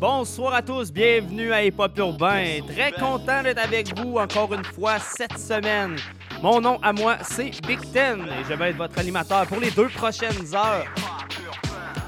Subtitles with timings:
[0.00, 2.60] Bonsoir à tous, bienvenue à Hip Hop Urbain.
[2.66, 5.96] Très content d'être avec vous encore une fois cette semaine.
[6.42, 9.70] Mon nom à moi, c'est Big Ten et je vais être votre animateur pour les
[9.70, 10.86] deux prochaines heures.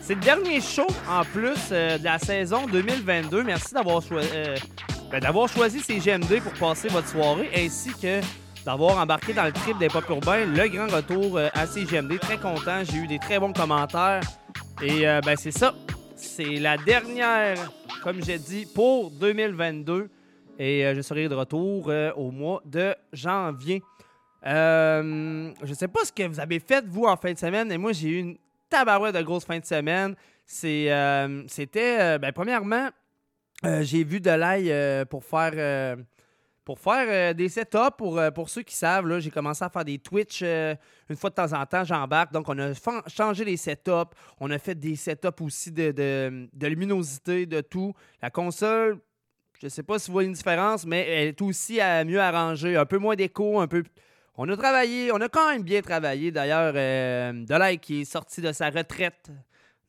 [0.00, 3.42] C'est le dernier show en plus euh, de la saison 2022.
[3.42, 4.56] Merci euh,
[5.10, 8.22] ben, d'avoir choisi CGMD pour passer votre soirée ainsi que
[8.64, 12.18] d'avoir embarqué dans le trip des Pop Urbain, le grand retour euh, à CGMD.
[12.18, 14.22] Très content, j'ai eu des très bons commentaires.
[14.80, 15.74] Et ben c'est ça,
[16.16, 17.56] c'est la dernière,
[18.02, 20.10] comme j'ai dit, pour 2022.
[20.58, 23.82] Et euh, je serai de retour euh, au mois de janvier.
[24.44, 27.78] Euh, je sais pas ce que vous avez fait, vous, en fin de semaine, mais
[27.78, 28.36] moi, j'ai eu une
[28.68, 30.16] tabarouette de grosse fin de semaine.
[30.64, 32.90] Euh, c'était, ben, premièrement,
[33.80, 35.96] j'ai vu de l'ail pour faire,
[36.64, 37.96] pour faire euh, des setups.
[37.96, 40.74] Pour, euh, pour ceux qui savent, j'ai commencé à faire des Twitch euh,
[41.08, 41.84] une fois de temps en temps.
[41.84, 42.32] J'embarque.
[42.32, 42.72] Donc, on a
[43.08, 44.14] changé les setups.
[44.40, 45.90] On a fait des setups aussi de,
[46.52, 47.92] de, luminosité, de tout.
[48.20, 48.98] La console,
[49.60, 52.76] je sais pas si vous voyez une différence, mais elle est aussi à mieux arrangée.
[52.76, 53.82] Un peu moins d'écho, un peu.
[54.36, 56.30] On a travaillé, on a quand même bien travaillé.
[56.30, 59.30] D'ailleurs, Delay qui est sorti de sa retraite.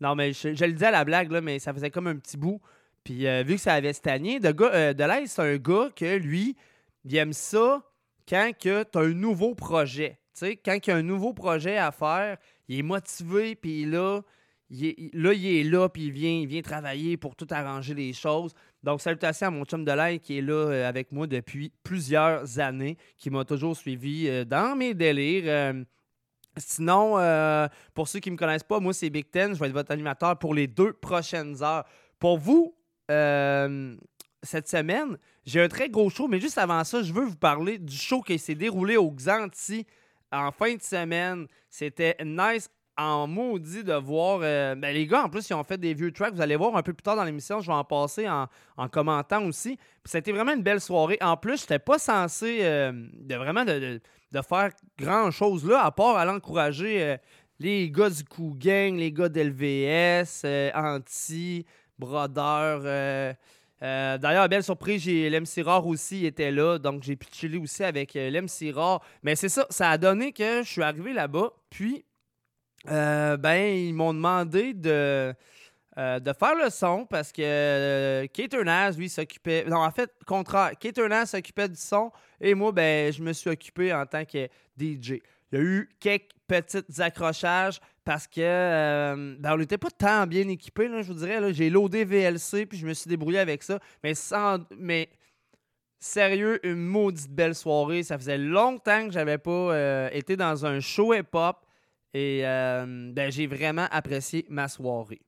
[0.02, 2.18] Non, mais je, je le dis à la blague, là, mais ça faisait comme un
[2.18, 2.60] petit bout.
[3.04, 6.56] Puis euh, vu que ça avait stagné, de euh, c'est un gars que lui,
[7.04, 7.84] il aime ça
[8.28, 10.20] quand tu as un nouveau projet.
[10.34, 12.38] Tu sais, quand il y a un nouveau projet à faire,
[12.68, 14.22] il est motivé, puis là,
[14.70, 17.94] il est, là, il est là, puis il vient, il vient travailler pour tout arranger
[17.94, 18.54] les choses.
[18.82, 22.60] Donc, salutations à mon chum de l'air qui est là euh, avec moi depuis plusieurs
[22.60, 25.76] années, qui m'a toujours suivi dans mes délires.
[26.56, 27.18] Sinon,
[27.94, 29.54] pour ceux qui ne me connaissent pas, moi, c'est Big Ten.
[29.54, 31.84] Je vais être votre animateur pour les deux prochaines heures.
[32.18, 32.74] Pour vous,
[33.12, 33.96] euh,
[34.42, 37.78] cette semaine, j'ai un très gros show, mais juste avant ça, je veux vous parler
[37.78, 39.86] du show qui s'est déroulé au Xanti
[40.32, 41.48] en fin de semaine.
[41.70, 44.40] C'était nice en maudit de voir.
[44.44, 46.34] euh, ben, les gars, en plus, ils ont fait des vieux tracks.
[46.34, 47.60] Vous allez voir un peu plus tard dans l'émission.
[47.60, 48.48] Je vais en passer en,
[48.78, 49.78] en commentant aussi.
[50.14, 51.18] Été vraiment une belle soirée.
[51.22, 54.00] En plus, je n'étais pas censé euh, de vraiment de,
[54.48, 57.18] faire grand chose là, à part aller encourager
[57.60, 60.44] les gars du Coup Gang, les gars d'LVS,
[60.74, 61.66] Anti,
[62.12, 63.34] Euh,
[63.82, 67.84] euh, D'ailleurs, belle surprise, j'ai l'MC Rare aussi était là, donc j'ai pu chiller aussi
[67.84, 69.02] avec euh, l'MC Rare.
[69.24, 72.06] Mais c'est ça, ça a donné que je suis arrivé là-bas, puis
[72.86, 75.34] ben ils m'ont demandé de,
[75.98, 78.56] de faire le son parce que euh, Kate
[78.98, 79.66] lui, s'occupait.
[79.66, 80.72] Non, en fait, contraire.
[80.80, 84.48] Kate s'occupait du son et moi, ben, je me suis occupé en tant que
[84.78, 85.22] DJ.
[85.52, 90.28] Il y a eu quelques petits accrochages parce que euh, ben, on n'était pas tant
[90.28, 91.54] bien équipés, là, je vous dirais.
[91.54, 93.80] J'ai loadé VLC puis je me suis débrouillé avec ça.
[94.04, 94.60] Mais sans.
[94.78, 95.10] Mais
[96.00, 98.04] sérieux, une maudite belle soirée.
[98.04, 101.58] Ça faisait longtemps que j'avais pas euh, été dans un show hip-hop.
[102.14, 105.22] Et euh, ben, j'ai vraiment apprécié ma soirée.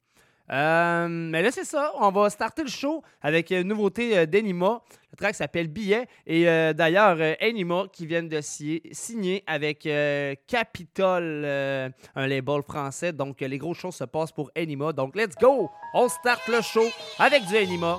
[0.49, 1.91] Mais là, c'est ça.
[1.99, 4.83] On va starter le show avec une nouveauté d'Enima.
[5.15, 6.07] Le track s'appelle Billet.
[6.27, 12.61] Et euh, d'ailleurs, euh, Enima qui vient de si- signer avec euh, Capitol, un label
[12.61, 13.13] français.
[13.13, 14.91] Donc, les grosses choses se passent pour Enima.
[14.91, 15.69] Donc, let's go!
[15.93, 16.83] On start le show
[17.17, 17.97] avec du Enima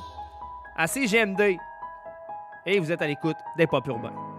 [0.77, 1.57] à CGMD.
[2.67, 4.36] Et vous êtes à l'écoute des Pop Urbains.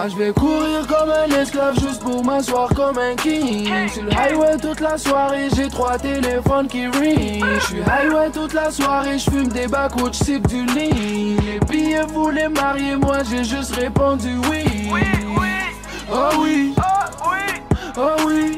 [0.00, 3.70] Moi je vais courir comme un esclave juste pour m'asseoir comme un king.
[3.92, 8.54] Sur le highway toute la soirée, j'ai trois téléphones qui ring Je suis highway toute
[8.54, 13.44] la soirée, je fume des bacs je du lean Les billets voulaient marier, moi j'ai
[13.44, 14.64] juste répondu oui.
[16.10, 16.74] Oh oui,
[17.98, 18.56] oh oui.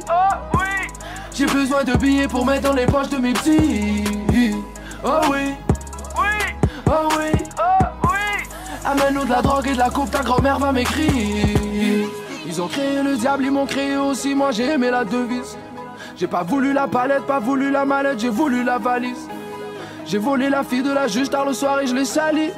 [1.35, 4.05] J'ai besoin de billets pour mettre dans les poches de mes petits.
[5.05, 5.55] Oh oui,
[6.87, 7.42] oh oui
[8.85, 12.09] Amène-nous de la drogue et de la coupe, ta grand-mère va m'écrire.
[12.47, 15.57] Ils ont créé le diable, ils m'ont créé aussi, moi j'ai aimé la devise.
[16.17, 19.29] J'ai pas voulu la palette, pas voulu la mallette, j'ai voulu la valise.
[20.05, 22.51] J'ai volé la fille de la juge tard le soir et je l'ai salie.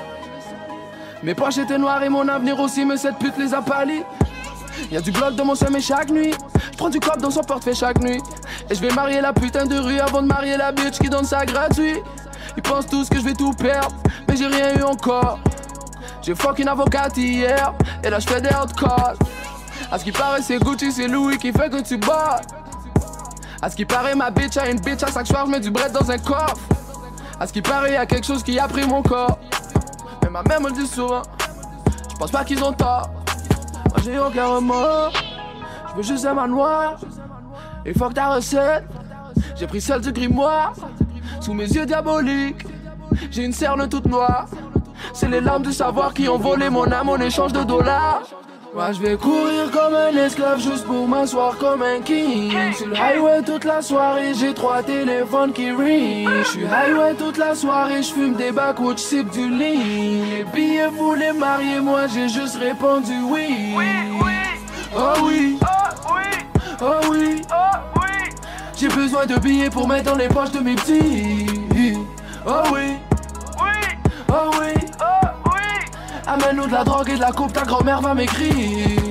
[1.23, 4.03] Mes poches étaient noires et mon avenir aussi, mais cette pute les a pâlis.
[4.91, 6.32] Y'a du bloc dans mon sommeil chaque nuit.
[6.73, 8.21] Je prends du cop dans son portefeuille chaque nuit.
[8.71, 11.25] Et je vais marier la putain de rue avant de marier la bitch qui donne
[11.25, 11.97] ça gratuit.
[12.56, 13.94] Ils pensent tous que je vais tout perdre,
[14.29, 15.38] mais j'ai rien eu encore.
[16.25, 19.12] J'ai fucking avocat hier, et là je fais des hardcore.
[19.91, 22.41] À ce qui paraît, c'est Gucci, c'est Louis qui fait que tu bats.
[23.61, 25.71] À ce qui paraît, ma bitch a une bitch à chaque soir, je mets du
[25.71, 26.56] bread dans un coffre.
[27.38, 29.38] À ce qui paraît, y a quelque chose qui a pris mon corps.
[30.23, 31.21] Mais ma mère me le dit souvent,
[32.11, 33.11] je pense pas qu'ils ont tort.
[33.91, 35.12] Moi j'ai aucun remords,
[35.91, 36.97] je veux juste un manoir.
[37.85, 38.85] Et fuck ta recette,
[39.56, 40.73] j'ai pris celle du grimoire.
[41.41, 42.65] Sous mes yeux diaboliques,
[43.31, 44.46] j'ai une cerne toute noire.
[45.12, 48.22] C'est les larmes du savoir qui ont volé mon âme en échange de dollars.
[48.75, 52.52] Moi je vais courir comme un esclave juste pour m'asseoir comme un king.
[52.72, 56.28] Sur le highway toute la soirée, j'ai trois téléphones qui ring.
[56.43, 60.25] Je suis highway toute la soirée, je fume des backwoods, j'cipe du lean.
[60.28, 63.76] Les billets voulaient marier, moi j'ai juste répondu oui.
[64.96, 65.58] Oh oui,
[66.81, 67.43] oh oui,
[68.76, 71.46] j'ai besoin de billets pour mettre dans les poches de mes petits.
[72.46, 72.96] Oh oui,
[74.35, 74.75] oh oui.
[76.27, 79.04] Amène-nous de la drogue et de la coupe, ta grand-mère va m'écrire.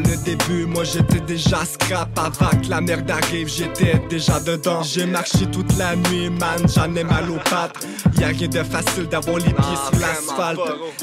[0.00, 2.18] Le début, moi j'étais déjà scrap.
[2.18, 4.82] Avant que la merde arrive, j'étais déjà dedans.
[4.82, 7.86] J'ai marché toute la nuit, man, j'en ai mal aux pattes.
[8.18, 10.60] Y'a rien de facile d'avoir les pieds sur l'asphalte.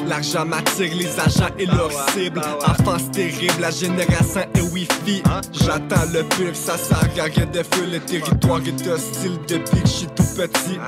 [0.07, 2.41] L'argent m'attire, les agents et leurs cibles.
[2.67, 5.23] Enfance terrible, la génération est wifi.
[5.53, 7.85] J'attends le pire, ça sert à rien de feu.
[7.91, 10.79] Le territoire est hostile depuis que j'suis tout petit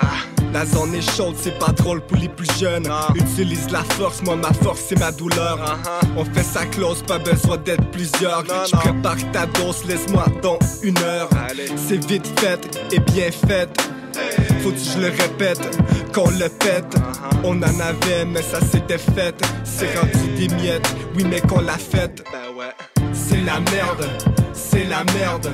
[0.53, 2.87] la zone est chaude, c'est pas drôle pour les plus jeunes.
[3.15, 5.77] Utilise la force, moi ma force c'est ma douleur.
[6.17, 8.43] On fait ça close, pas besoin d'être plusieurs.
[8.65, 11.29] Je prépare ta dose, laisse-moi dans une heure.
[11.75, 12.59] C'est vite fait
[12.91, 13.69] et bien fait.
[14.61, 15.77] Faut que je le répète,
[16.13, 16.95] qu'on le pète.
[17.43, 19.35] On en avait, mais ça s'était fait.
[19.63, 22.23] C'est rendu des miettes, oui, mais qu'on l'a fait.
[23.13, 24.07] C'est la merde,
[24.53, 25.49] c'est la merde,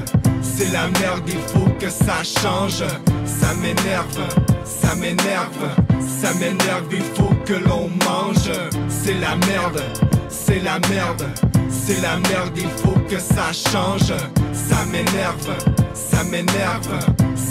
[0.46, 2.84] c'est la merde, il faut que ça change.
[3.26, 4.20] Ça m'énerve,
[4.64, 5.70] ça m'énerve,
[6.00, 8.52] ça m'énerve, il faut que l'on mange.
[8.88, 9.84] C'est la merde,
[10.30, 11.26] c'est la merde,
[11.70, 14.14] c'est la merde, il faut que ça change.
[14.54, 15.50] Ça m'énerve,
[15.94, 17.00] ça m'énerve,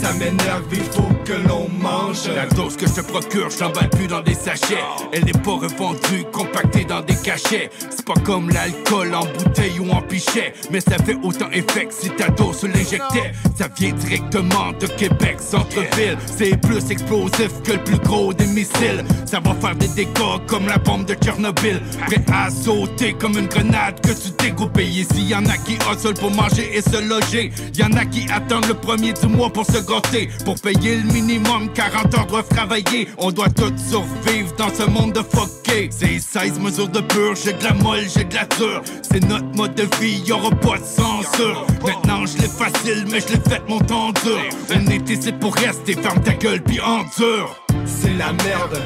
[0.05, 2.29] ça m'énerve, il faut que l'on mange.
[2.35, 4.83] La dose que je te procure, je l'emballe plus dans des sachets.
[5.11, 7.71] Elle n'est pas revendue, compactée dans des cachets.
[7.89, 10.53] C'est pas comme l'alcool en bouteille ou en pichet.
[10.71, 13.31] Mais ça fait autant effet que si ta dose l'injectait.
[13.57, 16.17] Ça vient directement de Québec, centre-ville.
[16.25, 19.03] C'est plus explosif que le plus gros des missiles.
[19.25, 21.81] Ça va faire des dégâts comme la bombe de Tchernobyl.
[22.05, 24.79] Prêt à sauter comme une grenade que tu découpes.
[24.79, 27.51] Ici, y en a qui hustle pour manger et se loger.
[27.75, 29.94] Y en a qui attendent le premier du mois pour se gâter.
[30.43, 33.07] Pour payer le minimum, 40 heures doivent travailler.
[33.17, 35.89] On doit tous survivre dans ce monde de fucké.
[35.89, 38.81] C'est 16 mesures de pur, j'ai de la molle, j'ai de la dure.
[39.01, 41.65] C'est notre mode de vie, y aura pas de censure.
[41.85, 44.39] Maintenant, je l'ai facile, mais je l'ai fait mon temps dur.
[44.75, 47.55] On est ici pour rester, ferme ta gueule, puis endure.
[47.85, 48.81] C'est la merde,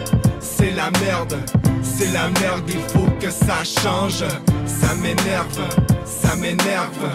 [0.58, 1.38] c'est la merde,
[1.84, 4.24] c'est la merde, il faut que ça change.
[4.66, 5.60] Ça m'énerve,
[6.06, 7.06] ça m'énerve,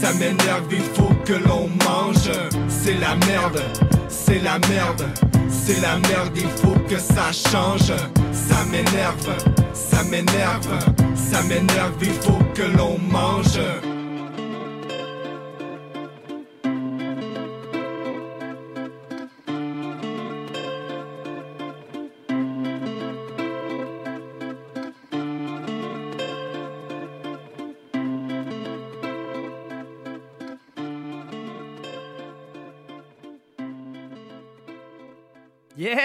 [0.00, 2.30] ça m'énerve, il faut que l'on mange.
[2.68, 3.62] C'est la merde,
[4.08, 5.04] c'est la merde,
[5.50, 7.92] c'est la merde, il faut que ça change.
[8.32, 9.28] Ça m'énerve,
[9.72, 10.68] ça m'énerve,
[11.14, 13.58] ça m'énerve, il faut que l'on mange.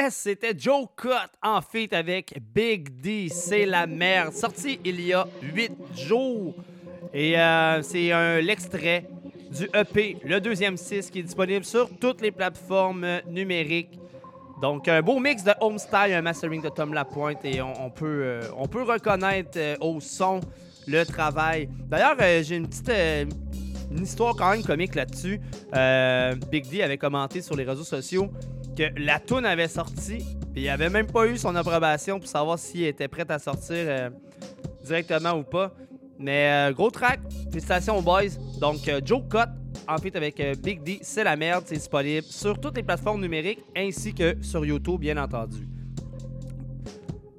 [0.09, 1.09] C'était Joe Cut
[1.41, 4.33] en feat avec Big D, c'est la merde.
[4.33, 6.55] Sorti il y a 8 jours.
[7.13, 9.05] Et euh, c'est l'extrait
[9.51, 13.99] du EP, le deuxième 6, qui est disponible sur toutes les plateformes numériques.
[14.61, 18.41] Donc, un beau mix de homestyle, un mastering de Tom Lapointe, et on, peut, euh,
[18.57, 20.41] on peut reconnaître euh, au son
[20.87, 21.69] le travail.
[21.87, 22.91] D'ailleurs, j'ai une petite
[23.91, 25.39] une histoire quand même comique là-dessus.
[26.51, 28.29] Big D avait commenté sur les réseaux sociaux
[28.75, 30.17] que la tune avait sorti,
[30.53, 33.75] puis il avait même pas eu son approbation pour savoir s'il était prêt à sortir
[33.77, 34.09] euh,
[34.85, 35.73] directement ou pas.
[36.19, 37.19] Mais euh, gros track,
[37.51, 38.23] félicitations aux boys.
[38.59, 39.49] Donc, euh, Joe Cott,
[39.87, 41.63] en fait, avec Big D, c'est la merde.
[41.67, 45.67] C'est disponible sur toutes les plateformes numériques ainsi que sur YouTube, bien entendu.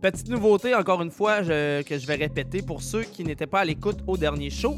[0.02, 3.60] Petite nouveauté, encore une fois, je- que je vais répéter pour ceux qui n'étaient pas
[3.60, 4.76] à l'écoute au dernier show.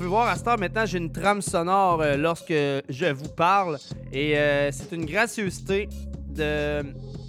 [0.00, 3.76] Pouvez voir à cette heure maintenant, j'ai une trame sonore euh, lorsque je vous parle.
[4.10, 5.90] Et euh, c'est une gracieuseté
[6.26, 6.82] de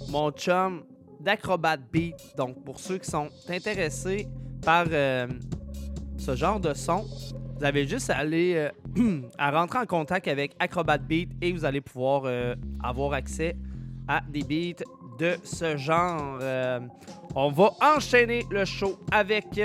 [0.08, 0.82] mon chum
[1.20, 2.16] d'Acrobat Beat.
[2.34, 4.26] Donc, pour ceux qui sont intéressés
[4.64, 5.26] par euh,
[6.16, 7.04] ce genre de son,
[7.58, 8.70] vous avez juste à aller
[9.36, 12.22] à rentrer en contact avec Acrobat Beat et vous allez pouvoir
[12.82, 13.54] avoir accès
[14.08, 14.82] à des beats
[15.18, 16.38] de ce genre.
[17.34, 19.60] On va enchaîner le show avec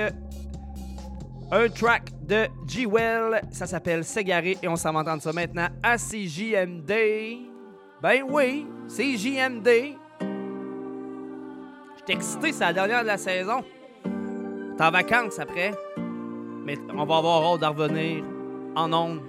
[1.51, 3.41] un track de G-Well.
[3.51, 6.91] Ça s'appelle Ségaré et on s'en va entendre ça maintenant à CJMD.
[8.01, 9.95] Ben oui, CJMD.
[11.97, 13.63] J'étais excité, c'est la dernière de la saison.
[14.77, 15.73] T'es en vacances après.
[16.65, 18.23] Mais on va avoir hâte d'en revenir
[18.75, 19.21] en ondes.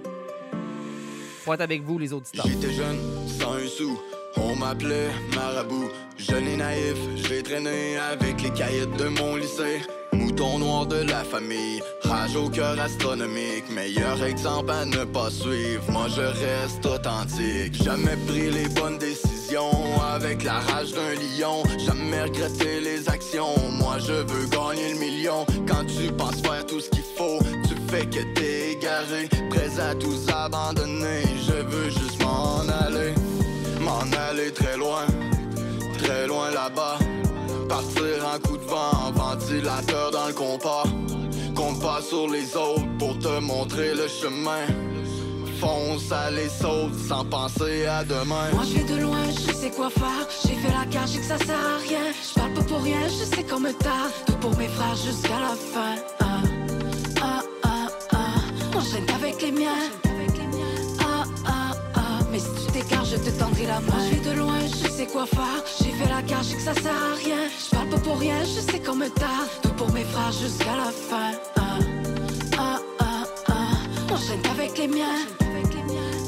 [1.43, 2.45] Faut avec vous, les auditeurs.
[2.45, 3.97] J'étais jeune, sans un sou,
[4.37, 5.89] on m'appelait Marabout.
[6.17, 9.81] Jeune et naïf, j'ai traîné avec les caïds de mon lycée.
[10.11, 13.69] Mouton noir de la famille, rage au cœur astronomique.
[13.71, 17.81] Meilleur exemple à ne pas suivre, moi je reste authentique.
[17.83, 21.63] Jamais pris les bonnes décisions avec la rage d'un lion.
[21.85, 25.45] Jamais regretté les actions, moi je veux gagner le million.
[25.67, 29.29] Quand tu penses faire tout ce qu'il faut, tu fais que t'es égaré.
[29.49, 31.98] Prêt à tous abandonner, je veux.
[34.11, 35.05] M'en aller très loin,
[35.97, 36.99] très loin là-bas.
[37.67, 40.83] Partir en coup de vent, ventilateur dans le compas.
[41.55, 44.65] Compte pas sur les autres pour te montrer le chemin.
[45.59, 48.49] Fonce à les sautes sans penser à demain.
[48.53, 50.25] Moi je vais de loin, je sais quoi faire.
[50.45, 52.13] J'ai fait la cage que ça sert à rien.
[52.27, 54.11] Je parle pas pour rien, je sais qu'on me tarde.
[54.25, 55.95] Tout pour mes frères jusqu'à la fin.
[56.21, 56.41] Ah,
[57.21, 58.77] ah, ah, ah.
[58.77, 60.08] Enchaîne avec les miens.
[63.87, 65.63] Moi je vais de loin, je sais quoi faire.
[65.79, 67.43] J'ai fait la cage et que ça sert à rien.
[67.63, 69.49] Je parle pas pour rien, je sais qu'on me tarde.
[69.61, 71.31] Tout pour mes frères jusqu'à la fin.
[71.55, 71.79] Ah,
[72.57, 74.13] ah, ah, ah.
[74.13, 75.19] Enchaîne avec les miens.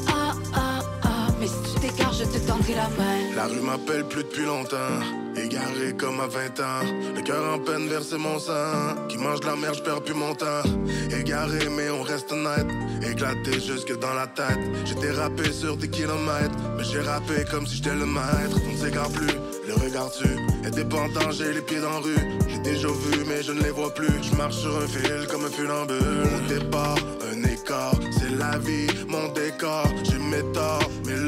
[0.07, 1.27] Ah, ah, ah.
[1.39, 3.20] Mais si tu t'écartes, je te tendrai la main.
[3.41, 5.01] La rue m'appelle plus depuis longtemps.
[5.35, 6.85] Égaré comme à 20 ans.
[7.15, 9.07] Le cœur en peine verser mon sang.
[9.09, 10.61] Qui mange de la merde, je perds plus mon temps.
[11.09, 12.67] Égaré, mais on reste honnête.
[13.01, 14.59] Éclaté jusque dans la tête.
[14.85, 16.55] J'ai dérapé sur des kilomètres.
[16.77, 18.57] Mais j'ai rappé comme si j'étais le maître.
[18.69, 19.33] On ne s'égare plus,
[19.67, 20.27] le regard tu
[20.67, 22.15] est dépendant, j'ai les pieds dans la rue.
[22.47, 24.21] J'ai déjà vu, mais je ne les vois plus.
[24.21, 25.97] Je marche sur un fil comme un funambule.
[26.31, 26.97] Mon départ,
[27.33, 27.95] un écart.
[28.19, 29.87] C'est la vie, mon décor.
[30.03, 30.43] J'ai mes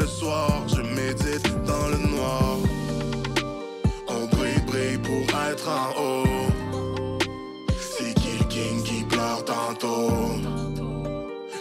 [0.04, 2.58] le soir, je médite dans le noir.
[4.10, 6.50] On brille, brille pour être en haut.
[7.80, 10.10] C'est qui king qui pleure tantôt?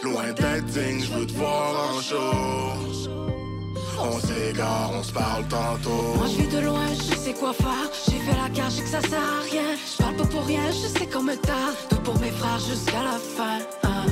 [0.02, 2.34] Loin d'être digne, je veux te voir en show.
[4.10, 6.04] On s'égare, on se parle tantôt.
[6.16, 7.88] Moi je vais de loin, je sais quoi faire.
[8.08, 9.68] J'ai fait la cage que ça sert à rien.
[9.90, 11.76] Je parle pas pour rien, je sais qu'on me tarde.
[11.88, 13.58] Tout pour mes frères jusqu'à la fin.
[13.84, 14.06] Ah,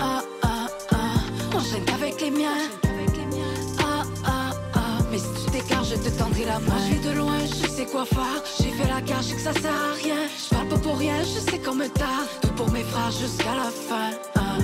[0.00, 1.56] ah, ah, ah.
[1.56, 2.68] Enchaîne avec les miens.
[5.88, 6.66] Je te tendrai la main.
[6.66, 8.42] Moi je vais de loin, je sais quoi faire.
[8.60, 10.22] J'ai fait la cage que ça sert à rien.
[10.42, 12.28] Je parle pas pour rien, je sais qu'on me tarde.
[12.42, 14.10] Tout pour mes frères jusqu'à la fin.
[14.34, 14.58] Ah,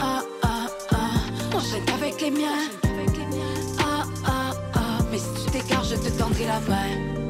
[0.00, 1.56] ah, ah, ah.
[1.56, 2.68] Enchaîne avec les miens.
[3.78, 4.98] Ah, ah, ah.
[5.10, 7.21] Mais si tu t'écartes, je te tendrai la main.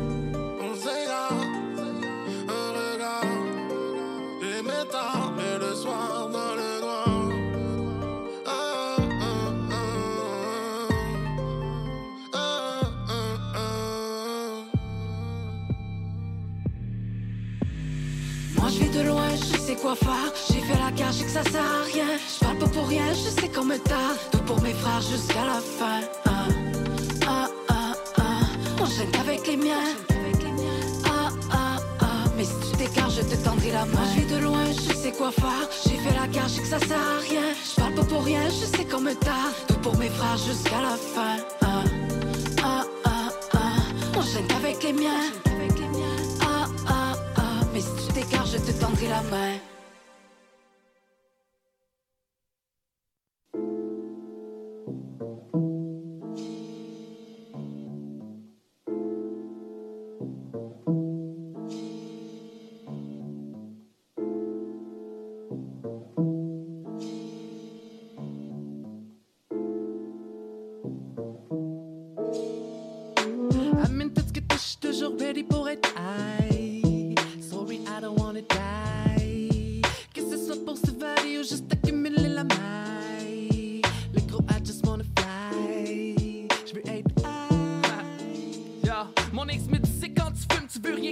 [19.85, 22.07] J'ai fait la cage et que ça sert à rien.
[22.17, 23.77] Je parle pas pour rien, je sais qu'on me.
[24.31, 26.01] Tout pour mes frères jusqu'à la fin.
[26.25, 26.47] Ah,
[27.27, 28.83] ah, ah, ah.
[28.83, 29.93] Enchaîne avec les miens.
[31.05, 32.07] Ah, ah, ah.
[32.37, 34.07] Mais si tu t'écartes, je te tendrai la main.
[34.15, 35.69] Je vais de loin, je sais quoi faire.
[35.85, 37.49] J'ai fait la cage et que ça sert à rien.
[37.53, 39.15] Je parle pas pour rien, je sais qu'on me.
[39.67, 41.43] Tout pour mes frères jusqu'à la fin.
[41.61, 41.83] Ah,
[42.63, 44.19] ah, ah, ah.
[44.19, 45.27] Enchaîne avec les miens.
[46.41, 47.43] Ah, ah, ah.
[47.75, 49.72] Mais si tu t'écartes, je te tendrai la main.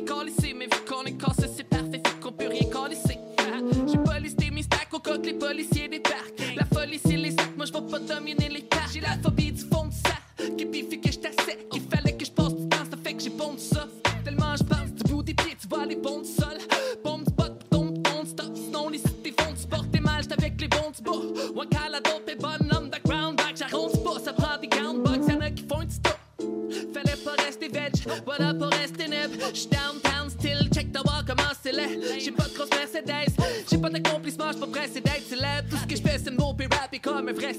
[0.01, 3.19] rien colisser, mais vu qu'on est cassé, c'est parfait, fait qu'on peut rien colisser.
[3.39, 6.57] Ah, J'ai pas listé mes stacks, au coque, les policiers débarquent.
[6.57, 8.91] La folie, c'est les sacs, moi je vais pas dominer les parcs.
[8.93, 9.40] J'ai la phobie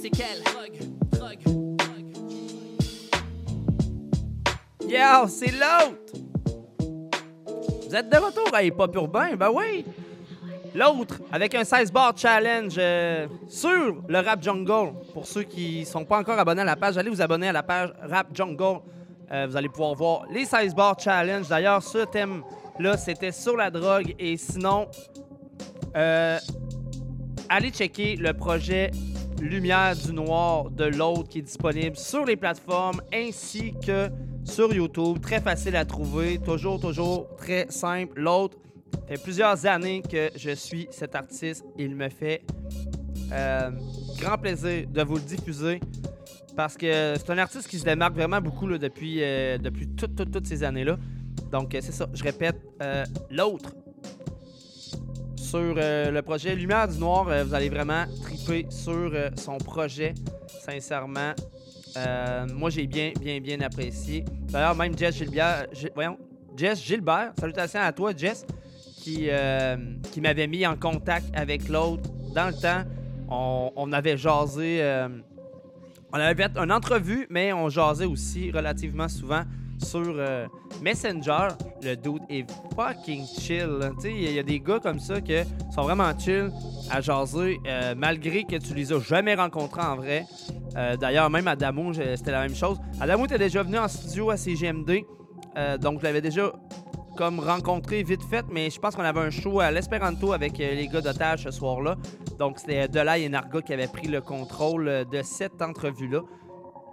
[0.09, 0.43] comme un vrai séquel.
[0.43, 0.79] Drogue,
[1.11, 1.39] drogue,
[1.77, 2.13] drogue.
[4.89, 5.97] Yo, c'est l'autre!
[7.87, 9.35] Vous êtes de retour à Hip Hop Urbain?
[9.35, 9.85] Ben oui!
[10.73, 14.93] L'autre, avec un 16 bar challenge euh, sur le Rap Jungle.
[15.13, 17.63] Pour ceux qui sont pas encore abonnés à la page, allez vous abonner à la
[17.63, 18.79] page Rap Jungle.
[19.33, 21.49] Euh, vous allez pouvoir voir les 16 bar challenge.
[21.49, 24.15] D'ailleurs, ce thème-là, c'était sur la drogue.
[24.17, 24.87] Et sinon,
[25.97, 26.39] euh,
[27.49, 28.91] allez checker le projet
[29.41, 34.09] Lumière du Noir de l'autre qui est disponible sur les plateformes ainsi que
[34.43, 35.19] sur YouTube.
[35.21, 38.19] Très facile à trouver, toujours, toujours très simple.
[38.19, 38.57] L'autre,
[39.07, 41.65] fait plusieurs années que je suis cet artiste.
[41.77, 42.43] Il me fait
[43.31, 43.71] euh,
[44.19, 45.79] grand plaisir de vous le diffuser
[46.55, 50.31] parce que c'est un artiste qui se démarque vraiment beaucoup depuis, euh, depuis toutes, toutes,
[50.31, 50.97] toutes ces années-là.
[51.51, 53.73] Donc, euh, c'est ça, je répète, euh, l'autre
[55.51, 59.57] sur euh, le projet Lumière du Noir, euh, vous allez vraiment triper sur euh, son
[59.57, 60.13] projet,
[60.47, 61.33] sincèrement.
[62.55, 64.23] Moi, j'ai bien, bien, bien apprécié.
[64.43, 66.17] D'ailleurs, même Jess Gilbert, Gi- voyons,
[66.55, 68.45] Jess Gilbert, salutations à toi, Jess,
[68.95, 69.27] qui,
[70.13, 72.83] qui m'avait mis en contact avec l'autre dans le temps.
[73.29, 74.81] On, on avait jasé,
[76.13, 79.43] on avait fait une entrevue, mais on jasait aussi relativement souvent
[79.83, 80.47] sur euh,
[80.81, 81.49] Messenger.
[81.81, 83.91] Le dude est fucking chill.
[84.05, 85.33] il y, a- des gars comme ça qui
[85.73, 86.51] sont vraiment chill
[86.89, 90.25] à jaser, euh, malgré que tu les as jamais rencontrés en vrai.
[90.77, 92.77] Euh, D'ailleurs, même Adamo, c'était la même chose.
[92.99, 95.03] Adamo était déjà venu en studio à CGMD,
[95.81, 96.51] donc je l'avais déjà
[97.17, 100.87] comme rencontré vite fait, mais je pense qu'on avait un show à l'Esperanto avec les
[100.87, 101.97] gars d'otage ce soir-là.
[102.39, 106.21] Donc c'était Delay et Narga qui avaient pris le contrôle de cette entrevue-là.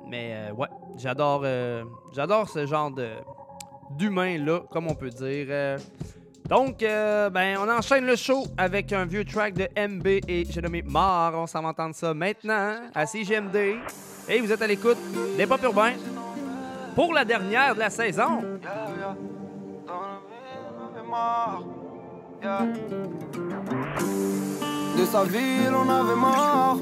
[0.08, 3.10] Mais euh, ouais, j'adore euh, j'adore ce genre de
[3.90, 5.46] d'humain-là, comme on peut dire.
[5.50, 5.78] Euh,
[6.48, 10.80] donc, ben, on enchaîne le show avec un vieux track de MB et j'ai nommé
[10.80, 11.32] Mort.
[11.34, 13.76] On s'en va entendre ça maintenant à CGMD.
[14.30, 14.96] Et vous êtes à l'écoute
[15.36, 15.92] des Pop Urbains
[16.94, 18.42] pour la dernière de la saison.
[24.96, 26.78] De sa ville, on avait marre.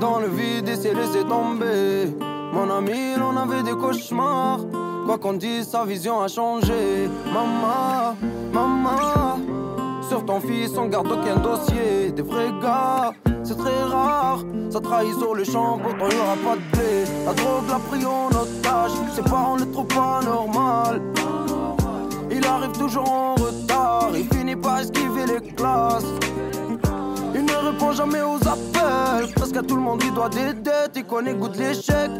[0.00, 2.31] Dans le vide, il s'est laissé tomber.
[2.52, 4.60] Mon ami, on avait des cauchemars.
[5.06, 7.08] Quoi qu'on dise, sa vision a changé.
[7.32, 8.14] Maman,
[8.52, 9.38] maman.
[10.06, 12.12] Sur ton fils, on garde aucun dossier.
[12.14, 13.12] Des vrais gars,
[13.42, 14.40] c'est très rare.
[14.68, 17.04] Ça trahit sur le champ, pourtant y aura pas de blé.
[17.24, 18.90] La drogue l'a pris en otage.
[19.14, 21.00] Ses parents le trouvent pas normal.
[22.30, 24.10] Il arrive toujours en retard.
[24.14, 26.04] Il finit par esquiver les classes.
[27.34, 29.32] Il ne répond jamais aux appels.
[29.34, 30.92] Presque à tout le monde, il doit des dettes.
[30.96, 32.10] Il connaît goût de l'échec.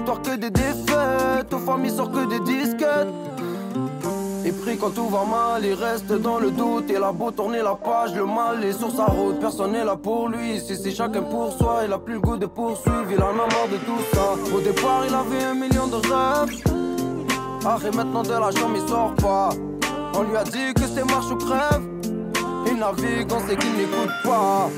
[0.00, 1.52] Victoires que des défaites.
[1.52, 3.08] Aux il sort que des disquettes.
[4.46, 6.86] Et pris quand tout va mal, il reste dans le doute.
[6.88, 9.38] Il a beau tourner la page, le mal est sur sa route.
[9.38, 10.58] Personne n'est là pour lui.
[10.58, 13.04] Si c'est chacun pour soi, il a plus le goût de poursuivre.
[13.10, 14.56] Il en a marre de tout ça.
[14.56, 16.62] Au départ, il avait un million de rêves.
[17.66, 19.50] Ah, et maintenant de la chambre, il sort pas.
[20.14, 21.82] On lui a dit que c'était marche ou crève.
[22.68, 24.70] Il navigue, on sait qu'il n'écoute pas.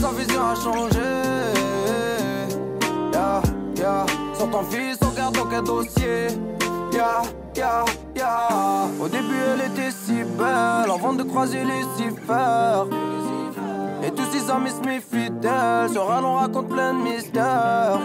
[0.00, 1.00] Sa vision a changé.
[3.12, 4.06] Yeah.
[4.36, 6.28] Sur ton fils, on garde aucun dossier.
[6.92, 7.22] Yeah.
[9.00, 10.90] Au début, elle était si belle.
[10.92, 12.84] Avant de croiser Lucifer.
[14.02, 15.90] Et tous ses amis se méfient d'elle.
[15.90, 18.00] Sur elle, on raconte plein de mystères.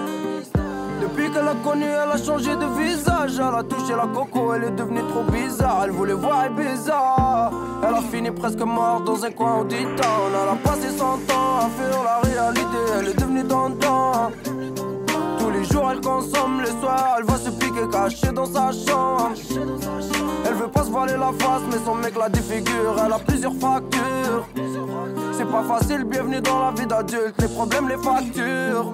[1.02, 3.34] Depuis qu'elle a connu, elle a changé de visage.
[3.36, 5.84] Elle a touché la coco, elle est devenue trop bizarre.
[5.86, 7.52] Elle voulait voir bizarre.
[7.82, 9.78] Elle a fini presque morte dans un coin au town.
[9.78, 12.78] Elle a passé son temps à faire la réalité.
[13.00, 14.32] Elle est devenue dandan.
[15.40, 17.16] Tous les jours, elle consomme le soir.
[17.18, 19.32] Elle va se piquer cachée dans sa chambre.
[20.46, 22.96] Elle veut pas se voiler la face, mais son mec la défigure.
[23.06, 24.48] Elle a plusieurs fractures.
[25.32, 27.36] C'est pas facile, bienvenue dans la vie d'adulte.
[27.40, 28.94] Les problèmes, les factures.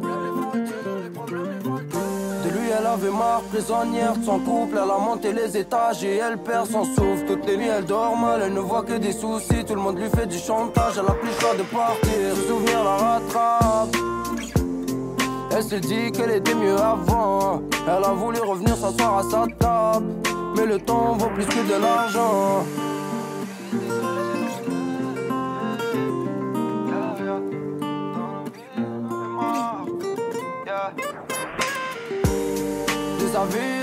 [2.77, 4.77] Elle avait marre, prisonnière de son couple.
[4.81, 7.25] Elle a monté les étages et elle perd son souffle.
[7.27, 9.63] Toutes les nuits, elle dort mal, elle ne voit que des soucis.
[9.65, 12.35] Tout le monde lui fait du chantage, elle a plus le choix de partir.
[12.35, 13.95] Ce souvenir la rattrape.
[15.51, 17.61] Elle se dit qu'elle était mieux avant.
[17.87, 20.07] Elle a voulu revenir s'asseoir à sa table.
[20.57, 22.65] Mais le temps vaut plus que de l'argent.
[33.35, 33.74] Sa vie,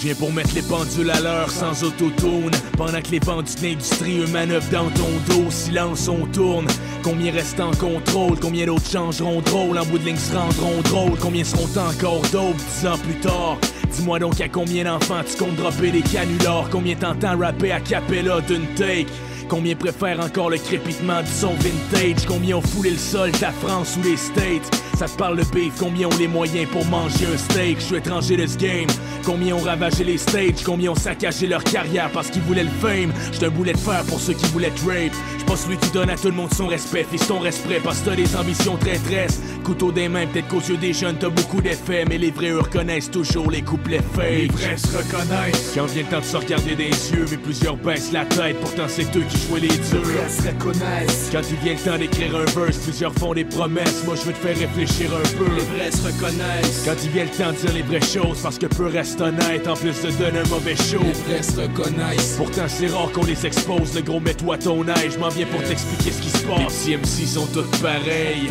[0.00, 2.52] Viens pour mettre les pendules à l'heure sans autotune.
[2.76, 5.50] Pendant que les bandits de eux manœuvrent dans ton dos.
[5.50, 6.66] Silence on tourne.
[7.02, 8.38] Combien restent en contrôle?
[8.40, 9.76] Combien d'autres changeront de rôle?
[9.76, 11.18] En bout de ligne se rendront drôles.
[11.20, 13.58] Combien seront encore d'autres dix ans plus tard?
[13.90, 16.68] Dis-moi donc à combien d'enfants tu comptes dropper des canulars?
[16.70, 19.08] Combien t'entends rapper à capella d'une take?
[19.48, 22.26] Combien préfèrent encore le crépitement du son vintage?
[22.26, 24.70] Combien ont foulé le sol ta France ou les States?
[24.98, 27.78] Ça te parle de beef, combien ont les moyens pour manger un steak?
[27.78, 28.88] Je suis étranger de ce game
[29.28, 33.12] Combien ont ravagé les stages Combien ont saccagé leur carrière parce qu'ils voulaient le fame.
[33.30, 36.08] J'suis un boulet de fer pour ceux qui voulaient rape J'suis pas celui qui donne
[36.08, 37.04] à tout le monde son respect.
[37.10, 39.42] Fils ton respect parce que t'as des ambitions traîtresses.
[39.64, 42.06] Couteau des mains, peut-être qu'aux yeux des jeunes t'as beaucoup d'effets.
[42.08, 45.72] Mais les vrais eux reconnaissent toujours les couplets fake Les vrais se reconnaissent.
[45.74, 48.58] Quand vient le temps de se regarder des yeux Mais plusieurs baissent la tête.
[48.62, 50.30] Pourtant c'est eux qui jouaient les durs.
[50.30, 51.28] Se reconnaissent.
[51.30, 54.04] Quand il vient le temps d'écrire un verse Plusieurs font des promesses.
[54.06, 55.54] Moi je veux te faire réfléchir un peu.
[55.54, 56.82] Les vrais se reconnaissent.
[56.86, 58.86] Quand il vient le temps de dire les vraies choses Parce que peu
[59.18, 61.00] restent honnêtes En plus de donner un mauvais show.
[61.02, 62.36] Les vrais se reconnaissent.
[62.36, 65.62] Pourtant c'est rare qu'on les expose Le gros mets-toi ton âge Je m'en viens pour
[65.62, 66.86] t'expliquer ce qui se passe.
[66.86, 68.50] Les petits MC sont tous pareils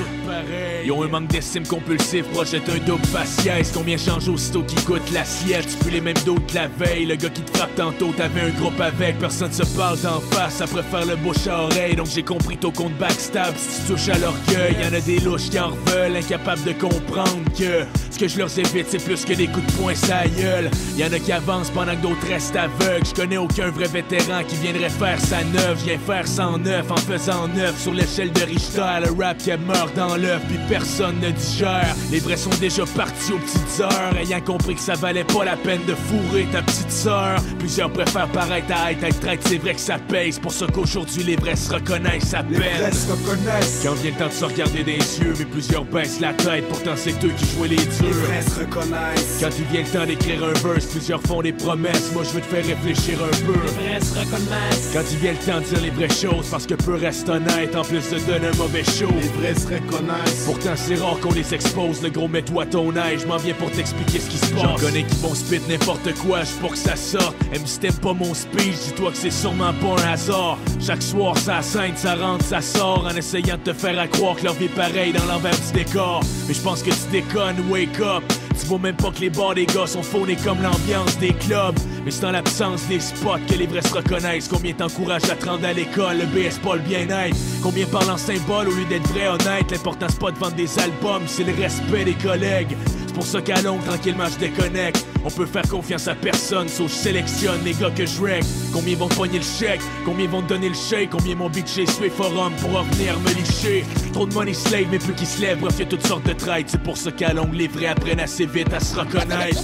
[0.83, 3.71] Ils ont un manque d'estime compulsif Projette un double faciès.
[3.73, 5.67] Combien change aussitôt qu'ils goûtent l'assiette?
[5.67, 7.05] Tu plus les mêmes dos que la veille.
[7.05, 9.19] Le gars qui te frappe tantôt T'avais un groupe avec.
[9.19, 10.55] Personne se parle d'en face.
[10.55, 11.95] Ça préfère le bouche à oreille.
[11.95, 14.75] Donc j'ai compris ton compte backstab Si tu touches à l'orgueil.
[14.81, 18.49] Y'en a des louches qui en veulent Incapables de comprendre que Ce que je leur
[18.57, 20.69] évite c'est plus que des coups de poing sa gueule.
[20.97, 23.05] Y'en a qui avancent pendant que d'autres restent aveugles.
[23.05, 25.77] Je connais aucun vrai vétéran qui viendrait faire sa neuve.
[25.79, 28.85] Je viens faire 109 en faisant neuf Sur l'échelle de Richter.
[29.05, 33.33] Le rap qui meurt dans l'œuf Puis personne ne digère Les vrais sont déjà partis
[33.33, 36.91] aux petites heures Ayant compris que ça valait pas la peine de fourrer ta petite
[36.91, 40.53] sœur Plusieurs préfèrent paraître à être être traite C'est vrai que ça paye C'est pour
[40.53, 43.81] ça qu'aujourd'hui les vrais se reconnaissent à peine se reconnaissent.
[43.83, 46.93] Quand vient le temps de se regarder des yeux Mais plusieurs baissent la tête Pourtant
[46.95, 49.37] c'est eux qui jouaient les Les durs vrais se reconnaissent.
[49.39, 52.11] quand il vient le temps d'écrire un verse, plusieurs font des promesses.
[52.13, 53.53] Moi, je veux te faire réfléchir un peu.
[53.53, 54.91] vrais se reconnaissent.
[54.93, 57.75] Quand il vient le temps de dire les vraies choses, parce que peu restent honnêtes,
[57.75, 59.07] en plus de donner un mauvais show.
[59.21, 60.06] Les vrais se reconnaissent.
[60.45, 62.01] Pourtant, c'est rare qu'on les expose.
[62.01, 63.19] Le gros, mets-toi ton âge.
[63.21, 64.61] Je m'en viens pour t'expliquer ce qui se passe.
[64.61, 67.35] J'en connais qui vont spit n'importe quoi, juste pour que ça sorte.
[67.51, 70.57] Même si t'aimes pas mon speech, dis-toi que c'est sûrement pas un hasard.
[70.79, 74.35] Chaque soir, ça scène, ça rentre, ça sort, en essayant de te faire à croire
[74.35, 76.21] que leur vie est pareille dans l'envers du décor.
[76.47, 78.23] Mais je pense que tu déconnes, wake up.
[78.59, 81.77] Tu vois même pas que les bars des gars sont faunés comme l'ambiance des clubs.
[82.07, 84.47] Mais c'est dans l'absence des spots que les vrais se reconnaissent.
[84.47, 87.35] Combien t'encouragent à te rendre à l'école, le BS pas le bien-être.
[87.61, 89.69] Combien parlent en symbole au lieu d'être vrai honnête?
[89.69, 92.77] L'important c'est pas de vendre des albums, c'est le respect des collègues.
[93.07, 95.05] C'est pour ça qu'à longue, tranquillement, je déconnecte.
[95.27, 98.45] On peut faire confiance à personne, sauf je sélectionne les gars que je règle.
[98.71, 101.85] Combien vont te pogner le chèque, combien vont te donner le chèque, combien m'ont bitché
[101.85, 103.83] sur les forums pour revenir me licher?
[104.13, 106.31] Trop de money slave, mais plus qui se lèvent, bref, y a toutes sortes de
[106.31, 106.67] traites.
[106.69, 109.61] C'est pour ça qu'à longue, les vrais apprennent assez vite à se reconnaître.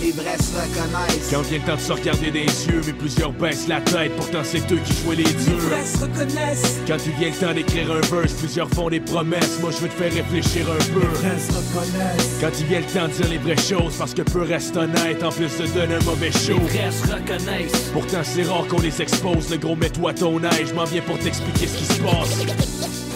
[0.00, 1.30] Les vrais se reconnaissent.
[1.30, 4.40] Quand vient le temps de se regarder des yeux, mais plusieurs baissent la tête, pourtant
[4.42, 5.58] c'est eux qui jouent les Les durs.
[5.58, 6.78] vrais se reconnaissent.
[6.88, 9.58] Quand il vient le temps d'écrire un verse, plusieurs font des promesses.
[9.60, 11.00] Moi, je veux te faire réfléchir un peu.
[11.00, 12.38] Les vrais se reconnaissent.
[12.40, 15.22] Quand il vient le temps de dire les vraies choses, parce que peu restent honnêtes,
[15.22, 16.58] en plus de donner un mauvais show.
[16.68, 17.90] se reconnaissent.
[17.92, 19.50] Pourtant, c'est rare qu'on les expose.
[19.50, 20.66] Le gros, mets-toi ton âge.
[20.68, 23.07] Je m'en viens pour t'expliquer ce qui se passe.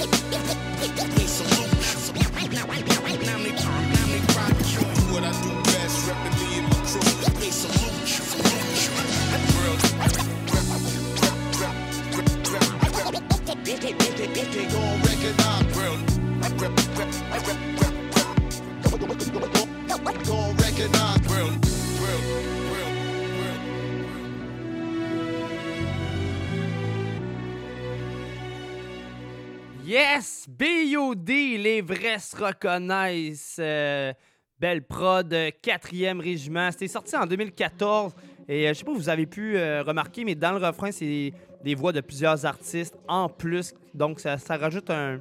[31.12, 31.18] Yes!
[31.18, 31.59] B.O.D.
[31.59, 33.57] Les vrais se reconnaissent.
[33.59, 34.12] Euh,
[34.59, 36.70] Belle prod, euh, 4e régiment.
[36.70, 38.14] C'était sorti en 2014.
[38.48, 40.92] Et euh, je sais pas si vous avez pu euh, remarquer, mais dans le refrain,
[40.92, 41.33] c'est
[41.64, 43.75] des voix de plusieurs artistes en plus.
[43.92, 45.20] Donc, ça, rajoute un,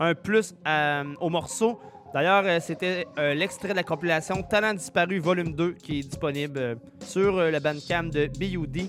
[0.00, 0.54] un plus
[1.20, 1.78] au morceau.
[2.14, 6.58] D'ailleurs, euh, c'était euh, l'extrait de la compilation Talent disparu volume 2 qui est disponible
[6.58, 8.88] euh, sur euh, le bandcamp de BUD.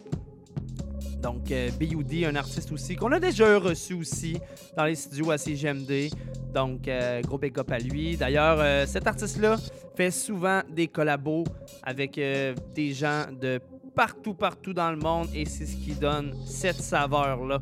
[1.25, 4.37] Donc, euh, BUD, un artiste aussi qu'on a déjà reçu aussi
[4.77, 6.11] dans les studios à CGMD.
[6.53, 8.15] Donc, euh, gros big up à lui.
[8.15, 9.55] D'ailleurs, euh, cet artiste-là
[9.95, 11.43] fait souvent des collabos
[11.81, 12.13] avec
[12.75, 13.59] des gens de
[13.95, 17.59] partout, partout dans le monde et c'est ce qui donne cette saveur-là.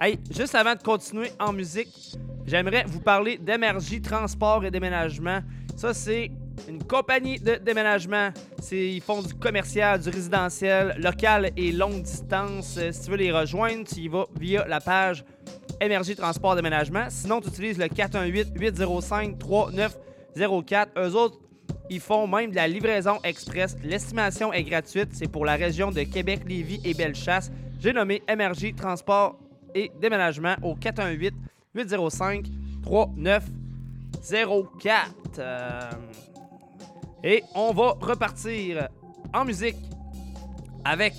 [0.00, 5.40] Hey, juste avant de continuer en musique, j'aimerais vous parler d'Emergie Transport et Déménagement.
[5.76, 6.30] Ça, c'est
[6.68, 8.30] une compagnie de déménagement.
[8.70, 12.76] Ils font du commercial, du résidentiel, local et longue distance.
[12.78, 15.24] Euh, Si tu veux les rejoindre, tu y vas via la page
[15.80, 17.06] Énergie Transport Déménagement.
[17.10, 20.86] Sinon, tu utilises le 418-805-3904.
[20.98, 21.38] Eux autres,
[21.90, 23.76] ils font même de la livraison express.
[23.82, 25.08] L'estimation est gratuite.
[25.12, 27.50] C'est pour la région de Québec, Lévis et Bellechasse.
[27.80, 29.36] J'ai nommé Énergie Transport
[29.74, 33.42] et Déménagement au 418-805-3904.
[35.38, 35.90] Euh,
[37.26, 38.86] Et on va repartir
[39.32, 39.78] en musique
[40.84, 41.14] avec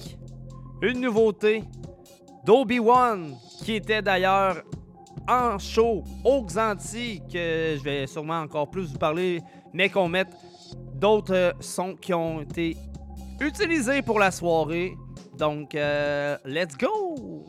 [0.83, 1.63] une nouveauté
[2.45, 4.61] d'Obi-Wan, qui était d'ailleurs
[5.27, 9.41] en show aux Antilles, que je vais sûrement encore plus vous parler,
[9.73, 10.29] mais qu'on mette
[10.93, 12.77] d'autres sons qui ont été
[13.41, 14.93] utilisés pour la soirée.
[15.35, 17.43] Donc, euh, let's go!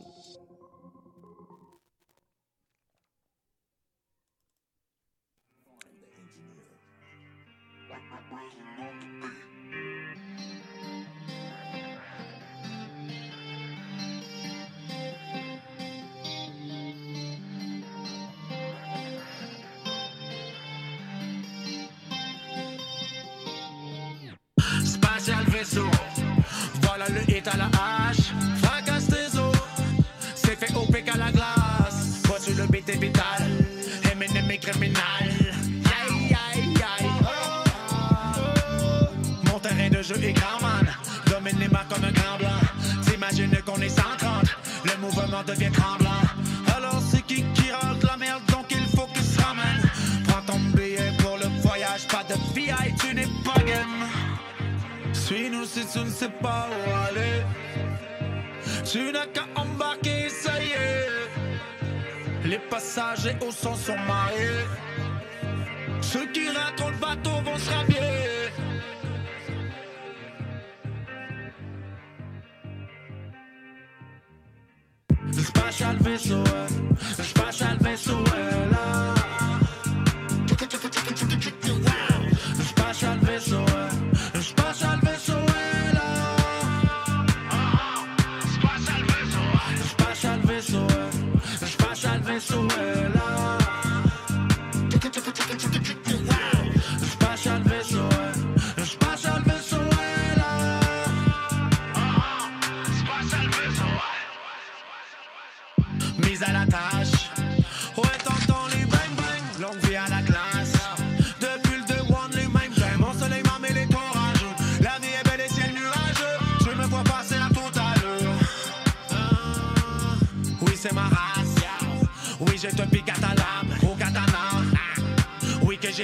[40.18, 40.86] De grand man,
[41.26, 42.60] domine les mains comme un grand blanc.
[43.06, 44.44] T'imagines qu'on est 130,
[44.84, 46.22] le mouvement devient tremblant.
[46.76, 49.82] Alors c'est qui qui rentre la merde, donc il faut qu'il se ramène.
[50.26, 54.08] Prends ton billet pour le voyage, pas de VI, tu n'es pas game.
[55.12, 57.42] Suis-nous si tu ne sais pas où aller.
[58.84, 61.08] Tu n'as qu'à embarquer, ça y est.
[62.44, 64.64] Les passagers au son sont mariés.
[66.00, 68.15] Ceux qui ratent le bateau vont se rhabiller.
[75.78, 78.16] Le spatial vaisseau, est- le spatial vaisseau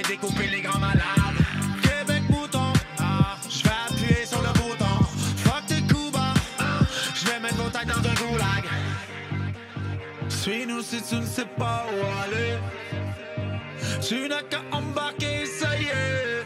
[0.08, 1.02] Découpé les grands malades.
[1.82, 2.72] Québec mouton,
[3.48, 5.04] je vais appuyer sur le bouton.
[5.38, 6.34] Fuck tes coups bas,
[7.14, 8.64] je vais mettre vos têtes dans un goulag.
[10.28, 12.58] Suis-nous si tu ne sais pas où aller.
[14.06, 16.44] Tu n'as qu'à embarquer, ça y est.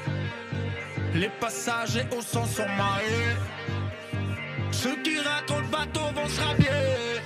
[1.14, 3.36] Les passagers au son sont mariés.
[4.70, 7.22] Ceux qui ratent le bateau vont se rhabiller.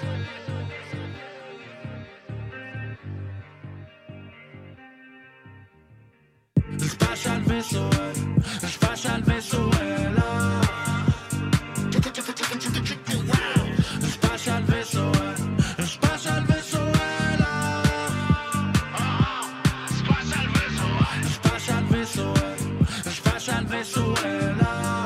[23.82, 24.99] Le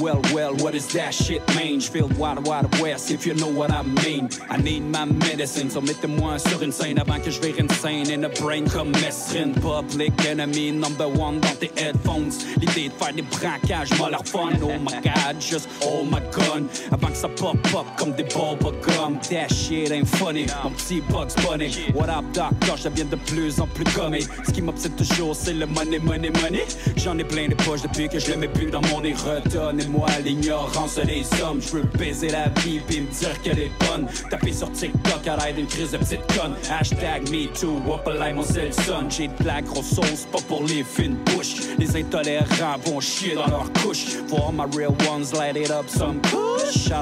[0.00, 1.90] Well, well, what that shit mange?
[1.90, 4.28] J'feel wild, wild west, if you know what I mean.
[4.48, 8.10] I need my medicine, so mettez-moi sur une scène avant que je vire insane.
[8.10, 8.92] In a brain comme
[9.54, 12.32] public enemy number one dans tes headphones.
[12.56, 14.52] L'idée de faire des braquages m'a l'air fun.
[14.62, 16.64] Oh my god, just oh my gun.
[16.90, 19.18] Avant que ça pop up comme des gum.
[19.30, 21.70] That shit ain't funny, mon petit Bugs Bunny.
[21.94, 24.28] What up, doctor, je deviens de plus en plus comique.
[24.46, 26.64] Ce qui m'obsède toujours, c'est le money, money, money.
[26.96, 29.42] J'en ai plein de poches depuis que je le mets plus dans mon erreur.
[29.50, 31.60] Donnez-moi l'ignorance des hommes.
[31.60, 34.06] Je veux baiser la vie puis me dire qu'elle est bonne.
[34.30, 36.54] Taper sur TikTok à l'aide d'une crise de petite conne.
[36.70, 39.10] Hashtag me too, whoopalai mon son.
[39.10, 41.76] J'ai de la grosse sauce, pas pour les fines bouches.
[41.78, 44.16] Les intolérants vont chier dans leur couche.
[44.32, 46.21] All my real ones, light it up some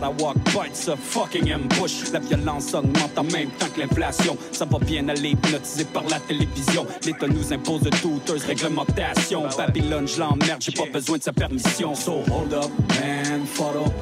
[0.02, 2.10] I walk bites a fucking ambush.
[2.12, 4.36] La violence augmente en même temps que l'inflation.
[4.52, 6.86] Ça va bien aller, hypnotisé par la télévision.
[7.04, 9.44] L'État nous impose de douteuses réglementations.
[9.56, 11.94] Babylone, je l'emmerde, j'ai pas besoin de sa permission.
[11.94, 13.92] So hold up, man, follow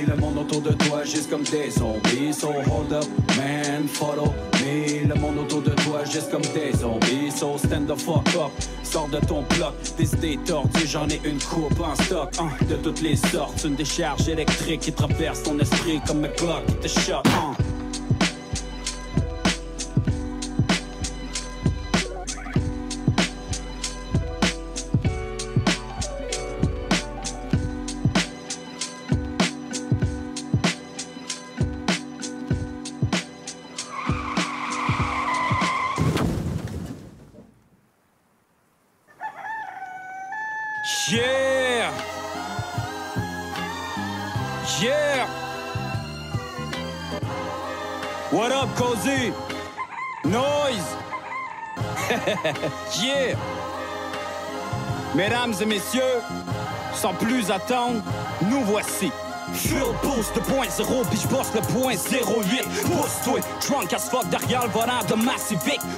[0.00, 2.32] Le monde autour de toi, juste comme des zombies.
[2.32, 3.04] So hold up,
[3.36, 5.06] man, follow me.
[5.06, 7.30] Le monde autour de toi, juste comme des zombies.
[7.30, 8.50] So stand the fuck up,
[8.82, 9.74] sors de ton bloc.
[9.98, 12.30] Des idées tordues, j'en ai une coupe en stock.
[12.40, 16.64] hein, de toutes les sortes, une décharge électrique qui traverse ton esprit comme un clock
[16.80, 17.54] qui te hein.
[53.02, 53.36] yeah!
[55.14, 56.02] Mesdames et messieurs,
[56.94, 58.02] sans plus attendre,
[58.50, 59.12] nous voici.
[59.54, 65.02] Fuel Boost 2.0, puis j'bosse le point 08 Pousse-toi, drunk as fuck derrière le volant
[65.08, 65.34] de ma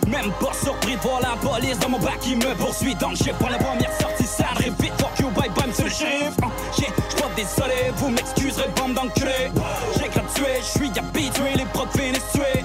[0.09, 2.94] Même pas surpris de voir la police dans mon bac qui me poursuit.
[2.96, 4.94] Donc j'ai pas la première sortie, ça arrive vite.
[4.98, 6.90] Fuck you, bye bye, monsieur le shérif uh, Yeah,
[7.37, 9.52] désolé, vous m'excuserez, bande d'enculés.
[9.96, 12.64] J'ai gradué, j'suis habitué, les profs finissent tués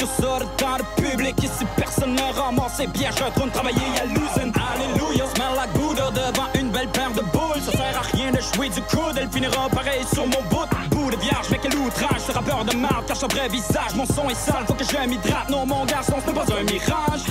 [0.00, 2.76] tout ça dans le public Ici personne ne ramasse.
[2.76, 4.52] Ses pièges, je retourne travailler à l'usine.
[4.72, 7.60] Alléluia, smell like Buddha devant une belle paire de boules.
[7.64, 10.66] Ça sert à rien de jouer du coude, elle finira pareil sur mon bout.
[10.90, 13.94] Bout de vierge, mais quel outrage, ce rappeur de marde cache un vrai visage.
[13.94, 16.62] Mon son est sale, faut que je m'hydrate, non mon garçon, ce n'est pas un
[16.62, 17.24] mirage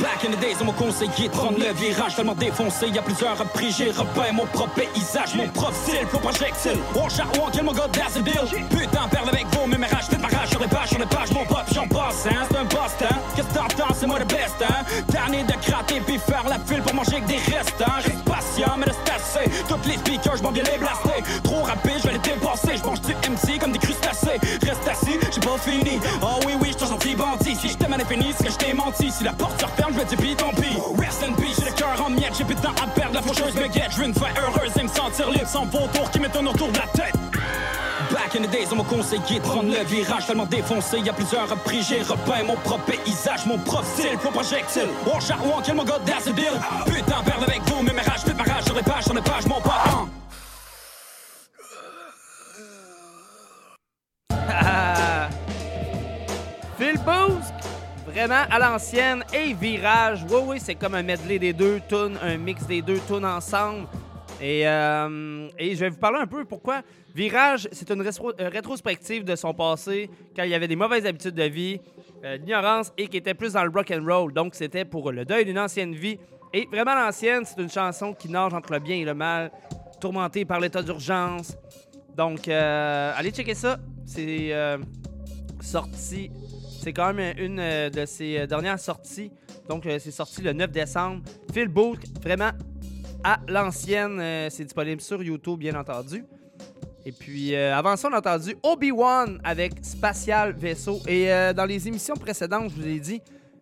[0.00, 2.88] Back in the days, on m'a conseillé de prendre le virage tellement défoncé.
[2.88, 6.78] Y a plusieurs reprises, j'ai repeint mon propre paysage, mon propre style, flow projectile.
[7.08, 8.46] Shot, one kill, mon gars, that's the deal.
[8.70, 11.64] Putain, perdre avec vos mémérages, faites barrage sur les pages, sur les pages, mon pop,
[11.72, 12.46] j'en passe, hein.
[12.48, 13.16] C'est un bust, hein.
[13.36, 14.84] Qu'est-ce que t'entends, c'est moi le best, hein.
[15.12, 17.96] Tanné de gratter puis faire la file pour manger avec des restes, hein.
[17.96, 19.50] Reste patient, mais reste assez.
[19.68, 21.22] Toutes les speakers, j'm'en viens les blaster.
[21.44, 22.76] Trop rapide, je vais les dépasser.
[22.82, 24.38] J'mange du MC comme des crustacés.
[24.62, 26.00] Reste assis, j'ai pas fini.
[26.22, 26.86] Oh oui, oui, j't'en
[27.40, 29.10] Si j't'aime à l'infini, c'est que j't'ai menti.
[29.10, 30.78] Si la porte se referme, j'vais dire pis tant pis.
[30.98, 32.34] Rest in peace, j'ai le cœur en miettes.
[32.36, 33.14] J'ai plus de temps à perdre.
[33.14, 33.90] La faucheuse me guette.
[33.90, 36.86] J'veux une fin heureuse et me sentir libre sans vautour qui m'étonne autour de la
[36.86, 37.14] tête.
[38.10, 40.98] Back in the days, on m'a conseillé de prendre le virage tellement défoncé.
[40.98, 44.88] Y a plusieurs reprises, j'ai repeint mon propre paysage, mon propre style, flow projectile.
[45.20, 46.52] Shot, one kill, mon gars, that's the deal.
[46.84, 50.21] Putain, perdre avec vous, mémérages, faites barrage sur les pages, sur les pages, mon pote.
[58.06, 60.24] Vraiment à l'ancienne et Virage.
[60.28, 63.86] Oui, oui, c'est comme un medley des deux tunes, un mix des deux tunes ensemble.
[64.40, 66.82] Et, euh, je vais vous parler un peu pourquoi
[67.14, 71.34] Virage, c'est une euh, rétrospective de son passé quand il y avait des mauvaises habitudes
[71.34, 71.80] de vie,
[72.24, 74.32] euh, l'ignorance et qui était plus dans le rock and roll.
[74.32, 76.18] Donc c'était pour le deuil d'une ancienne vie.
[76.52, 79.50] Et vraiment l'ancienne, c'est une chanson qui nage entre le bien et le mal,
[79.98, 81.56] tourmentée par l'état d'urgence.
[82.14, 83.78] Donc euh, allez checker ça.
[84.04, 84.52] C'est
[85.62, 86.30] sorti.
[86.82, 89.30] C'est quand même une euh, de ses euh, dernières sorties.
[89.68, 91.22] Donc, euh, c'est sorti le 9 décembre.
[91.54, 92.50] Phil Booth, vraiment
[93.22, 94.18] à l'ancienne.
[94.20, 96.24] euh, c'est disponible sur YouTube, bien entendu.
[97.06, 100.98] Et puis, euh, avant ça, on a entendu Obi-Wan avec Spatial Vaisseau.
[101.06, 103.20] Et euh, dans les émissions précédentes, je vous ai dit,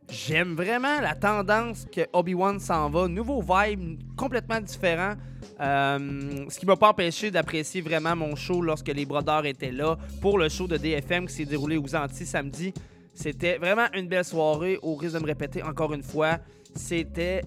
[0.09, 3.07] j'aime vraiment la tendance que Obi-Wan s'en va.
[3.07, 5.13] Nouveau vibe, complètement différent.
[5.61, 9.99] Euh, ce qui m'a pas empêché d'apprécier vraiment mon show lorsque les brodeurs étaient là
[10.23, 12.73] pour le show de DFM qui s'est déroulé aux Antilles samedi.
[13.15, 16.39] C'était vraiment une belle soirée, au risque de me répéter encore une fois.
[16.75, 17.43] C'était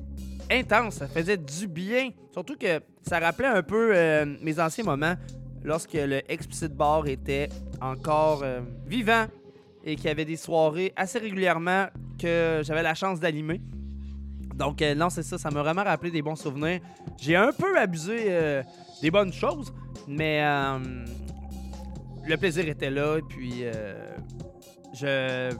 [0.52, 2.10] intense, ça faisait du bien.
[2.32, 5.16] Surtout que ça rappelait un peu euh, mes anciens moments
[5.64, 7.50] lorsque le Explicit Bar était
[7.82, 9.26] encore euh, vivant
[9.84, 11.88] et qui avait des soirées assez régulièrement
[12.20, 13.62] que j'avais la chance d'animer.
[14.56, 16.80] Donc, euh, non, c'est ça, ça m'a vraiment rappelé des bons souvenirs.
[17.20, 18.62] J'ai un peu abusé
[19.02, 19.74] des bonnes choses,
[20.08, 20.42] mais
[22.26, 23.64] le plaisir était là, et puis
[24.94, 25.52] je,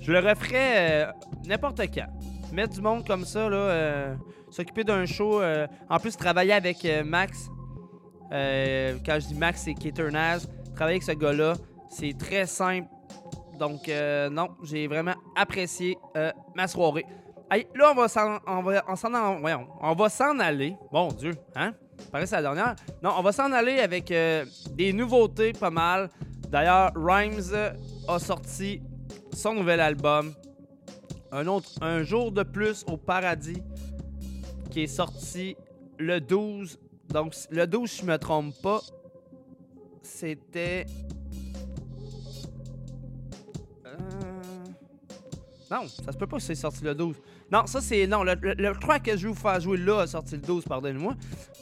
[0.00, 1.12] je le referais euh,
[1.46, 2.06] n'importe quand.
[2.52, 4.14] Mettre du monde comme ça, là, euh,
[4.50, 5.40] s'occuper d'un show.
[5.40, 7.48] euh, en plus, travailler avec Max.
[8.30, 10.48] quand je dis Max, c'est Keter Naz.
[10.74, 11.54] Travailler avec ce gars-là,
[11.88, 12.88] c'est très simple.
[13.58, 15.96] Donc, euh, non, j'ai vraiment apprécié
[16.54, 17.06] ma soirée.
[17.74, 18.62] Là, on va s'en on
[19.94, 20.74] va, s'en aller.
[20.90, 21.72] Bon Dieu, hein?
[22.12, 22.74] Que c'est la dernière.
[23.02, 26.08] Non, on va s'en aller avec euh, des nouveautés pas mal.
[26.48, 27.52] D'ailleurs, Rhymes
[28.08, 28.80] a sorti
[29.32, 30.32] son nouvel album.
[31.30, 33.62] Un autre, Un jour de plus au paradis,
[34.70, 35.56] qui est sorti
[35.98, 36.78] le 12.
[37.08, 38.80] Donc, le 12, si je me trompe pas,
[40.02, 40.86] c'était.
[43.86, 43.98] Euh,
[45.70, 47.16] Non, ça se peut pas que c'est sorti le 12.
[47.50, 48.06] Non, ça c'est.
[48.06, 50.64] Non, le, le, le que je vais vous faire jouer là a sorti le 12,
[50.64, 51.14] pardonnez-moi.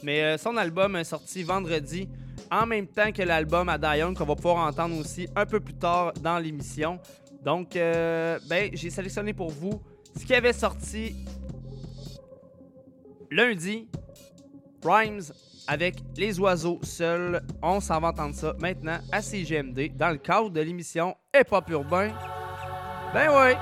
[0.03, 2.09] Mais euh, son album est sorti vendredi,
[2.51, 5.73] en même temps que l'album à Dion, qu'on va pouvoir entendre aussi un peu plus
[5.73, 6.99] tard dans l'émission.
[7.43, 9.81] Donc, euh, ben, j'ai sélectionné pour vous
[10.19, 11.15] ce qui avait sorti
[13.31, 13.87] lundi.
[14.83, 15.21] Rhymes
[15.67, 17.41] avec Les Oiseaux Seuls.
[17.61, 21.69] On s'en va entendre ça maintenant à CGMD dans le cadre de l'émission Hip Hop
[21.69, 22.09] Urbain.
[23.13, 23.57] Ben ouais!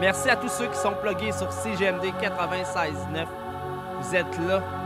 [0.00, 3.26] Merci à tous ceux qui sont plugués sur CGMD 96.9.
[4.00, 4.79] Vous êtes là.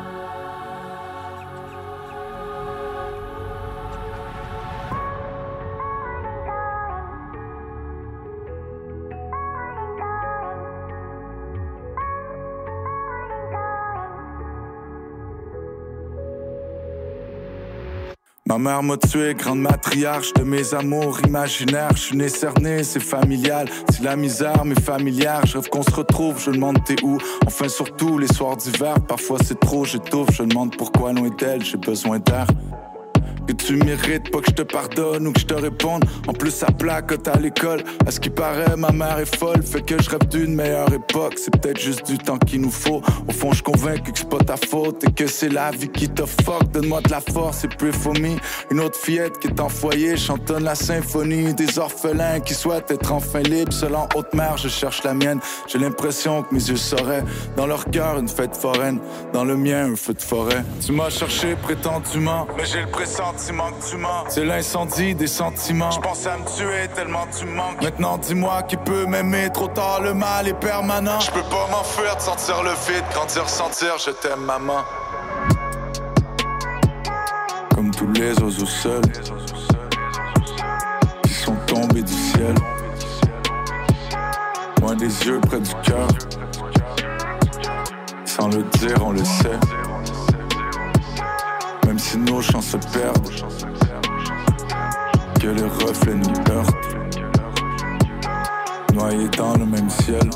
[18.56, 21.90] Ma mère m'a tué, grande matriarche de mes amours imaginaires.
[21.96, 23.68] Je suis né cerné, c'est familial.
[23.90, 26.40] Si la misère m'est familière, je rêve qu'on se retrouve.
[26.40, 27.18] Je demande t'es où?
[27.44, 28.94] Enfin, surtout les soirs d'hiver.
[29.08, 30.30] Parfois c'est trop, j'étouffe.
[30.30, 32.46] Je demande pourquoi loin d'elle, j'ai besoin d'air.
[33.46, 36.04] Que tu mérites pas que je te pardonne ou que je te réponde.
[36.26, 37.84] En plus, ça placote à l'école.
[38.06, 39.62] À ce qui paraît, ma mère est folle.
[39.62, 41.34] Fait que je rêve d'une meilleure époque.
[41.36, 43.02] C'est peut-être juste du temps qu'il nous faut.
[43.28, 46.08] Au fond, je convaincu que c'est pas ta faute et que c'est la vie qui
[46.08, 46.70] te fuck.
[46.72, 48.36] Donne-moi de la force et puis me
[48.70, 53.12] Une autre fillette qui est en foyer chantonne la symphonie des orphelins qui souhaitent être
[53.12, 53.72] enfin libres.
[53.72, 55.40] Seul en haute mer, je cherche la mienne.
[55.66, 57.24] J'ai l'impression que mes yeux sauraient.
[57.56, 59.00] Dans leur cœur, une fête foraine.
[59.34, 60.64] Dans le mien, un feu de forêt.
[60.84, 63.46] Tu m'as cherché prétendument, mais j'ai le pressentiment que
[63.90, 64.24] tu mens.
[64.28, 65.90] C'est l'incendie des sentiments.
[65.90, 67.82] Je pensais à me tuer tellement tu me manques.
[67.82, 69.50] Maintenant, dis-moi qui peut m'aimer.
[69.52, 71.20] Trop tard, le mal est permanent.
[71.20, 74.84] Je peux pas m'enfuir de sentir le vide, grandir, sentir, je t'aime, maman.
[77.74, 79.02] Comme tous les oiseaux seuls
[81.24, 82.54] qui sont tombés du ciel.
[84.80, 86.08] Loin des yeux, près du cœur.
[88.24, 89.58] Sans le dire, on le sait.
[91.94, 93.28] Même si nos chants se perdent,
[95.40, 96.96] que les reflets nous heurtent.
[98.92, 100.28] Noyés dans le même ciel,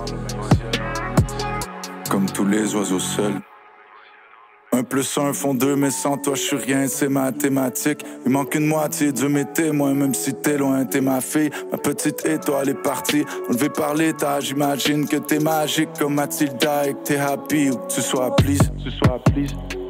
[2.09, 3.41] comme tous les oiseaux seuls.
[4.71, 8.05] Un plus un font deux, mais sans toi je suis rien, c'est mathématique.
[8.25, 11.51] Il manque une moitié de mes témoins, même si t'es loin, t'es ma fille.
[11.73, 14.39] Ma petite étoile est partie, enlevée par l'état.
[14.39, 18.31] J'imagine que t'es magique comme Mathilda et que t'es happy ou que tu sois.
[18.37, 19.88] Tu sois please.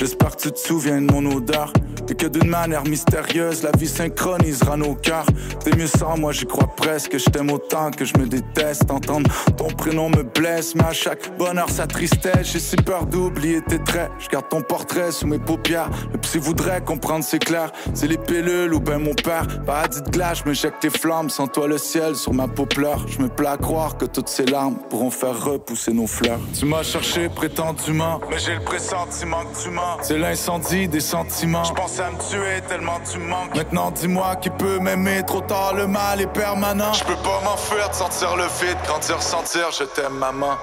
[0.00, 1.74] J'espère que tu te souviens de mon odeur
[2.10, 5.26] Et que d'une manière mystérieuse La vie synchronisera nos cœurs.
[5.64, 7.16] T'es mieux sans moi j'y crois presque.
[7.16, 8.90] Je t'aime autant que je me déteste.
[8.90, 12.52] Entendre ton prénom me blesse Mais à chaque bonheur sa tristesse.
[12.52, 14.10] J'ai si peur d'oublier tes traits.
[14.18, 15.88] Je garde ton portrait sous mes paupières.
[16.12, 17.70] Le psy voudrait comprendre c'est clair.
[17.94, 19.46] C'est les pilules ou ben mon père.
[19.64, 21.30] Paradis de glace je me jette tes flammes.
[21.30, 23.06] Sans toi le ciel sur ma peau pleure.
[23.06, 26.40] Je me plais à croire que toutes ces larmes Pourront faire repousser nos fleurs.
[26.58, 29.98] Tu m'as cherché prétendument Mais j'ai le pressentiment que tu mens.
[30.02, 31.62] C'est l'incendie des sentiments.
[32.00, 33.54] À me tuer tellement tu manques.
[33.54, 35.22] Maintenant dis-moi qui peut m'aimer.
[35.26, 36.92] Trop tard, le mal est permanent.
[36.92, 39.70] Je peux pas m'enfuir de sentir le vide, grandir, sentir.
[39.78, 40.56] Je t'aime, maman.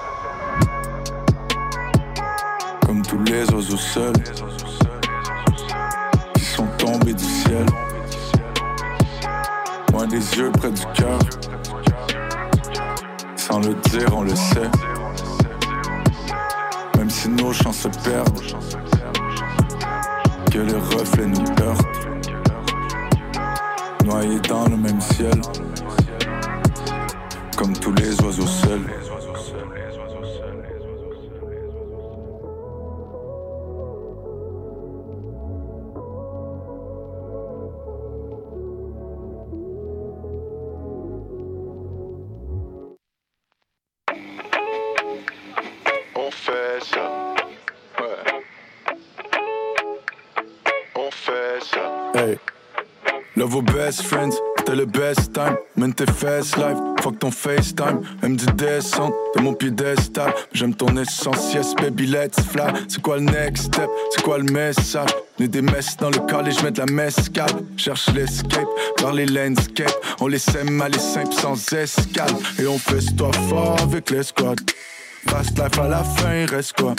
[2.84, 4.12] Comme tous les oiseaux seuls
[6.34, 7.66] qui sont tombés du ciel.
[9.92, 11.18] Loin des yeux, près du cœur.
[13.36, 14.70] Sans le dire, on le sait.
[16.96, 18.87] Même si nos chants se perdent
[20.58, 21.44] que les reflets nous.
[24.04, 25.40] Noyés dans le même ciel,
[27.56, 28.90] comme tous les oiseaux seuls.
[54.64, 55.56] T'as le best time.
[55.76, 58.02] Mène tes fesses live, fuck ton FaceTime.
[58.22, 60.32] Elle me dit descendre de mon piédestal.
[60.52, 62.66] J'aime ton essence, yes baby, let's fly.
[62.86, 63.88] C'est quoi le next step?
[64.10, 65.08] C'est quoi le message?
[65.38, 67.50] Né des messes dans le college, je mets de la mescale.
[67.76, 68.68] Cherche l'escape
[69.00, 69.90] par les landscapes.
[70.20, 72.34] On les sème à les simples sans escale.
[72.58, 74.56] Et on fait toi fort avec les squads.
[75.28, 76.94] Fast life à la fin, il reste quoi?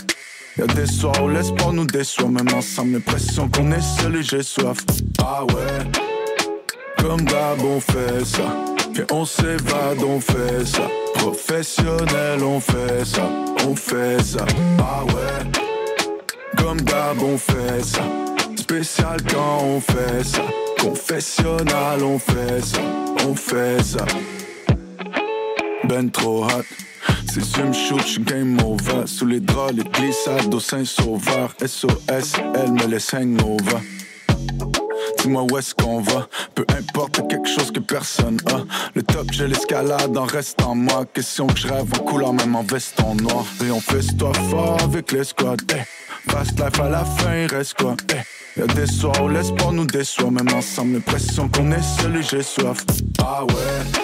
[0.57, 2.29] Y'a des soirs où l'espoir nous déçoit.
[2.29, 4.79] Même ensemble, l'impression qu'on est seul et j'ai soif.
[5.23, 6.18] Ah ouais.
[7.01, 8.43] Comme d'hab, on fait ça.
[8.95, 10.87] Et on s'évade, on fait ça.
[11.15, 13.29] Professionnel, on fait ça.
[13.67, 14.45] On fait ça.
[14.79, 15.51] Ah ouais.
[16.57, 18.01] Comme d'hab, on fait ça.
[18.55, 20.41] Spécial quand on fait ça.
[20.79, 22.79] Confessionnal, on fait ça.
[23.27, 24.05] On fait ça.
[25.85, 26.65] Ben trop hot.
[27.31, 29.05] Si tu me shoot, game over.
[29.05, 31.55] Sous les draps, les glissades au Saint-Sauveur.
[31.65, 33.79] SOS, elle me laisse hangover.
[35.17, 36.27] Dis-moi où est-ce qu'on va.
[36.55, 38.59] Peu importe, quelque chose que personne a.
[38.95, 41.05] Le top, j'ai l'escalade en restant moi.
[41.13, 43.45] Question que je rêve en couleur, même en veston noir.
[43.65, 45.83] Et on fait toi fort avec les squads hey.
[46.29, 47.95] Fast life à la fin, il reste quoi.
[48.11, 48.21] Hey.
[48.57, 50.31] Y'a des soirs où l'espoir nous déçoit.
[50.31, 52.85] Même ensemble, l'impression qu'on est seul et j'ai soif.
[53.21, 54.01] Ah ouais.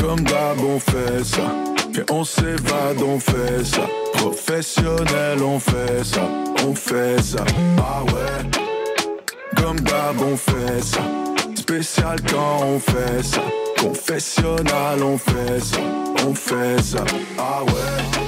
[0.00, 1.52] Comme d'hab, on fait ça.
[1.96, 3.86] Et on s'évade, on fait ça.
[4.14, 6.28] Professionnel, on fait ça.
[6.64, 7.44] On fait ça.
[7.78, 8.77] Ah ouais
[9.60, 11.00] comme d'hab, on fait ça.
[11.54, 13.42] Spécial quand on fait ça.
[13.80, 15.78] Confessionnal, on fait ça.
[16.26, 17.04] On fait ça.
[17.38, 18.27] Ah ouais.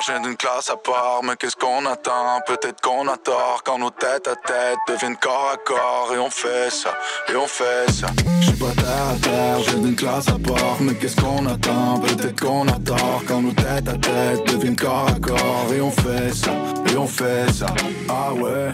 [0.00, 2.40] J'ai d'une classe à part, mais qu'est-ce qu'on attend?
[2.46, 6.30] Peut-être qu'on a tort quand nos têtes à tête deviennent corps à corps et on
[6.30, 6.90] fait ça,
[7.28, 8.08] et on fait ça.
[8.40, 12.00] J'suis pas terre à terre, j'ai d'une classe à part, mais qu'est-ce qu'on attend?
[12.00, 15.90] Peut-être qu'on a tort quand nos têtes à tête deviennent corps à corps et on
[15.90, 16.52] fait ça,
[16.92, 17.66] et on fait ça.
[18.08, 18.72] Ah ouais.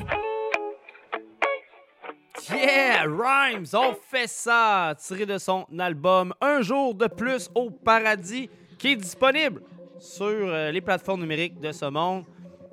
[2.51, 4.95] Yeah, Rhymes, on fait ça!
[4.99, 9.63] Tiré de son album Un jour de plus au paradis, qui est disponible
[9.99, 12.25] sur euh, les plateformes numériques de ce monde.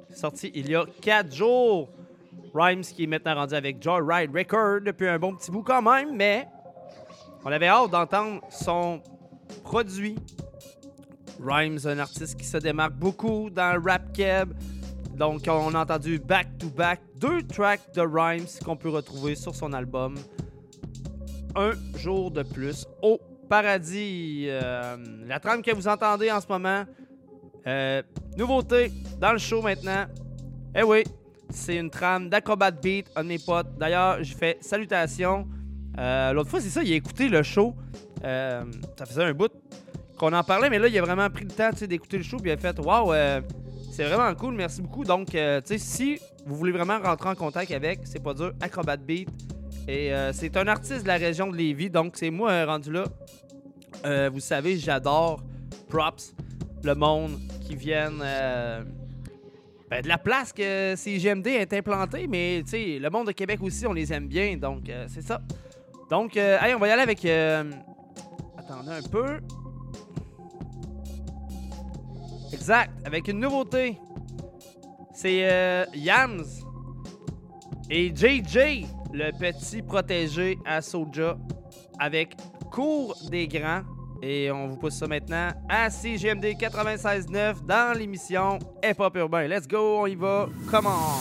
[0.09, 1.89] Sorti il y a 4 jours.
[2.53, 6.15] Rhymes qui est maintenant rendu avec Joyride Record depuis un bon petit bout quand même,
[6.15, 6.47] mais
[7.45, 9.01] on avait hâte d'entendre son
[9.63, 10.17] produit.
[11.41, 14.53] Rhymes, un artiste qui se démarque beaucoup dans rap keb.
[15.15, 20.15] Donc, on a entendu back-to-back deux tracks de Rhymes qu'on peut retrouver sur son album
[21.55, 23.19] Un jour de plus au
[23.49, 24.45] paradis.
[24.47, 26.85] Euh, la trame que vous entendez en ce moment,
[27.67, 28.01] euh,
[28.37, 30.05] nouveauté dans le show maintenant.
[30.75, 31.03] Eh oui,
[31.49, 33.77] c'est une trame d'Acrobat Beat, un de potes.
[33.77, 35.47] D'ailleurs, j'ai fait salutations.
[35.97, 37.75] Euh, L'autre fois, c'est ça, il a écouté le show.
[38.23, 38.63] Euh,
[38.97, 39.51] ça faisait un bout
[40.17, 42.37] qu'on en parlait, mais là, il a vraiment pris le temps d'écouter le show.
[42.37, 43.13] Puis il a fait Waouh,
[43.91, 45.03] c'est vraiment cool, merci beaucoup.
[45.03, 45.37] Donc,
[45.77, 49.29] si vous voulez vraiment rentrer en contact avec, c'est pas dur, Acrobat Beat.
[49.87, 54.29] Et c'est un artiste de la région de Lévis, donc c'est moi rendu là.
[54.29, 55.41] Vous savez, j'adore
[55.89, 56.33] props,
[56.83, 58.83] le monde qui viennent euh,
[59.89, 63.93] ben, de la place que CGMD est implanté, mais le monde de Québec aussi, on
[63.93, 65.41] les aime bien, donc euh, c'est ça.
[66.09, 67.23] Donc, euh, allez, on va y aller avec.
[67.23, 67.63] euh,
[68.57, 69.39] attendez un peu.
[72.51, 73.97] Exact, avec une nouveauté.
[75.13, 76.43] C'est euh, Yams
[77.89, 81.37] et JJ, le petit protégé à Soja,
[81.99, 82.35] avec
[82.71, 83.83] Cours des Grands.
[84.21, 89.47] Et on vous pousse ça maintenant à CGMD 96.9 dans l'émission Hip Hop Urbain.
[89.47, 90.47] Let's go, on y va.
[90.69, 91.15] Comment?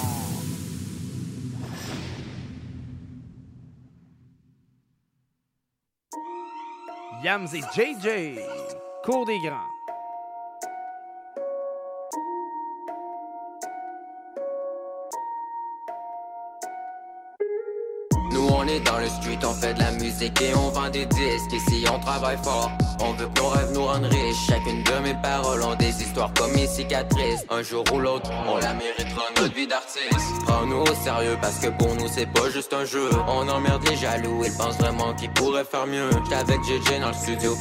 [7.24, 8.38] Yams et JJ,
[9.04, 9.69] Cours des Grands.
[18.60, 21.52] On est dans le street, on fait de la musique et on vend des disques.
[21.52, 24.46] Ici on travaille fort, on veut que nos nous rendent riches.
[24.48, 27.44] Chacune de mes paroles ont des histoires comme mes cicatrices.
[27.48, 30.44] Un jour ou l'autre, on la méritera notre vie d'artiste.
[30.46, 33.08] Prends-nous au sérieux parce que pour nous c'est pas juste un jeu.
[33.28, 36.10] On emmerde les jaloux, ils pensent vraiment qu'ils pourraient faire mieux.
[36.24, 37.56] J'étais avec JJ dans le studio,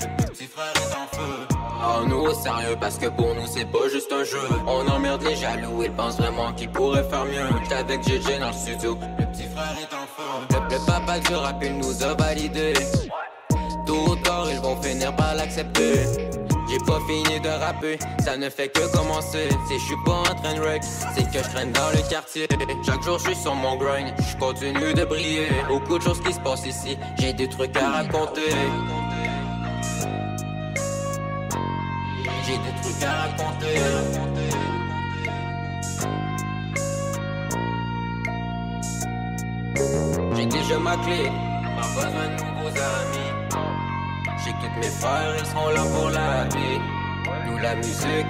[1.80, 2.08] en feu.
[2.08, 4.38] Prends-nous au sérieux parce que pour nous c'est pas juste un jeu.
[4.68, 7.48] On emmerde les jaloux, ils pensent vraiment qu'ils pourraient faire mieux.
[7.64, 10.60] J'étais avec JJ dans le studio, le petit frère est en feu.
[10.70, 12.74] Le, le papa du rap il nous a validé.
[13.86, 15.94] Tôt ou tard ils vont finir par l'accepter.
[16.70, 19.50] J'ai pas fini de rapper, ça ne fait que commencer.
[19.68, 22.48] Si je suis pas en train de wreck, c'est que je traîne dans le quartier.
[22.86, 25.48] Chaque jour je suis sur mon grind, je continue de briller.
[25.68, 28.52] Beaucoup de choses qui se passent ici, j'ai des trucs à raconter.
[40.36, 41.32] J'ai déjà ma clé,
[41.76, 43.32] pas besoin de nouveaux amis.
[44.44, 46.80] J'ai que mes frères, ils seront là pour la vie.
[47.46, 48.26] Nous, la musique,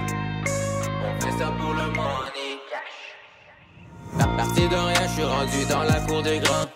[1.05, 2.59] on fait ça pour le money.
[4.19, 6.67] À partir de rien, je suis rendu dans la cour des grands.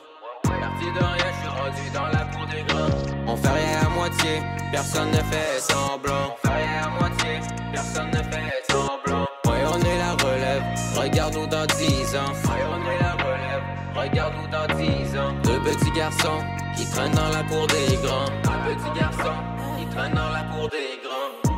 [0.46, 3.13] À partir de rien, je suis rendu dans la cour des grands.
[3.34, 6.36] On fait rien à moitié, personne ne fait semblant.
[6.36, 7.40] On fait rien à moitié,
[7.72, 9.26] personne ne fait semblant.
[9.48, 10.64] Ouais, on est la relève,
[10.96, 12.32] regarde-nous dans 10 ans.
[12.46, 13.64] Ouais, on est la relève,
[13.96, 15.34] regarde-nous dans 10 ans.
[15.46, 16.44] Deux petits garçons
[16.78, 18.30] qui traînent dans la cour des grands.
[18.44, 19.40] Deux petits garçons
[19.80, 21.54] qui traînent dans la cour des grands.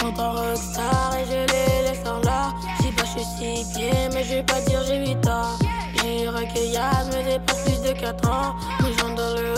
[0.00, 2.54] J'entends rockstar et je les laisse en là.
[2.80, 5.58] Si pas je six pieds, mais je vais pas dire j'ai 8 ans.
[5.96, 8.56] J'ai recueillade, me dépasse plus de 4 ans.
[8.98, 9.52] J'entre dans le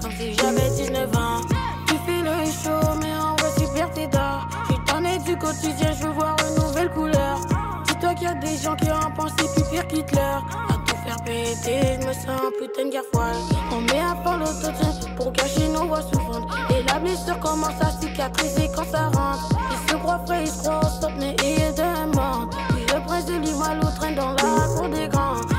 [0.00, 1.40] comme si j'avais 19 ans.
[1.86, 4.46] Tu fais le chaud, mais en vrai super t'es d'or.
[4.70, 7.40] Je tanné du quotidien, je veux voir une nouvelle couleur.
[7.86, 10.20] Dis-toi qu'il y a des gens qui ont pensé plus pire qu'Hitler.
[10.20, 13.42] À tout faire péter, je me sens en putain de guerre folle.
[13.72, 16.48] On met à fond l'autotune pour cacher nos voix souffrantes.
[16.70, 19.48] Et la blessure commence à cicatriser quand ça rentre.
[19.72, 22.54] Ils se croient frais, ils se croient au mais ils demandent.
[22.70, 25.51] Puis le prince de l'Ivoire traîne dans la cour des grands.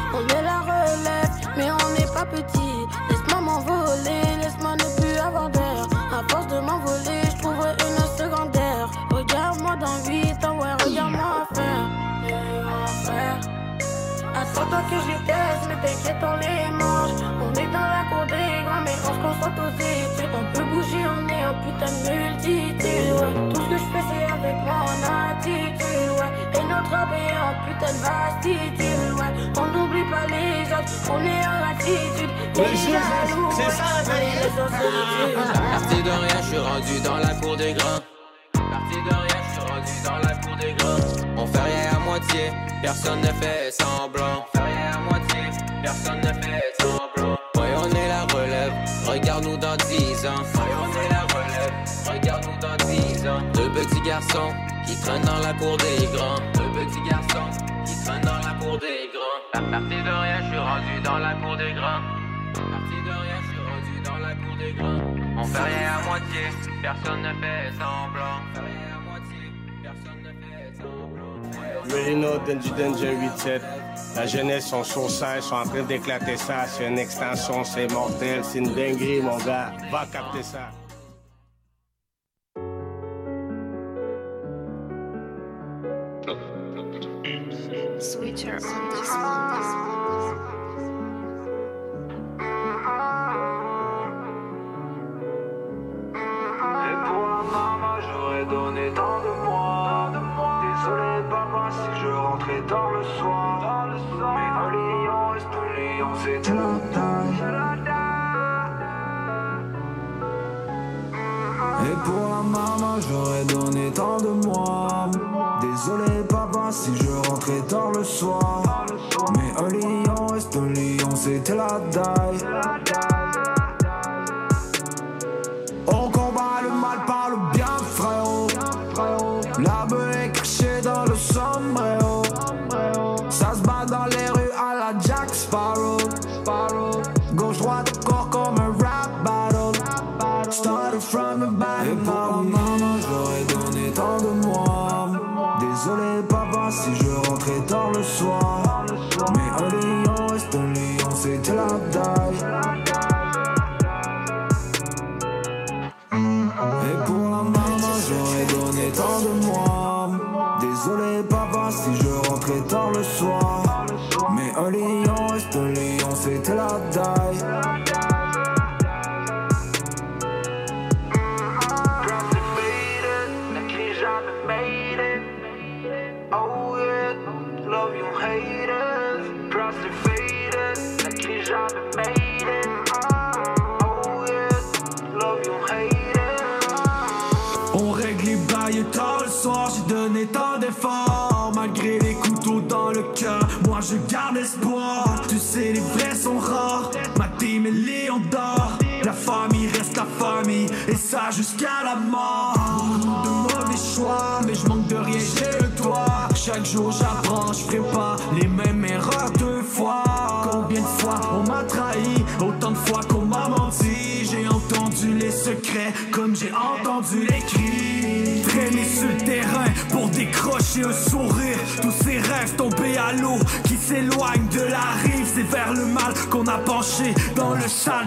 [14.63, 17.11] Attends-toi que je les teste, mais t'inquiète, on les mange.
[17.41, 20.33] On est dans la cour des grands, mais on se concentre aux études.
[20.33, 23.11] On peut bouger, on est en putain de multitude.
[23.13, 23.33] Ouais.
[23.53, 25.83] Tout ce que je fais, c'est avec mon attitude.
[26.15, 26.31] Ouais.
[26.55, 29.15] Et notre rap est en putain de vastitude.
[29.19, 29.33] Ouais.
[29.57, 32.31] On n'oublie pas les autres, on est en attitude.
[32.55, 33.83] Les jaloux, c'est ça.
[35.71, 37.99] Parti de rien, je suis rendu dans la cour des grands.
[38.53, 39.42] Parti de rien,
[40.03, 40.97] dans la cour des grands.
[41.37, 44.45] On fait rien à moitié, personne ne fait semblant.
[44.53, 45.41] On fait rien à moitié,
[45.81, 47.37] personne ne fait semblant.
[47.55, 48.73] Ouais, on est la relève,
[49.07, 50.43] regarde-nous dans 10 ans.
[50.55, 51.73] Ouais, on est la relève,
[52.11, 53.41] regarde-nous dans 10 ans.
[53.53, 54.53] Deux petits garçons
[54.85, 56.39] qui traînent dans la cour des grands.
[56.53, 57.49] Deux petits garçons
[57.85, 59.39] qui traînent dans la cour des grands.
[59.53, 62.01] À partir de rien, je suis rendu dans la cour des grands.
[62.53, 65.41] À partir de rien, je suis rendu dans la cour des grands.
[65.41, 66.43] On fait rien à moitié,
[66.81, 68.39] personne ne fait semblant.
[72.15, 73.61] Know Danger Danger 8-7.
[74.15, 76.65] La jeunesse sont sur ça, ils sont en train d'éclater ça.
[76.67, 79.71] C'est une extension, c'est mortel, c'est une dinguerie, mon gars.
[79.91, 80.82] Va capter ça.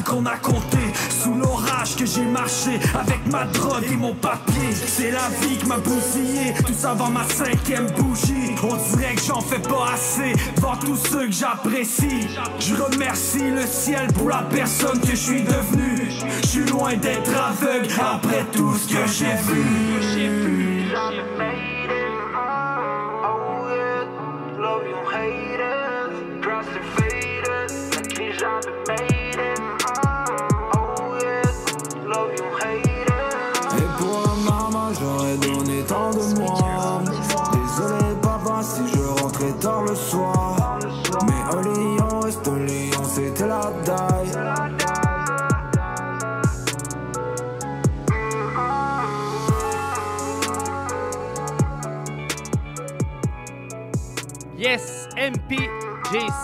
[0.07, 0.78] Qu'on a compté.
[1.11, 4.72] Sous l'orage que j'ai marché avec ma drogue et mon papier.
[4.72, 8.54] C'est la vie qui m'a bousillé, tout ça avant ma cinquième bougie.
[8.62, 12.28] On dirait que j'en fais pas assez devant tous ceux que j'apprécie.
[12.61, 16.11] Je remercie le ciel pour la personne que je suis devenu.
[16.42, 20.45] Je suis loin d'être aveugle après tout ce que j'ai vu.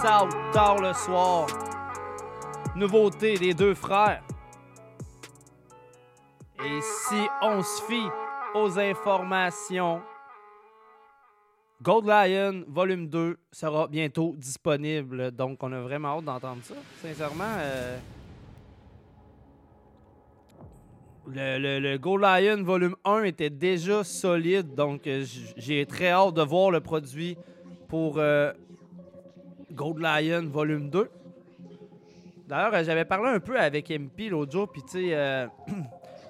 [0.02, 1.46] South, tard le soir.
[2.74, 4.24] Nouveauté des deux frères.
[6.58, 8.08] Et si on se fie
[8.52, 10.02] aux informations,
[11.80, 15.30] Gold Lion Volume 2 sera bientôt disponible.
[15.30, 16.74] Donc, on a vraiment hâte d'entendre ça.
[17.00, 17.98] Sincèrement, euh,
[21.28, 24.74] le, Gold Lion Volume 1 était déjà solide.
[24.74, 25.08] Donc,
[25.56, 27.38] j'ai très hâte de voir le produit
[27.86, 28.52] pour euh,
[29.72, 31.10] Gold Lion Volume 2.
[32.46, 35.74] D'ailleurs, euh, j'avais parlé un peu avec MP l'autre jour, puis tu sais, euh, il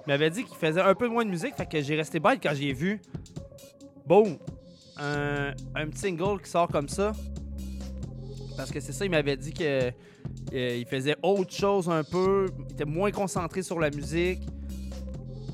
[0.07, 2.53] m'avait dit qu'il faisait un peu moins de musique, fait que j'ai resté bête quand
[2.53, 3.01] j'ai vu.
[4.05, 4.37] Boom!
[4.97, 7.13] Un, un petit single qui sort comme ça.
[8.55, 9.91] Parce que c'est ça, il m'avait dit que
[10.53, 14.39] euh, il faisait autre chose un peu, il était moins concentré sur la musique.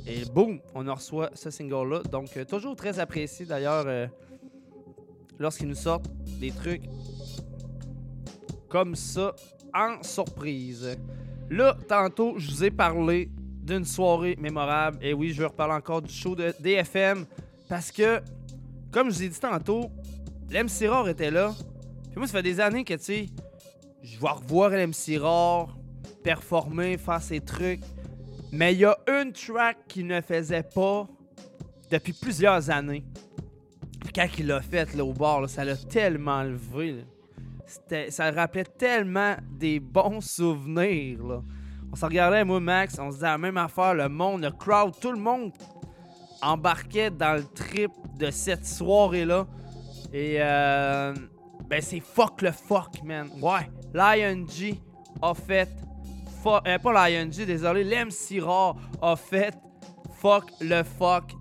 [0.05, 2.01] Et boum, on reçoit ce single-là.
[2.11, 3.85] Donc, toujours très apprécié d'ailleurs
[5.37, 6.09] lorsqu'ils nous sortent
[6.39, 6.81] des trucs
[8.69, 9.35] comme ça
[9.73, 10.97] en surprise.
[11.49, 13.29] Là, tantôt, je vous ai parlé
[13.63, 14.99] d'une soirée mémorable.
[15.01, 17.25] Et oui, je vais reparler encore du show de DFM
[17.67, 18.21] parce que,
[18.91, 19.89] comme je vous ai dit tantôt,
[20.49, 21.53] l'MC Rare était là.
[22.03, 23.25] Puis moi, ça fait des années que, tu sais,
[24.01, 25.75] je vais revoir l'MC Rare
[26.23, 27.81] performer, faire ses trucs.
[28.51, 31.07] Mais il y a une track qu'il ne faisait pas
[31.91, 33.03] depuis plusieurs années.
[34.01, 37.03] Puis quand il l'a fait là, au là, ça l'a tellement levé.
[38.09, 41.23] Ça rappelait tellement des bons souvenirs.
[41.25, 41.41] Là.
[41.91, 43.93] On s'en regardait, moi, Max, on se disait la même affaire.
[43.93, 45.51] Le monde, le crowd, tout le monde
[46.41, 49.47] embarquait dans le trip de cette soirée-là.
[50.13, 51.13] Et euh,
[51.67, 53.29] ben c'est fuck le fuck, man.
[53.41, 54.79] Ouais, l'ING
[55.21, 55.69] a fait.
[56.43, 59.53] Fuck, euh, pas l'ING, désolé, l'MC Rare a fait
[60.19, 61.35] fuck le fuck.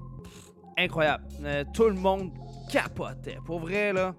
[0.77, 1.25] Incroyable.
[1.43, 2.31] Euh, tout le monde
[2.71, 3.39] capotait.
[3.47, 4.15] Pour vrai, là,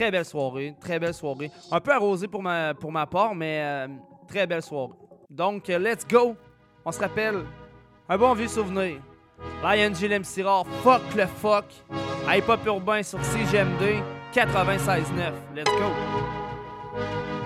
[0.00, 0.74] très belle soirée.
[0.80, 1.50] Très belle soirée.
[1.70, 3.88] Un peu arrosé pour ma, pour ma part, mais euh,
[4.26, 4.94] très belle soirée.
[5.28, 6.36] Donc, euh, let's go.
[6.86, 7.44] On se rappelle.
[8.08, 8.96] Un bon vieux souvenir.
[9.62, 11.66] L'ING, l'MC Rare, fuck le fuck.
[12.26, 15.32] Hip Hop Urbain sur CGMD 96.9.
[15.54, 17.39] Let's go.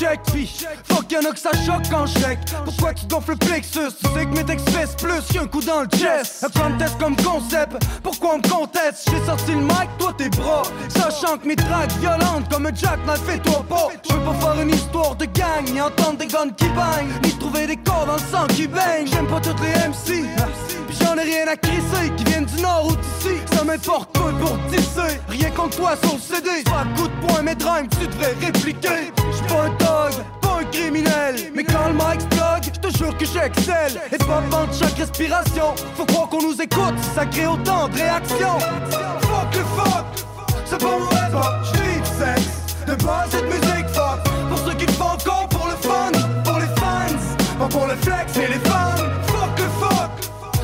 [0.00, 2.38] Chassons me a que ça choque quand je check.
[2.64, 3.80] Pourquoi tu gonfles le plexus?
[4.00, 6.44] Tu sais que mes textes fessent plus qu'un coup dans le chest.
[6.44, 9.10] Un contest comme concept, pourquoi on me conteste?
[9.10, 10.62] J'ai sorti le mic, toi tes bras.
[10.88, 13.88] Sachant que mes tracks violentes comme un jackknife, fais-toi pas.
[14.08, 17.30] Je veux pas faire une histoire de gang, ni entendre des guns qui bang, ni
[17.38, 19.06] trouver des corps dans le sang qui baigne.
[19.06, 20.24] J'aime pas toutes les MC,
[20.88, 23.36] pis j'en ai rien à crisser, qui viennent du nord ou d'ici.
[23.52, 26.62] Ça m'importe peu pour tisser, rien contre toi sur le CD.
[26.64, 29.12] Pas coup de poing, mes drimes, tu devrais répliquer.
[29.32, 30.12] J'suis pas un dog,
[31.54, 34.00] mais quand le mic plug, j'te jure que j'excelle.
[34.12, 38.58] Et pas vendre chaque respiration, faut croire qu'on nous écoute, ça crée autant de réactions.
[38.58, 40.04] Fuck le fuck,
[40.64, 44.20] c'est pas mon hip-hop, j'vis de sexe, de base et de musique fuck.
[44.48, 46.12] Pour ceux qui le font encore pour le fun,
[46.44, 49.10] pour les fans, Pas pour le flex et les femmes.
[49.26, 50.10] Fuck le fuck.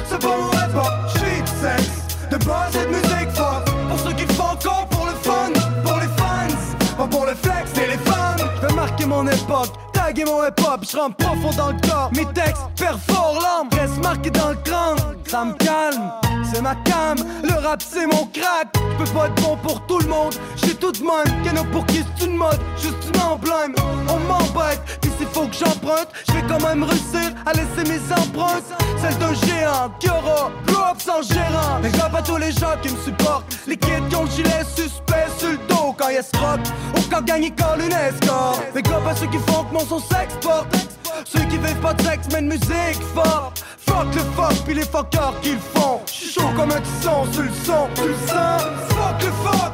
[0.09, 1.91] C'est pas mon rap, j'suis de sexe.
[2.31, 3.65] De base et de musique fuck.
[3.89, 5.53] Pour ceux qui le font encore pour le fun.
[5.85, 6.97] Pour les fans.
[6.99, 8.51] Pas pour le flex et les femmes.
[8.61, 9.86] J'vais marquer mon époque.
[10.17, 12.11] Taguer mon hip-hop, j'rentre profond dans le corps.
[12.15, 14.97] Mes textes perforent l'âme, reste marqué dans le crâne.
[15.27, 16.11] Ça me calme,
[16.51, 17.19] c'est ma cam.
[17.43, 18.69] Le rap c'est mon crack.
[18.95, 20.35] J'peux pas être bon pour tout le monde.
[20.57, 21.45] J'ai tout de même.
[21.45, 23.75] Y'en a pour qui c'est une mode, juste une emblème.
[24.09, 28.65] On m'embête, pis s'il faut que j'emprunte, j'vais quand même réussir à laisser mes empreintes.
[29.03, 31.81] Celle d'un géant qui aura grow sans gérant.
[31.83, 33.57] Mais à tous les gens qui me supportent.
[33.67, 36.61] Les kids qui ont le gilet suspect sur le dos quand y'a se rock.
[36.97, 38.63] Ou quand gagne une escorte.
[38.75, 40.77] Mais à ceux qui font que mon son s'exporte.
[41.25, 43.65] Ceux qui vivent pas de sexe de musique forte.
[43.79, 46.01] Fuck le fuck pis les fuckers qui le font.
[46.07, 48.63] J'suis chaud comme un tisson sur le son, tu le sens.
[48.89, 49.73] Fuck le fuck,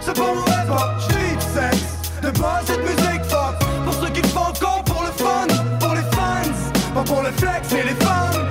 [0.00, 1.84] c'est pas mon rap, j'vis de sexe.
[2.22, 3.58] De de musique fuck.
[3.84, 5.46] Pour ceux qui le font encore pour le fun,
[5.80, 6.94] pour les fans.
[6.94, 8.43] Pas pour le flex et les femmes.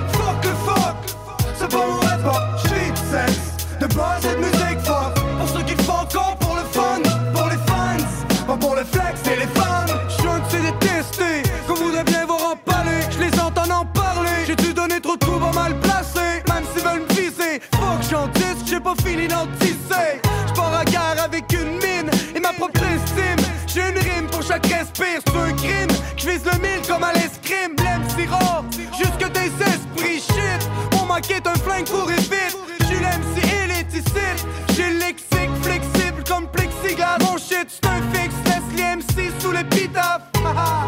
[19.28, 20.20] D'en tisser.
[20.48, 23.44] J'pars à guerre avec une mine et ma propre estime.
[23.66, 25.96] J'ai une rime pour chaque respire, c'est un crime.
[26.16, 27.74] J'vise le mille comme à l'escrime.
[27.78, 28.64] L'MC rare,
[28.96, 30.68] jusque des esprits shit.
[30.92, 32.32] Mon manqué d'un flingue pour vite.
[32.80, 34.38] J'suis l'MC éliticide.
[34.74, 37.18] J'ai le lexique flexible comme plexiglas.
[37.20, 40.22] Mon shit, c'est un fixe, laisse les MC sous l'épitaphe.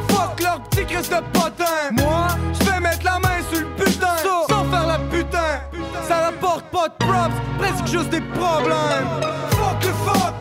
[0.08, 1.90] Fuck leur petit Christ de potin.
[1.92, 2.28] Moi,
[2.60, 4.16] j'vais mettre la main sur le putain.
[4.48, 5.60] Sans faire la putain.
[6.08, 7.34] Ça rapporte pas de props,
[7.76, 9.08] presque juste des problèmes.
[9.50, 10.34] Fuck le fuck,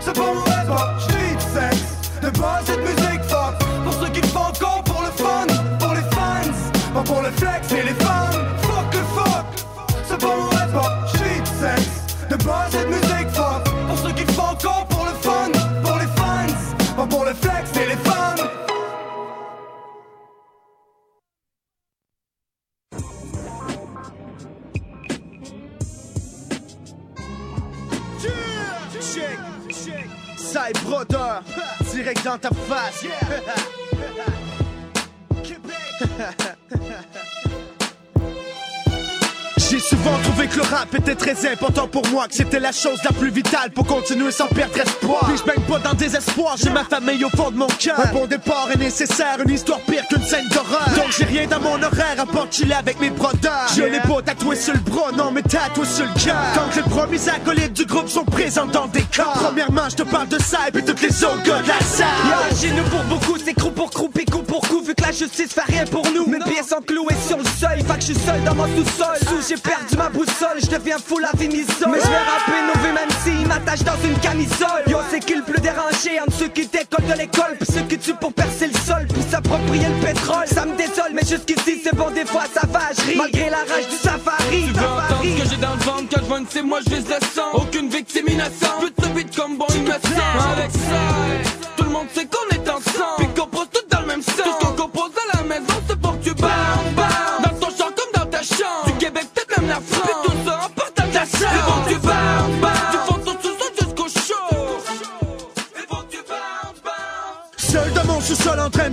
[0.00, 2.10] c'est pas rap, j'vis de sexe.
[2.22, 3.54] De base et de musique fuck.
[3.84, 5.46] Pour ceux qui font encore pour le fun,
[5.78, 6.94] pour les fans.
[6.94, 7.30] Pas pour le
[32.42, 33.21] direct dans
[40.92, 44.30] rap était très important pour moi, que c'était la chose la plus vitale pour continuer
[44.30, 45.20] sans perdre espoir.
[45.26, 47.98] Puis je pas dans le désespoir, j'ai ma famille au fond de mon cœur.
[48.00, 50.88] Un bon départ est nécessaire, une histoire pire qu'une scène d'horreur.
[50.96, 53.68] Donc j'ai rien dans mon horaire à part chiller avec mes brodeurs.
[53.74, 56.36] Je l'ai pas tatoué sur le bras, non mais tatoué sur le cœur.
[56.54, 59.32] Quand les premiers acolytes du groupe sont présents dans des corps.
[59.34, 62.06] Premièrement, je te parle de ça et puis toutes les autres gars de la salle.
[62.60, 65.12] Chez nous pour beaucoup, c'est crou pour crou, puis coup pour coup, vu que la
[65.12, 66.26] justice fait rien pour nous.
[66.26, 69.16] Mes pieds sont cloués sur le seuil, fait que je suis seul dans mon sous-sol.
[69.28, 71.90] Sous, j'ai perdu ma boussole, je deviens fou la vie misole.
[71.92, 74.82] Mais je vais rapper nos vies même s'ils m'attachent dans une camisole.
[74.88, 77.98] Yo, c'est qui le plus dérangé entre ceux qui décollent de l'école, puis ceux qui
[77.98, 80.46] tuent pour percer le sol, puis s'approprier le pétrole?
[80.46, 83.16] Ça me désole, mais jusqu'ici c'est bon, des fois ça va, je ris.
[83.16, 84.64] Malgré la rage du safari.
[84.66, 86.80] Tu veux entendre ce que j'ai dans le ventre quand je vois une c'est moi
[86.84, 89.98] je vise le sang Aucune victime innocente Plus de vite comme bon innocent
[90.52, 94.06] Avec ça Tout le monde sait qu'on est ensemble Puis qu'on pose tout dans le
[94.06, 96.50] même sens Tout ce qu'on compose à la maison c'est pour que tu bam
[96.96, 97.06] bam
[97.44, 100.21] Dans ton champ comme dans ta chambre Du Québec peut-être même la France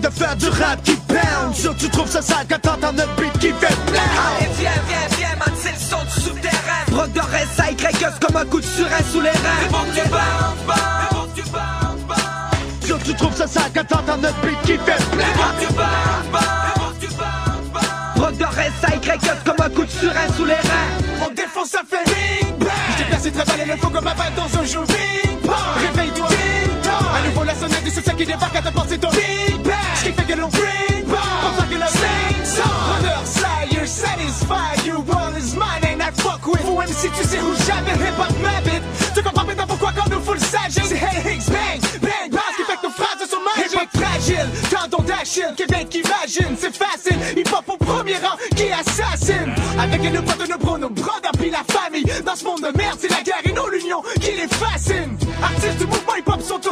[0.09, 3.33] de faire du rap qui pound Sûr tu trouves ça sale quand t'entends notre beat
[3.33, 4.01] qui fait plein
[4.37, 6.83] Allez viens, viens, viens, man, c'est le son du souterrain.
[6.93, 9.59] Rock de reste, Y comme un coup de surin sous les reins.
[9.61, 13.87] C'est bon que tu bounce, bounce, tu bounce, bounce Sûr tu trouves ça sale quand
[13.87, 18.25] t'entends notre beat qui fait plein C'est bon que tu bounce, bounce, tu bounce, bounce
[18.25, 21.25] Rock de reste, Y comme un coup de surin sous les reins.
[21.25, 22.69] On défonce ça fait ring bang.
[22.97, 25.55] J'ai placé très mal et le faux comme ma balle dans un jeu ring bang
[25.81, 26.27] Réveille-toi.
[26.27, 29.09] Ring bang À nouveau la sonnette et c'est ça qui débarque à ta pensée ton
[29.09, 29.68] bang
[29.99, 32.63] Ce qui fait que l'on ring bang Pour ça que le song.
[32.87, 35.83] Brother, sire, satisfy you World is mine.
[35.83, 38.83] And I fuck with Vous MC tu sais où j'habite Hip hop m'habite
[39.13, 42.31] Tu comprends maintenant pourquoi quand nous full s'agit C'est Hey Hicks bang bang.
[42.31, 43.73] Bang Ce qui fait que nos phrases sont magiques.
[43.73, 47.19] Hip hop fragile, tendon d'Achille Québec imagine, c'est facile.
[47.35, 49.53] Hip hop au premier rang qui assassine.
[49.77, 52.05] Avec nos potes, nos bros, nos brothers puis la famille.
[52.25, 55.17] Dans ce monde de merde c'est la guerre et non l'union qui les fascine.
[55.43, 56.68] Artistes du mouvement hip hop sont tous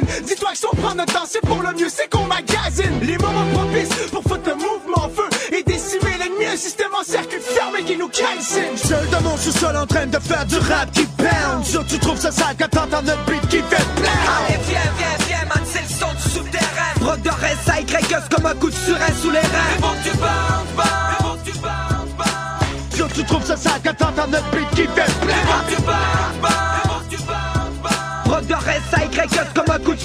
[0.00, 3.18] Dis-toi que si on prend notre temps c'est pour le mieux c'est qu'on magasine Les
[3.18, 7.40] moments propices pour foutre le mouvement en feu Et décimer l'ennemi un système en circuit
[7.40, 11.04] fermé qui nous calcine Seul dans mon sous-sol en train de faire du rap qui
[11.04, 14.80] pound Sûr tu trouves ça sale quand t'entends notre beat qui fait plein Allez viens,
[14.98, 16.72] viens, viens, man, c'est le son du souterrain
[17.02, 19.92] Rock de Y gueule comme un coup de surin sous les reins.
[20.04, 21.38] Que tu bounce, bounce.
[21.44, 22.98] Tu bounce, bounce.
[22.98, 26.71] Yo, tu trouves ça sale quand t'entends notre beat qui fait que tu bounce, bounce.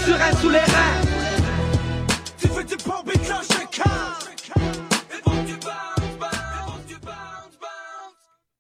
[0.08, 1.01] Surin sous les reins.
[2.39, 3.47] Tu fais du pop et cloche.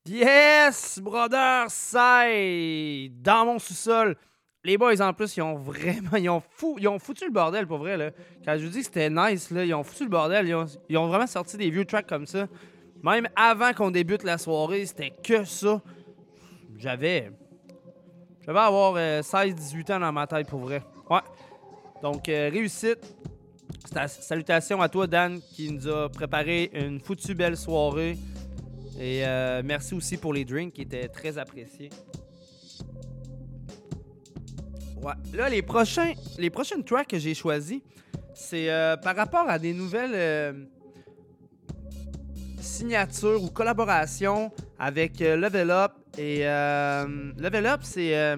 [0.09, 4.15] Yes, brother, c'est dans mon sous-sol.
[4.63, 6.15] Les boys, en plus, ils ont vraiment.
[6.17, 7.97] Ils ont, fou, ils ont foutu le bordel pour vrai.
[7.97, 8.11] Là.
[8.43, 10.47] Quand je vous dis que c'était nice, là, ils ont foutu le bordel.
[10.47, 12.47] Ils ont, ils ont vraiment sorti des vieux tracks comme ça.
[13.03, 15.81] Même avant qu'on débute la soirée, c'était que ça.
[16.77, 17.31] J'avais.
[18.45, 20.81] J'avais avoir 16-18 ans dans ma tête pour vrai.
[22.01, 22.99] Donc, euh, réussite.
[24.07, 28.17] Salutations à toi, Dan, qui nous a préparé une foutue belle soirée.
[28.99, 31.89] Et euh, merci aussi pour les drinks qui étaient très appréciés.
[35.01, 35.13] Ouais.
[35.33, 37.81] Là, les prochains, les prochaines tracks que j'ai choisis,
[38.33, 40.67] c'est euh, par rapport à des nouvelles
[42.59, 45.93] signatures ou collaborations avec Level Up.
[46.17, 48.37] Et Level Up, c'est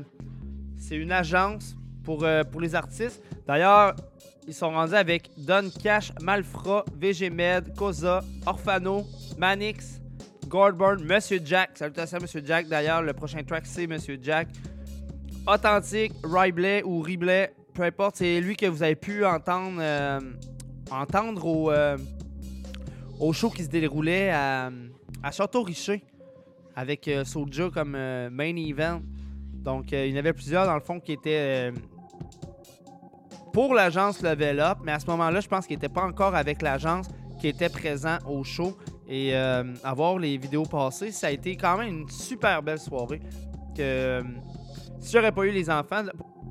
[0.78, 1.76] c'est une agence
[2.10, 3.22] pour, euh, pour les artistes.
[3.46, 3.96] D'ailleurs,
[4.48, 9.06] ils sont rendus avec Don Cash, Malfra, VG Med, Koza, Orfano,
[9.38, 10.02] Manix,
[10.48, 11.78] Gordburn, Monsieur Jack.
[11.78, 12.68] Salutations à Monsieur Jack.
[12.68, 14.48] D'ailleurs, le prochain track, c'est Monsieur Jack.
[15.46, 20.20] Authentique, Ribley ou Ribley, peu importe, c'est lui que vous avez pu entendre, euh,
[20.90, 21.96] entendre au, euh,
[23.20, 24.72] au show qui se déroulait à,
[25.22, 26.04] à Château-Richer
[26.76, 29.00] avec euh, Soulja comme main event.
[29.54, 31.72] Donc, il y en avait plusieurs dans le fond qui étaient
[33.60, 36.62] pour l'agence Level Up, mais à ce moment-là, je pense qu'il n'était pas encore avec
[36.62, 37.08] l'agence
[37.42, 38.78] qui était présent au show.
[39.06, 42.80] Et euh, à voir les vidéos passées, ça a été quand même une super belle
[42.80, 43.20] soirée.
[43.76, 44.24] Que euh,
[45.02, 46.04] si j'aurais pas eu les enfants,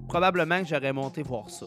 [0.07, 1.65] probablement que j'aurais monté voir ça.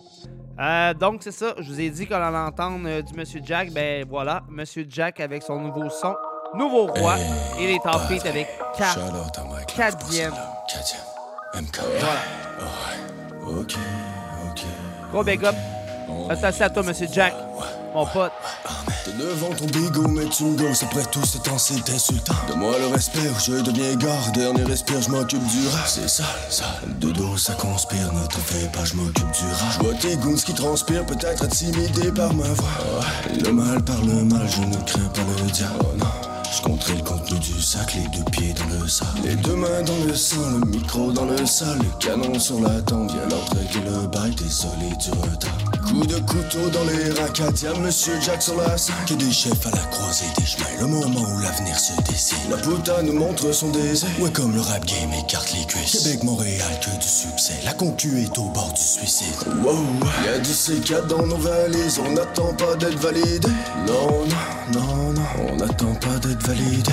[0.59, 3.71] Euh, donc c'est ça, je vous ai dit qu'on allait entendre euh, du Monsieur Jack.
[3.71, 6.13] Ben voilà, Monsieur Jack avec son nouveau son,
[6.53, 7.15] Nouveau Roi,
[7.59, 8.99] et les Top avec 4
[9.75, 10.33] 4e.
[11.55, 11.79] MK.
[11.99, 13.59] Voilà.
[13.59, 14.10] Ok, ok.
[15.11, 15.55] Gros big up.
[16.29, 17.33] Attention à toi, Monsieur Jack,
[17.93, 18.31] mon pote.
[19.03, 20.83] T'es devant ton bigot, mais tu me gosses.
[20.83, 22.33] Après tout ce temps, c'est insultant.
[22.47, 24.31] Donne-moi le respect, je deviens gare.
[24.33, 25.87] Dernier respire, je m'occupe du rap.
[25.87, 26.67] C'est sale, sale.
[26.99, 28.11] De dos, ça conspire.
[28.13, 29.73] Ne te fais pas, je m'occupe du rap.
[29.73, 33.05] Je vois tes goons qui transpirent, peut-être intimidé par ma voix.
[33.43, 35.73] Le mal par le mal, je ne crains pas le diable.
[35.81, 36.20] Oh non.
[36.51, 39.19] Je compterai le contenu du sac, les deux pieds dans le sable.
[39.23, 42.81] Les deux mains dans le sang, le micro dans le sale, le canon sur la
[42.81, 43.11] tente.
[43.11, 45.57] Viens leur traiter le bail, désolé du retard.
[45.87, 48.95] Coup de couteau dans les raquettes, y'a Monsieur Jack sur la sac.
[49.07, 52.37] Que des chefs à la croisée des chemins, le moment où l'avenir se dessine.
[52.49, 54.09] La putain nous montre son désir.
[54.19, 56.03] Ouais, comme le rap game écarte les cuisses.
[56.03, 57.59] Québec, Montréal, que du succès.
[57.63, 59.35] La concu est au bord du suicide.
[59.63, 59.85] Wow,
[60.25, 63.47] y'a du C4 dans nos valises, on n'attend pas d'être validé.
[63.87, 66.40] Non, non, non, non, on n'attend pas d'être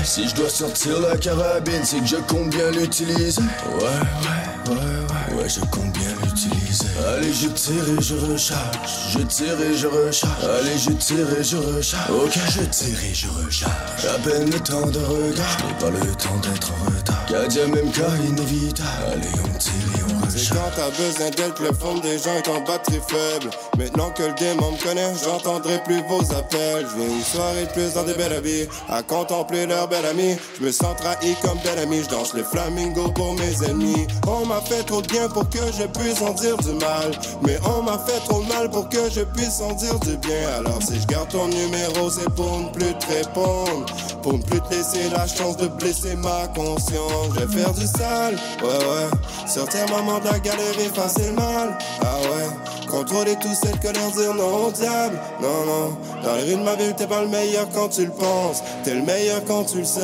[0.05, 3.40] Si je dois sortir la carabine, c'est que je compte bien l'utiliser.
[3.40, 6.87] Ouais, ouais, ouais, ouais, ouais, je compte bien l'utiliser.
[7.14, 8.91] Allez, je tire et je recharge.
[9.12, 10.45] Je tire et je recharge.
[10.45, 12.11] Allez, je tire et je recharge.
[12.11, 14.05] Ok, je tire et je recharge.
[14.05, 15.59] À peine le temps de regard.
[15.59, 17.27] Je n'ai pas le temps d'être en retard.
[17.27, 18.89] Kadia, même cas inévitable.
[19.12, 20.51] Allez, on tire et on C'est recharge.
[20.59, 23.51] quand t'as besoin d'être le fond des gens est en batterie faible.
[23.79, 26.87] Maintenant que le démon me connaît, j'entendrai plus vos appels.
[26.91, 30.37] Je vais une soirée de plus dans des belles habits, à contempler leur belle amie.
[30.59, 34.07] Je me sens trahi comme belle amie, je danse les flamingos pour mes ennemis.
[34.27, 37.11] On m'a fait trop de bien pour que je puisse en dire du mal.
[37.42, 40.48] Mais on m'a fait trop mal pour que je puisse en dire du bien.
[40.59, 43.86] Alors si je garde ton numéro, c'est pour ne plus te répondre.
[44.22, 47.34] Pour ne plus te laisser la chance de blesser ma conscience.
[47.34, 49.48] Je vais faire du sale, ouais ouais.
[49.48, 52.88] Sortir maman de la galerie, faire le mal, ah ouais.
[52.88, 55.96] Contrôler tout cette colère, dire non au diable, non non.
[56.22, 58.62] Dans les rues de ma ville, t'es pas le meilleur quand tu le penses.
[58.84, 60.00] T'es le meilleur quand tu le sais.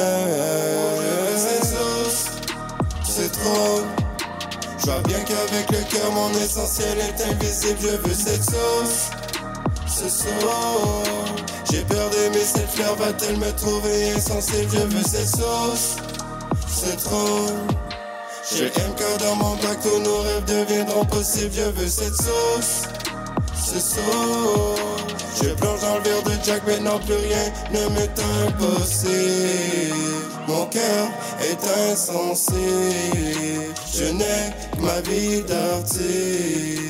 [3.04, 4.03] C'est trop.
[4.84, 7.78] Je vois bien qu'avec le cœur, mon essentiel est invisible.
[7.80, 9.08] Je veux cette sauce,
[9.86, 11.08] ce sauce.
[11.70, 14.68] J'ai peur d'aimer cette fleur, va-t-elle me trouver insensible?
[14.70, 15.96] Je veux cette sauce,
[16.68, 17.46] c'est trop.
[18.52, 21.54] J'ai MK dans mon bac, tous nos rêves deviendront possibles.
[21.54, 22.82] Je veux cette sauce,
[23.56, 24.80] ce sauce.
[25.42, 29.94] Je plonge dans le verre de Jack, maintenant plus rien ne m'est impossible.
[30.46, 31.08] Mon cœur
[31.40, 32.54] est insensé.
[33.92, 36.80] Je n'ai que ma vie d'artiste.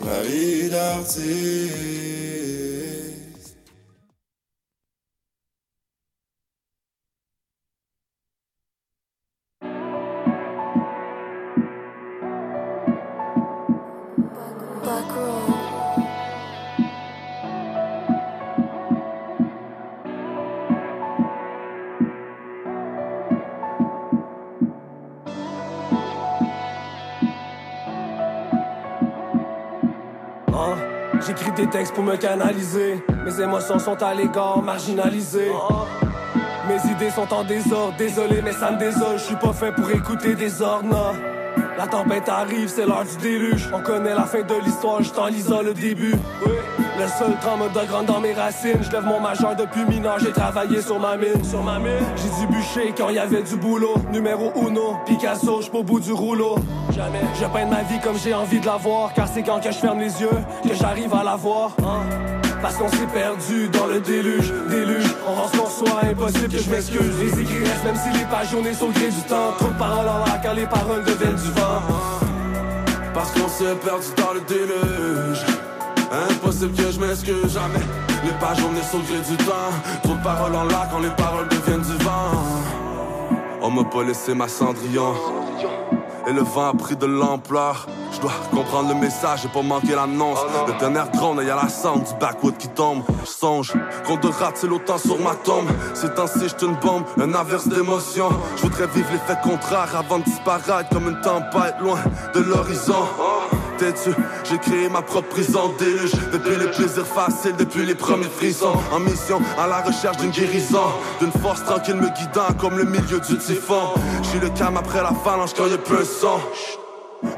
[0.00, 2.20] Ma vie d'artiste.
[31.60, 33.04] Des textes pour me canaliser.
[33.22, 35.52] Mes émotions sont à l'égard, marginalisées.
[36.66, 39.18] Mes idées sont en désordre, désolé, mais ça me désole.
[39.18, 41.14] Je suis pas fait pour écouter des ordres.
[41.76, 43.68] La tempête arrive, c'est l'heure du déluge.
[43.74, 46.14] On connaît la fin de l'histoire, je t'en le début.
[47.00, 48.78] Le seul de grande dans mes racines.
[48.82, 51.42] Je lève mon majeur depuis mineur, j'ai travaillé sur ma mine.
[51.42, 53.94] Sur ma mine, j'ai dû bûcher quand il y avait du boulot.
[54.12, 56.56] Numéro uno, Picasso, j'suis au bout du rouleau.
[56.94, 57.22] Jamais.
[57.40, 59.14] Je peins ma vie comme j'ai envie de la voir.
[59.14, 60.28] Car c'est quand que je ferme les yeux
[60.62, 61.70] que j'arrive à la voir.
[61.82, 62.02] hein?
[62.60, 65.14] Parce qu'on s'est perdu dans le déluge, déluge.
[65.26, 67.18] On rend ce qu'on soit impossible que je m'excuse.
[67.18, 69.52] Les écrits restent même si les pages jaunes sont gré du temps.
[69.58, 71.80] Trop de paroles en l'air quand les paroles deviennent du vent.
[73.14, 75.46] Parce qu'on s'est perdu dans le déluge
[76.10, 77.78] Impossible que je m'excuse jamais.
[78.24, 79.70] Les pages sont au gré du temps.
[80.02, 82.32] Trop de paroles en l'air quand les paroles deviennent du vent.
[83.62, 85.14] On m'a pas laissé ma cendrillon.
[86.26, 87.86] Et le vent a pris de l'ampleur.
[88.12, 90.40] Je dois comprendre le message et pas manquer l'annonce.
[90.66, 93.04] Le tonnerre gronde et y a la sound du backwood qui tombe.
[93.24, 93.72] Je songe
[94.04, 95.68] qu'on de rate c'est l'autant sur ma tombe.
[95.94, 98.30] Ces temps-ci j'te une bombe, un averse d'émotion.
[98.56, 102.00] Je voudrais vivre l'effet contraire avant de disparaître Comme une tempête loin
[102.34, 103.06] de l'horizon
[104.44, 106.12] J'ai créé ma propre prison déluge.
[106.32, 108.74] Depuis les plaisirs faciles, depuis les premiers frissons.
[108.92, 110.88] En mission, à la recherche d'une guérison.
[111.20, 113.94] D'une force tranquille me guidant comme le milieu du typhon.
[114.22, 116.40] J'suis le calme après la phalange quand y'a plus un son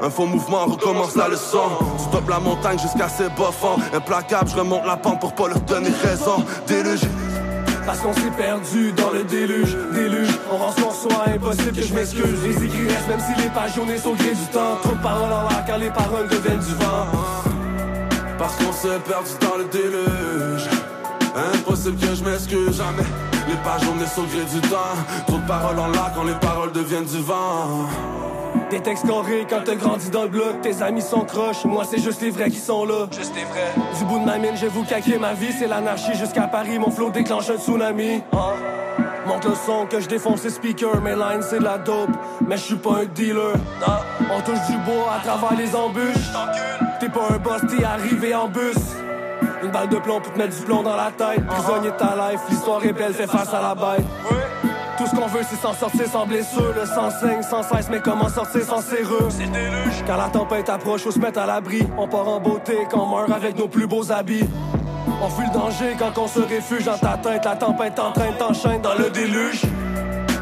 [0.01, 1.63] un faux mouvement recommence la leçon.
[2.11, 3.51] Tu la montagne jusqu'à ses bas
[3.93, 6.43] Implacable, je remonte la pente pour pas leur donner raison.
[6.67, 7.01] Déluge
[7.85, 10.29] Parce qu'on s'est perdu dans le déluge, déluge.
[10.51, 12.43] On rend ce qu'on impossible que je m'excuse.
[12.43, 14.77] Les écrits restent même si les pages jaunes sont gré du temps.
[14.81, 17.07] Trop de paroles en l'air quand les paroles deviennent du vent.
[18.37, 20.67] Parce qu'on s'est perdu dans le déluge
[21.55, 23.07] Impossible que je m'excuse jamais
[23.47, 24.77] Les pages jaunes sont gré du temps
[25.27, 27.87] Trop de paroles en l'air quand les paroles deviennent du vent
[28.73, 30.61] Des textes carrés quand t'as grandi dans le bloc.
[30.63, 33.05] Tes amis sont croches, moi c'est juste les vrais qui sont là.
[33.15, 33.71] Juste les vrais.
[33.99, 35.51] Du bout de ma mine, je vous caquer ma vie.
[35.51, 36.79] C'est l'anarchie jusqu'à Paris.
[36.79, 38.23] Mon flow déclenche un tsunami.
[38.31, 38.53] Ah.
[39.27, 41.01] Monte le son que je défonce les speakers.
[41.03, 42.09] Mes lines c'est de la dope,
[42.47, 43.53] mais je suis pas un dealer.
[44.31, 46.31] On touche du bois à travers les embûches.
[46.99, 48.75] T'es pas un boss, t'es arrivé en bus.
[49.63, 51.45] Une balle de plomb pour te mettre du plomb dans la tête.
[51.45, 54.05] Prisonnier de ta life, l'histoire est belle, fais face à la bête.
[54.97, 56.73] Tout ce qu'on veut, c'est s'en sortir sans blessure.
[56.75, 59.29] Le sang saigne sans cesse, mais comment sortir sans serrure?
[59.29, 60.03] C'est déluge.
[60.05, 61.81] Quand la tempête approche, faut se mettre à l'abri.
[61.97, 64.47] On part en beauté quand on meurt avec nos plus beaux habits.
[65.21, 67.43] On fuit le danger quand on se réfugie dans ta tête.
[67.43, 69.61] La tempête en train de t'enchaîner dans le déluge.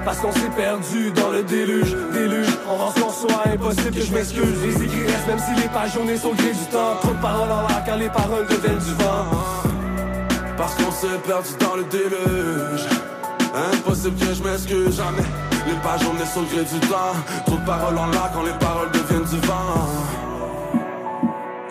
[0.04, 2.48] Parce qu'on s'est perdu dans le déluge, déluge.
[2.70, 4.64] On rend qu'on soit impossible que je m'excuse.
[4.64, 6.96] Les écrits restent même si les pages jaunes sont au gré du temps.
[7.02, 9.26] Trop de paroles en l'air quand les paroles deviennent du vent.
[10.58, 13.11] Parce qu'on s'est perdu dans le déluge
[13.54, 15.28] Impossible que je m'excuse jamais.
[15.68, 17.14] Les pages jaunes sont au gré du temps.
[17.46, 19.56] Trop de paroles en l'air quand les paroles deviennent du vent.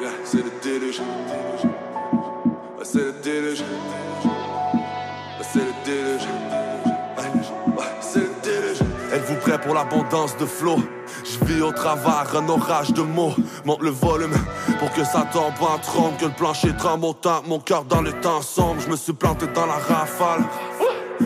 [0.00, 1.00] Yeah, c'est le déluge.
[2.82, 3.64] C'est le déluge.
[5.42, 6.28] C'est le déluge.
[8.00, 8.80] C'est le déluge.
[9.12, 10.82] Êtes-vous prêt pour l'abondance de flots?
[11.24, 13.34] Je vis au travers un orage de mots.
[13.64, 14.34] Monte le volume
[14.78, 18.12] pour que ça tombe en trompe Que le plancher tremble autant Mon cœur dans le
[18.12, 18.80] temps sombre.
[18.80, 20.44] Je me suis planté dans la rafale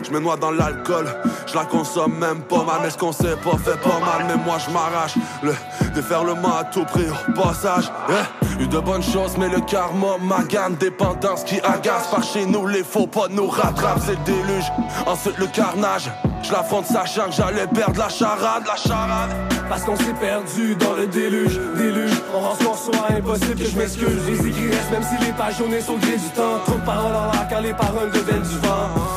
[0.03, 1.07] je me noie dans l'alcool,
[1.47, 4.43] je la consomme même pas mal, mais ce qu'on sait pas fait pas mal, mais
[4.45, 5.55] moi je m'arrache le
[5.95, 7.91] déferlement à tout prix au passage.
[8.09, 8.27] Yeah.
[8.61, 12.07] Eu de bonnes choses, mais le karma magane, dépendance qui agace.
[12.11, 14.71] Par chez nous, les faux pas nous rattrapent, c'est le déluge.
[15.07, 16.09] Ensuite le carnage,
[16.43, 19.31] je l'affronte sachant que j'allais perdre la charade, la charade.
[19.69, 22.13] Parce qu'on s'est perdu dans le déluge, déluge.
[22.35, 24.27] On rend ce soit impossible que je m'excuse.
[24.27, 26.61] Les écrits restent même si les pages jaunes sont gré du temps.
[26.65, 29.14] Trop de paroles en l'air quand les paroles deviennent du vent.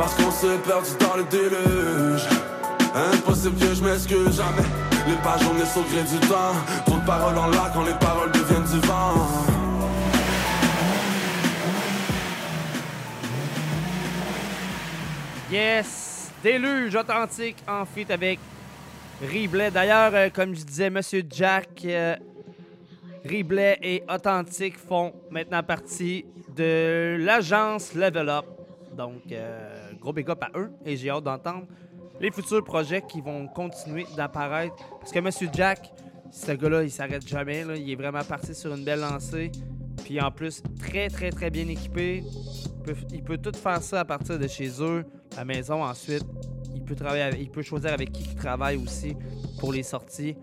[0.00, 2.26] Parce qu'on s'est perdu dans le déluge
[2.94, 4.66] Impossible que je m'excuse jamais
[5.06, 6.54] Les pages jaunes sont au gré du temps
[6.86, 9.14] Trop de paroles en l'air quand les paroles deviennent du vent
[15.52, 16.30] Yes!
[16.42, 18.38] Déluge authentique en feat avec
[19.20, 19.70] Riblet.
[19.70, 22.16] D'ailleurs, euh, comme je disais, Monsieur Jack, euh,
[23.26, 26.24] Riblet et Authentique font maintenant partie
[26.56, 28.46] de l'agence Level Up.
[28.96, 31.66] Donc, euh, gros big up à eux et j'ai hâte d'entendre
[32.20, 34.74] les futurs projets qui vont continuer d'apparaître.
[34.98, 35.92] Parce que Monsieur Jack,
[36.30, 37.64] ce gars-là, il s'arrête jamais.
[37.78, 39.50] Il est vraiment parti sur une belle lancée.
[40.04, 42.22] Puis en plus, très, très, très bien équipé.
[43.12, 45.04] Il peut, tout faire ça à partir de chez eux,
[45.36, 46.24] la maison ensuite.
[46.74, 49.16] Il peut, travailler il peut choisir avec qui il travaille aussi
[49.58, 50.36] pour les sorties.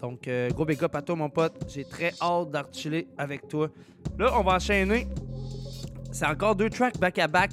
[0.00, 1.64] Donc, euh, gros big up à toi, mon pote.
[1.68, 3.68] J'ai très hâte d'articuler avec toi.
[4.18, 5.06] Là, on va enchaîner.
[6.12, 7.50] C'est encore deux tracks back-à-back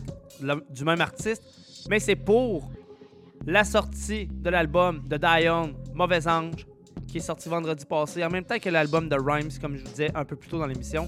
[0.70, 1.44] du même artiste,
[1.90, 2.70] mais c'est pour
[3.46, 6.66] la sortie de l'album de Dion, Mauvais Ange,
[7.08, 9.90] qui est sorti vendredi passé, en même temps que l'album de Rhymes, comme je vous
[9.90, 11.08] disais un peu plus tôt dans l'émission.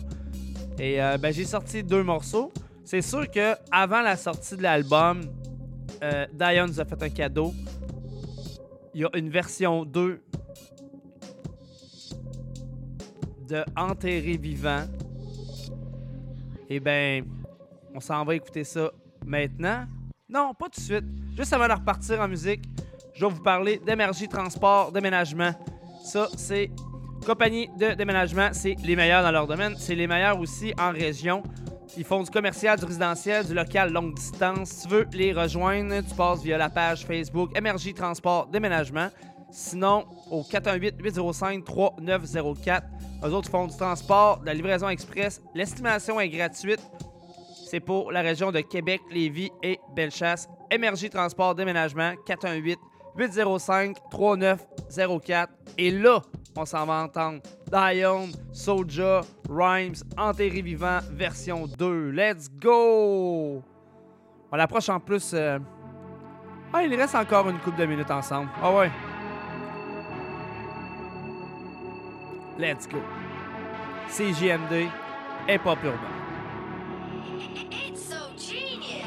[0.77, 2.51] Et euh, ben, j'ai sorti deux morceaux.
[2.83, 5.21] C'est sûr que avant la sortie de l'album,
[6.03, 7.53] euh, Dion nous a fait un cadeau.
[8.93, 10.21] Il y a une version 2
[13.47, 14.83] de Enterré vivant.
[16.69, 17.25] Et ben,
[17.93, 18.91] on s'en va écouter ça
[19.25, 19.85] maintenant?
[20.29, 21.05] Non, pas tout de suite.
[21.37, 22.61] Juste avant de repartir en musique,
[23.13, 25.51] je vais vous parler d'énergie, transport, déménagement.
[26.03, 26.71] Ça, c'est
[27.25, 28.49] compagnie de déménagement.
[28.51, 29.75] C'est les meilleurs dans leur domaine.
[29.77, 31.43] C'est les meilleurs aussi en région.
[31.97, 34.69] Ils font du commercial, du résidentiel, du local longue distance.
[34.69, 39.07] Si tu veux les rejoindre, tu passes via la page Facebook Énergie Transport Déménagement.
[39.49, 42.81] Sinon, au 418-805-3904.
[43.23, 45.41] Eux autres font du transport, de la livraison express.
[45.53, 46.81] L'estimation est gratuite.
[47.75, 50.47] C'est pour la région de Québec, Lévis et Bellechasse.
[50.71, 52.79] Énergie Transport Déménagement 418
[53.17, 55.51] 805 3904.
[55.77, 56.21] Et là,
[56.55, 59.19] on s'en va entendre Dion, Soja,
[59.49, 62.11] Rhymes, Enterré Vivant, version 2.
[62.11, 63.61] Let's go!
[64.53, 65.33] On approche en plus.
[65.33, 65.59] euh,
[66.71, 68.51] Ah, il reste encore une couple de minutes ensemble.
[68.63, 68.91] Ah ouais.
[72.57, 72.99] Let's go.
[74.07, 74.87] CJMD,
[75.49, 76.14] Hip Hop Urbain.
[77.53, 79.05] It's so genius.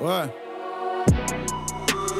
[0.00, 0.28] Ouais.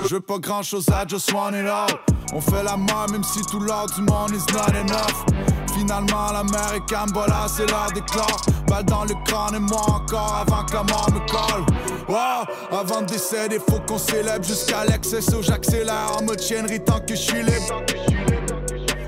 [0.05, 2.14] Je veux pas grand chose, I just want it all.
[2.36, 5.24] On fait la main même si tout l'or du monde is not enough.
[5.73, 8.40] Finalement, la mer est calme, voilà, c'est l'heure d'éclore.
[8.66, 11.65] Balle dans le crâne et moi encore avant que la mort me colle.
[12.09, 15.20] Wow, avant de décéder, faut qu'on célèbre jusqu'à l'excès.
[15.20, 17.82] So j'accélère en mode chiennerie tant que je suis libre.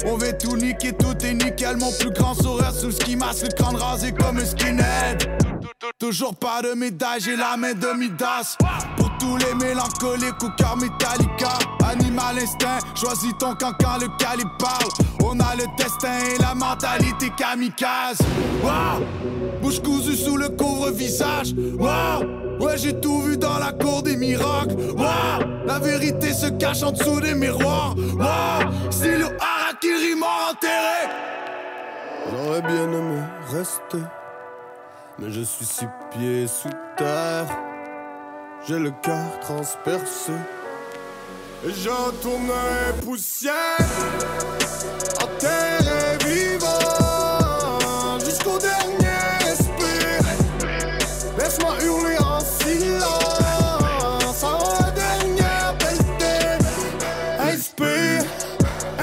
[0.06, 1.78] On veut tout niquer, tout est nickel.
[1.78, 5.28] Mon plus grand sourire sous le ski mask, le crâne rasé comme un skinhead.
[5.98, 8.56] Toujours pas de médaille, j'ai la main de Midas.
[9.18, 11.58] Tous les mélancoliques au cœur Metallica.
[11.90, 14.90] Animal instinct, choisis ton quand le calibre parle.
[15.24, 18.18] On a le destin et la mentalité kamikaze.
[19.62, 21.54] Bouche cousue sous le couvre-visage.
[21.78, 22.24] Wow!
[22.60, 24.76] Ouais, j'ai tout vu dans la cour des miracles.
[25.66, 27.94] La vérité se cache en dessous des miroirs.
[27.96, 28.70] Wow!
[28.90, 31.08] C'est le harakiri mort enterré.
[32.30, 33.20] J'aurais bien aimé
[33.52, 33.98] rester,
[35.18, 37.46] mais je suis six pieds sous terre.
[38.68, 40.32] J'ai le cœur transpercé.
[41.64, 43.54] Et j'en tournerai poussière,
[45.22, 50.24] enterré vivant, jusqu'au dernier respire.
[51.38, 56.58] Laisse-moi hurler en silence, en la dernière pelletée.
[57.38, 58.24] Inspire,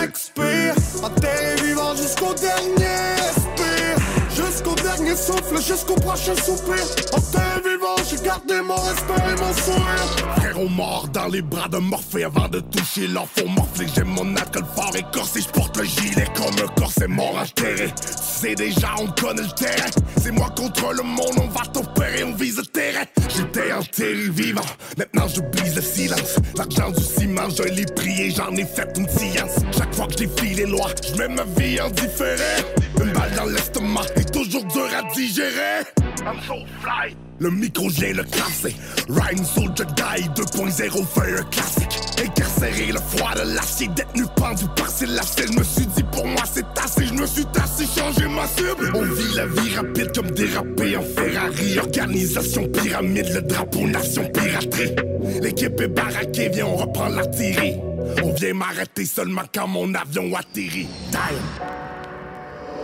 [0.04, 3.96] expire, enterré vivant jusqu'au dernier respire.
[4.30, 6.84] Jusqu'au dernier souffle, jusqu'au prochain soupir.
[7.14, 10.36] Enterré vivant, j'ai gardé mon respect et mon sourire.
[10.38, 13.88] Frérot mort dans les bras de Morphée avant de toucher l'enfant morflé.
[13.96, 17.88] J'aime mon alcool fort écorcé, je porte le gilet comme un corps, c'est mort enterré.
[17.96, 19.90] Tu sais déjà, on connaît le terrain.
[20.22, 23.04] C'est moi contre le monde, on va t'opérer, on vise le terrain.
[23.36, 24.62] J'étais enterré vivant,
[24.98, 26.38] maintenant je brise le silence.
[26.58, 29.60] L'argent du ciment, je l'ai prié, j'en ai fait une science.
[29.78, 32.64] Chaque fois que j'ai filé loin, je mets ma vie en différé.
[33.02, 35.84] Une balle dans l'estomac est toujours dur à digérer.
[36.26, 37.16] I'm so fly.
[37.40, 38.76] Le micro, je le classer.
[39.10, 42.00] Rhyme Soldier Guy 2.0 fait un classique.
[42.24, 45.48] Incarcéré, le froid de l'acier, détenu pendu par ses lacets.
[45.52, 48.92] Je me suis dit pour moi c'est assez, je me suis tassé, changé ma cible.
[48.94, 51.80] On vit la vie rapide comme dérapé en Ferrari.
[51.80, 54.96] Organisation pyramide, le drapeau nation piraterie.
[55.42, 57.78] L'équipe est baraquée, viens on reprend l'artillerie.
[58.24, 60.88] On vient m'arrêter seulement quand mon avion atterrit.
[61.12, 61.22] Damn.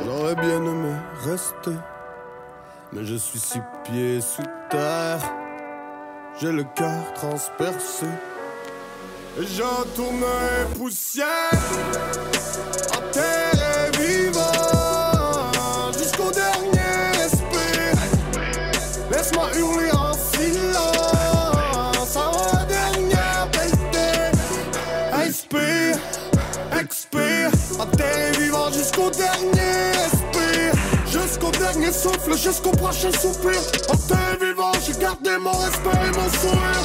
[0.06, 0.94] J'aurais bien aimé
[1.26, 1.72] rester,
[2.94, 5.20] mais je suis six pieds sous terre.
[6.40, 8.06] J'ai le cœur transpercé.
[9.40, 11.28] Et j'en tournerai poussière,
[12.98, 15.52] enterré vivant,
[15.98, 17.98] jusqu'au dernier respire.
[19.12, 24.32] Laisse-moi hurler en silence, en la dernière pelletée.
[25.14, 25.98] Inspire,
[26.80, 29.99] expire, enterré vivant jusqu'au dernier
[31.72, 33.60] dernier souffle, jusqu'au prochain soupir.
[33.90, 36.79] Enterré vivant, j'ai gardé mon respect et mon sourire.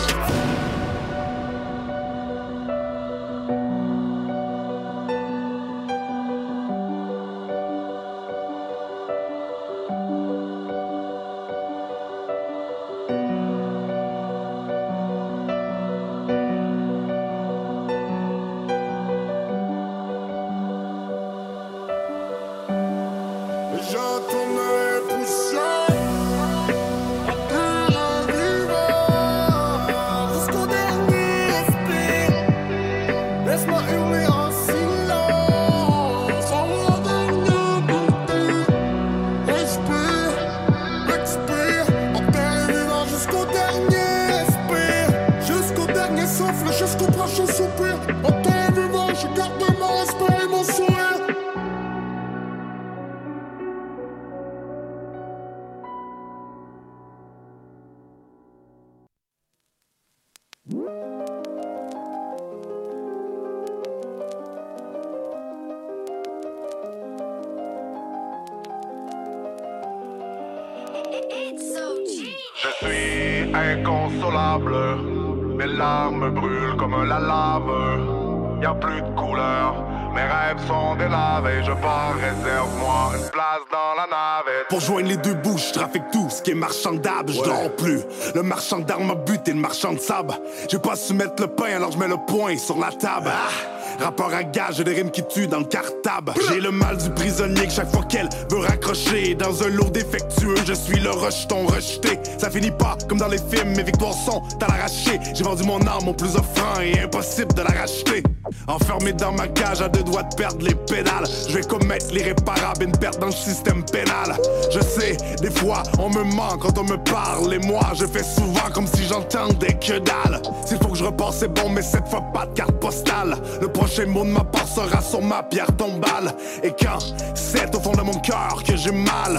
[88.54, 90.32] Marchand d'armes a buté le marchand de sable.
[90.70, 93.32] J'ai pas su mettre le pain, alors je mets le poing sur la table.
[93.32, 93.83] Ah!
[94.00, 96.32] Rapport à gage, des rimes qui tuent dans le cartable.
[96.48, 100.56] J'ai le mal du prisonnier que chaque fois qu'elle veut raccrocher dans un lot défectueux,
[100.66, 102.18] je suis le rejeton rejeté.
[102.38, 105.18] Ça finit pas comme dans les films, mes victoires sont à l'arraché.
[105.34, 108.22] J'ai vendu mon arme au plus offrant et impossible de la racheter.
[108.66, 112.84] Enfermé dans ma cage à deux doigts de perdre les pédales, je vais commettre l'irréparable,
[112.84, 114.36] une perte dans le système pénal.
[114.70, 118.22] Je sais, des fois on me ment quand on me parle et moi je fais
[118.22, 120.42] souvent comme si j'entendais que dalle.
[120.66, 123.36] S'il faut que je repasse, c'est bon, mais cette fois pas de carte postale.
[123.60, 126.34] Le prochain mot de ma part sera sur ma pierre tombale.
[126.62, 126.98] Et quand
[127.34, 129.38] c'est au fond de mon cœur que j'ai mal,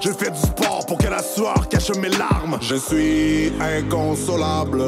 [0.00, 2.56] je fais du sport pour que la sueur cache mes larmes.
[2.60, 4.84] Je suis inconsolable,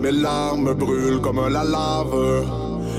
[0.00, 2.44] mes larmes brûlent comme la lave.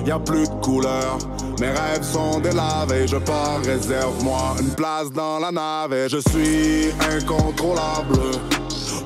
[0.03, 1.19] Y a plus de couleur,
[1.59, 3.07] mes rêves sont délavés.
[3.07, 6.09] Je pars, réserve-moi une place dans la navette.
[6.09, 8.31] Je suis incontrôlable,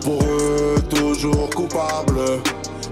[0.05, 2.39] pour eux toujours coupable.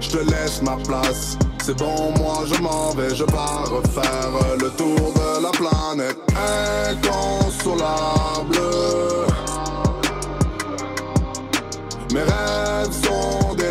[0.02, 1.38] Je te laisse ma place.
[1.64, 6.18] C'est bon, moi je m'en vais, je pars refaire le tour de la planète.
[6.90, 8.58] Inconsolable.
[12.14, 13.71] Mes rêves sont délavés.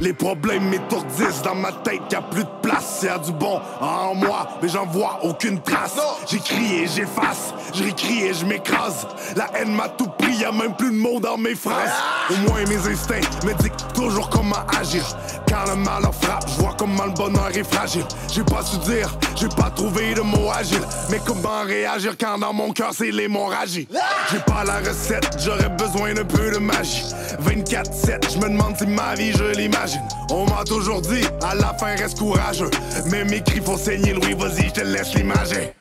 [0.00, 3.60] Les problèmes m'étourdissent dans ma tête, y a plus de place, y a du bon
[3.82, 6.00] en moi, mais j'en vois aucune trace.
[6.26, 9.06] J'écris et j'efface, je réécris et je m'écrase.
[9.36, 11.92] La haine m'a tout pris, y a même plus de mots dans mes phrases.
[12.30, 15.04] Au moins mes instincts me dictent toujours comment agir.
[15.46, 18.06] Quand le malheur frappe, je vois comment le bonheur est fragile.
[18.32, 20.86] J'ai pas su dire, j'ai pas trouvé de mots agiles.
[21.10, 23.86] Mais comment réagir quand dans mon cœur c'est l'hémorragie?
[24.30, 27.04] J'ai pas la recette, j'aurais besoin d'un peu de magie.
[27.42, 29.89] 24-7, je me demande si ma vie je l'imagine.
[30.30, 32.70] On m'a toujours dit, à la fin reste courageux.
[33.10, 35.74] Mais mes cris font saigner Louis, vas-y, je te laisse l'imager.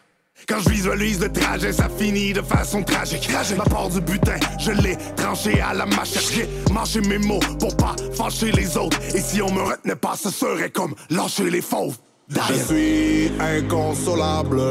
[0.48, 3.30] Quand je visualise le trajet, ça finit de façon tragique.
[3.58, 6.32] Ma part du butin, je l'ai tranché à la machette.
[6.34, 8.98] J'ai mangé mes mots pour pas fâcher les autres.
[9.14, 11.98] Et si on me retenait pas, ce serait comme lâcher les fauves.
[12.30, 14.62] Je suis inconsolable,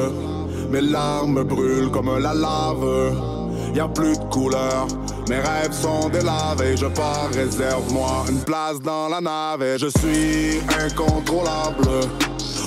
[0.70, 3.37] mes larmes brûlent comme la lave.
[3.74, 4.88] Y a plus de couleur,
[5.28, 6.76] mes rêves sont délavés.
[6.76, 9.78] Je pars, réserve-moi une place dans la navette.
[9.78, 12.08] Je suis incontrôlable,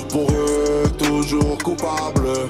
[0.10, 2.50] pour eux toujours coupable.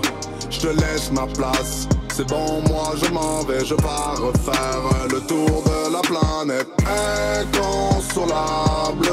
[0.49, 1.87] Je te laisse ma place.
[2.13, 6.67] C'est bon, moi je m'en vais, je pars refaire le tour de la planète.
[7.39, 9.07] Inconsolable.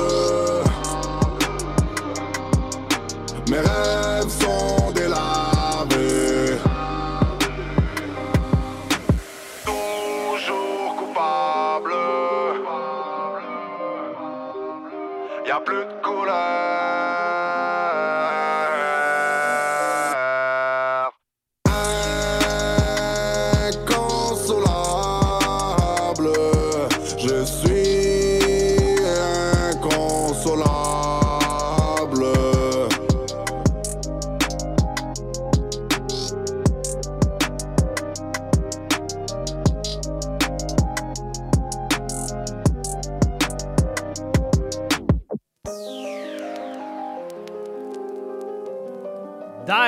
[3.48, 4.93] Mes rêves sont
[16.29, 16.68] plus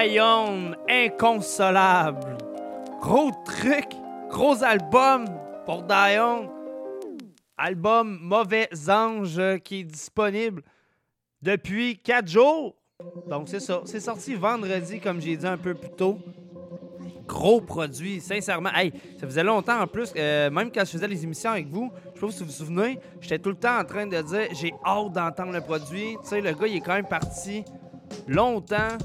[0.01, 2.39] Dion, inconsolable.
[3.01, 3.86] Gros truc,
[4.31, 5.27] gros album
[5.66, 6.51] pour Dion.
[7.59, 10.62] Album Mauvais Ange qui est disponible
[11.43, 12.77] depuis 4 jours.
[13.28, 13.82] Donc c'est ça.
[13.85, 16.18] C'est sorti vendredi, comme j'ai dit un peu plus tôt.
[17.27, 18.70] Gros produit, sincèrement.
[18.74, 21.93] Hey, ça faisait longtemps en plus, euh, même quand je faisais les émissions avec vous,
[22.14, 24.48] je sais pas si vous vous souvenez, j'étais tout le temps en train de dire
[24.52, 26.16] j'ai hâte d'entendre le produit.
[26.22, 27.64] Tu sais, le gars, il est quand même parti
[28.27, 28.97] longtemps.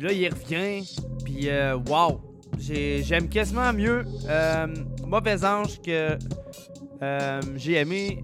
[0.00, 0.82] Puis là, il revient.
[1.26, 2.22] Puis, euh, wow!
[2.58, 4.66] J'ai- J'aime quasiment mieux euh,
[5.06, 6.16] Mauvais Ange que
[7.02, 8.22] euh, j'ai aimé.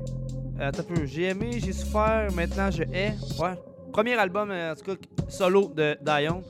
[0.59, 0.85] Attends.
[1.05, 3.13] J'ai aimé, j'ai souffert, maintenant je hais.
[3.39, 3.53] Ouais.
[3.93, 4.95] Premier album, euh, en tout cas,
[5.29, 6.43] solo de Dion.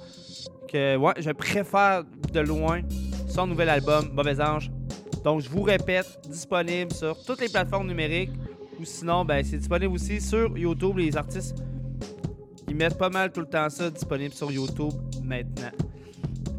[0.73, 2.83] Que, ouais, je préfère de loin
[3.29, 4.71] son nouvel album, Mauvais Ange.
[5.25, 8.31] Donc, je vous répète, disponible sur toutes les plateformes numériques.
[8.79, 10.99] Ou sinon, ben, c'est disponible aussi sur YouTube.
[10.99, 11.57] Les artistes,
[12.77, 14.93] ils mettent pas mal tout le temps ça disponible sur YouTube
[15.25, 15.71] maintenant.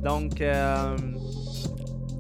[0.04, 0.98] Donc, euh,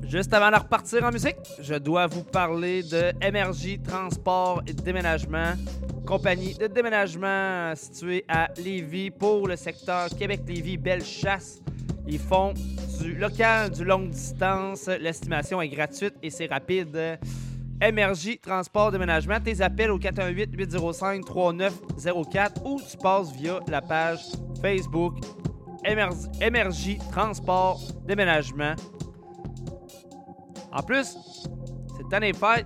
[0.03, 5.53] juste avant de repartir en musique, je dois vous parler de MRJ Transport et Déménagement,
[6.06, 11.60] compagnie de déménagement située à Lévis pour le secteur Québec-Lévis, Belle-Chasse.
[12.07, 12.53] Ils font
[13.02, 14.88] du local, du longue distance.
[14.88, 17.18] L'estimation est gratuite et c'est rapide.
[17.82, 24.20] MRJ Transport Déménagement, tes appels au 418-805-3904 ou tu passes via la page
[24.62, 25.20] Facebook
[25.86, 28.74] MRJ, Transport Déménagement.
[30.72, 31.16] En plus,
[32.10, 32.66] temps des fêtes.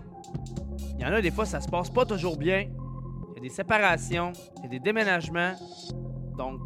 [0.98, 2.70] Il y en a des fois, ça se passe pas toujours bien.
[3.32, 5.56] Il y a des séparations, il y a des déménagements.
[6.38, 6.62] Donc,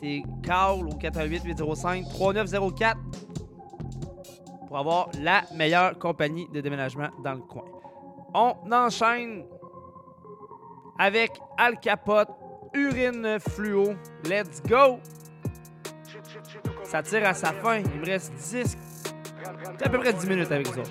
[0.00, 2.94] t'es call au 418-805-3904
[4.68, 7.64] pour avoir la meilleure compagnie de déménagement dans le coin.
[8.34, 9.44] On enchaîne
[10.98, 12.28] avec Al Capote,
[12.74, 13.94] Urine Fluo.
[14.24, 15.00] Let's go!
[16.84, 17.78] Ça tire à sa fin.
[17.78, 18.76] Il me reste 10.
[19.78, 20.82] C'est à peu près 10 minutes avec vous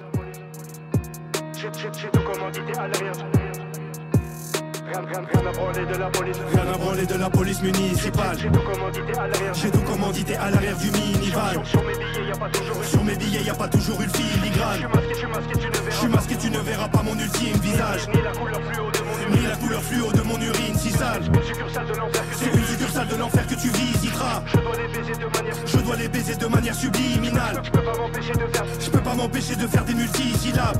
[4.90, 6.38] Rien, à branler de la police.
[6.52, 8.38] Rien à branler de la police municipale.
[8.40, 9.54] J'ai tout commandité à l'arrière.
[9.54, 11.64] J'ai tout commandité à l'arrière du minivan.
[11.64, 14.10] Sur mes billets, y a pas toujours Sur mes billets, y a pas toujours une
[14.10, 14.88] filigrane.
[15.12, 17.58] Je suis masqué, tu ne verras Je suis masqué, tu ne verras pas mon ultime
[17.62, 18.08] visage.
[18.10, 21.22] Ni la couleur fluo de mon Ni la couleur fluo de mon urine si sale.
[21.24, 24.44] Une succursale de l'enfer que C'est une succursale de l'enfer que tu visiteras.
[24.48, 25.56] Je dois les baiser de manière.
[25.66, 27.62] Je dois les baiser de manière subliminale.
[27.64, 28.66] Je peux pas m'empêcher de faire.
[28.80, 30.78] Je peux pas m'empêcher de faire des multisyllabes.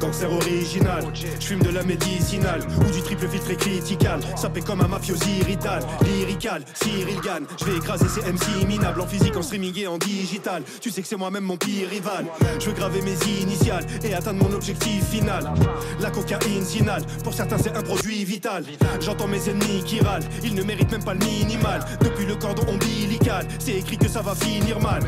[0.00, 4.20] Gangster original, je fume de la médicinale ou du triple filtré critical.
[4.36, 7.44] Sapé comme un mafiosi rital, lyrical, Cyril Gann.
[7.58, 10.62] Je vais écraser ces MC minables en physique, en streaming et en digital.
[10.80, 12.26] Tu sais que c'est moi-même mon pire rival.
[12.60, 15.52] Je veux graver mes initiales et atteindre mon objectif final.
[16.00, 18.64] La cocaïne finale, pour certains c'est un produit vital.
[19.00, 21.80] J'entends mes ennemis qui râlent, ils ne méritent même pas le minimal.
[22.00, 25.02] Depuis le cordon ombilical, c'est écrit que ça va finir mal.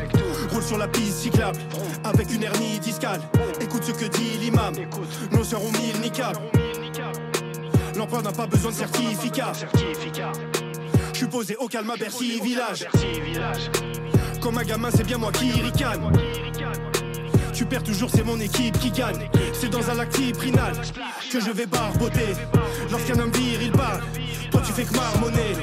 [0.51, 1.59] Roule sur la piste cyclable,
[2.03, 3.21] avec une hernie discale.
[3.61, 4.73] Écoute ce que dit l'imam,
[5.31, 6.37] nos sœurs ont mis le niqab.
[7.95, 9.51] L'emploi n'a pas besoin de certificat.
[11.13, 12.87] Je suis posé au calme à Bercy village.
[14.41, 16.11] Comme un gamin, c'est bien moi qui ricane.
[17.53, 19.29] Tu perds toujours, c'est mon équipe qui gagne.
[19.53, 22.33] C'est dans un lac que je vais barboter.
[22.89, 23.99] Lorsqu'un homme vire, il part.
[24.51, 25.55] Toi, tu fais que marmonner.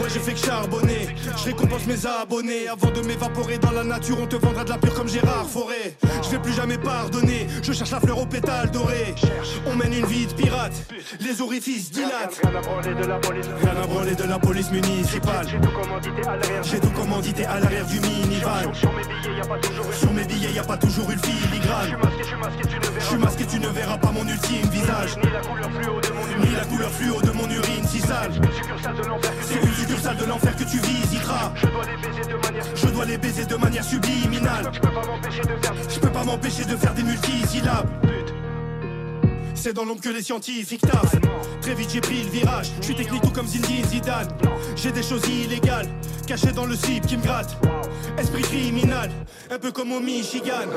[0.00, 1.08] Ouais, je fais que charbonner.
[1.36, 2.68] Je récompense mes abonnés.
[2.68, 5.96] Avant de m'évaporer dans la nature, on te vendra de la pure comme Gérard Forêt.
[6.22, 7.46] Je vais plus jamais pardonner.
[7.62, 9.14] Je cherche la fleur aux pétales dorés.
[9.66, 10.72] On mène une vie de pirate.
[11.20, 12.40] Les orifices dilatent.
[12.42, 13.46] Rien à branler de la police.
[13.60, 15.46] Rien à branler de la police municipale.
[15.48, 16.62] J'ai tout commandité à l'arrière.
[16.62, 18.74] J'ai tout commandité à l'arrière du minivan.
[18.74, 21.18] Sur mes billets, y a pas toujours Sur mes billets, y a pas toujours une
[21.18, 21.96] filigrane.
[22.18, 24.68] Je suis masqué, tu ne verras Je suis masqué, tu ne verras pas mon ultime
[24.70, 25.16] visage.
[25.16, 28.32] Ni la couleur fluo de la couleur fluo de mon urine si sale.
[29.42, 31.52] C'est une succursale de l'enfer que tu visiteras.
[31.56, 32.64] Je dois les baiser de manière.
[32.74, 34.70] Je dois les baiser de manière subliminale.
[34.72, 35.74] Je peux pas m'empêcher de faire.
[35.88, 37.88] Je peux pas m'empêcher de faire des multisyllabes.
[39.60, 41.16] C'est dans l'ombre que les scientifiques taffent.
[41.60, 42.70] Très vite j'ai pris le virage.
[42.80, 44.28] Je suis technique tout comme Zinedine Zidane.
[44.76, 45.88] J'ai des choses illégales
[46.28, 47.56] cachées dans le slip qui me gratte.
[48.16, 49.10] Esprit criminel,
[49.50, 50.68] un peu comme au Michigan.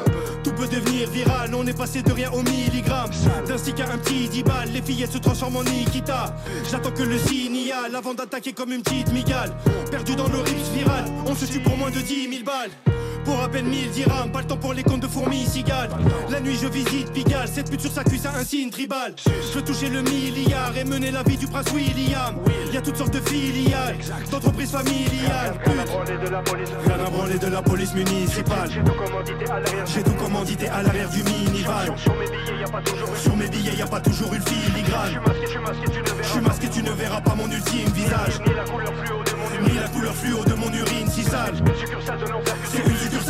[0.43, 1.53] Tout peut devenir viral.
[1.53, 3.11] On est passé de rien au milligramme.
[3.47, 4.69] D'un stick à un petit 10 balles.
[4.73, 6.35] Les fillettes se transforment en Nikita.
[6.69, 9.55] J'attends que le signal avant d'attaquer comme une petite migale.
[9.91, 11.05] Perdu dans l'horrible spirale.
[11.27, 12.71] On se tue pour moins de 10 000 balles.
[13.25, 15.89] Pour à peine 1000 dirhams, pas le temps pour les comptes de fourmis cigales.
[16.29, 19.13] La nuit je visite Pigalle, cette pute sur sa cuisse a un signe tribal.
[19.25, 22.35] Je veux toucher le milliard et mener la vie du prince William.
[22.71, 23.97] Y a toutes sortes de filiales,
[24.31, 25.59] d'entreprises familiales.
[25.65, 26.69] Rien de la police.
[26.85, 28.69] Rien à branler de la police municipale.
[28.71, 28.83] J'ai
[30.03, 31.09] tout commandité à l'arrière.
[31.11, 31.95] Du minivan.
[31.97, 35.19] Sur mes billets, y a pas toujours une filigrane.
[35.41, 37.89] Je suis masqué, tu ne verras Je suis masqué, tu ne verras pas mon ultime
[37.93, 38.39] visage.
[39.61, 41.09] Ni la couleur fluo de mon urine.
[41.09, 41.55] Si sale.
[42.71, 42.83] C'est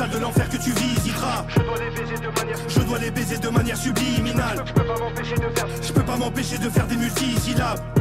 [0.08, 1.46] de l'enfer que tu visiteras.
[1.50, 2.58] Je dois les baiser de manière.
[2.68, 4.64] Je dois les baiser de manière subliminale.
[4.66, 5.68] Je peux pas m'empêcher de faire.
[5.82, 8.01] Je peux pas m'empêcher de faire des multisyllabes.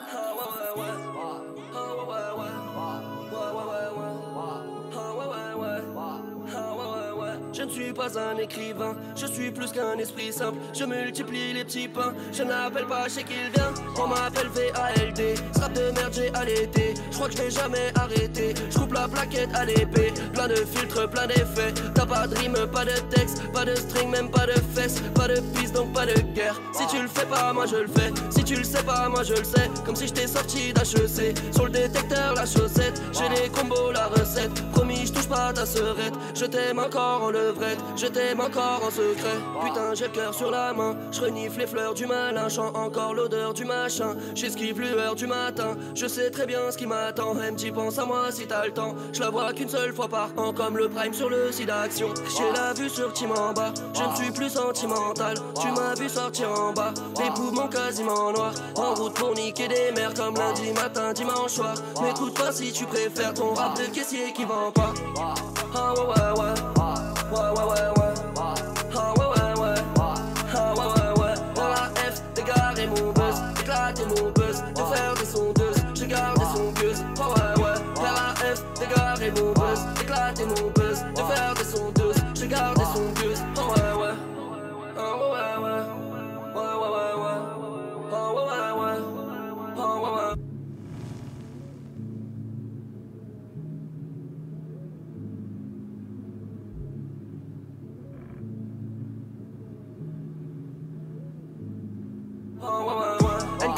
[7.81, 10.57] suis pas un écrivain, je suis plus qu'un esprit simple.
[10.73, 13.73] Je multiplie les petits pains, je n'appelle pas chez qu'il vient.
[13.97, 16.93] On m'appelle VALD, strap de merde j'ai allaité.
[17.09, 18.53] Je crois que je vais jamais arrêter.
[18.69, 21.73] Je coupe la plaquette à l'épée, plein de filtres, plein d'effets.
[21.93, 25.27] T'as pas de rime, pas de texte, pas de string, même pas de fesses, pas
[25.27, 26.59] de piste donc pas de guerre.
[26.73, 28.11] Si tu le fais pas, moi je le fais.
[28.29, 29.69] Si tu le sais pas, moi je le sais.
[29.85, 31.37] Comme si j'étais sorti d'HEC.
[31.53, 33.01] Sur le détecteur, la chaussette.
[33.13, 34.51] J'ai les combos, la recette.
[34.71, 36.13] Promis, je touche pas ta serette.
[36.35, 37.31] Je t'aime encore en
[37.95, 39.37] Je t'aime encore en secret.
[39.63, 40.95] Putain, j'ai le cœur sur la main.
[41.11, 42.49] Je renifle les fleurs du malin.
[42.49, 44.15] Chant encore l'odeur du machin.
[44.35, 45.75] J'esquive l'heure du matin.
[45.95, 47.33] Je sais très bien ce qui m'attend.
[47.33, 48.95] Même tu penses à moi si t'as le temps.
[49.13, 50.53] Je la vois qu'une seule fois par an.
[50.53, 52.13] Comme le prime sur le site d'action.
[52.37, 53.73] J'ai la vue sur Tim en bas.
[53.93, 55.35] Je ne suis plus sentimental.
[55.59, 56.93] Tu m'as vu sortir en bas.
[57.19, 58.53] Les poumons quasiment noirs.
[58.75, 61.75] En route pour niquer des mers comme lundi matin, dimanche soir.
[62.01, 64.93] M'écoute pas si tu préfères ton rap de caissier qui vend pas.
[65.73, 66.80] Ah ouais ouais ouais.
[72.89, 73.39] Mon buzz.
[74.41, 74.63] Buzz.
[74.75, 75.81] De faire des sondeuses.
[75.95, 77.03] Je garde des songueuses.
[77.15, 77.75] Ah ouais ouais.
[77.95, 78.63] Dans la F,
[102.83, 103.20] Ah ouais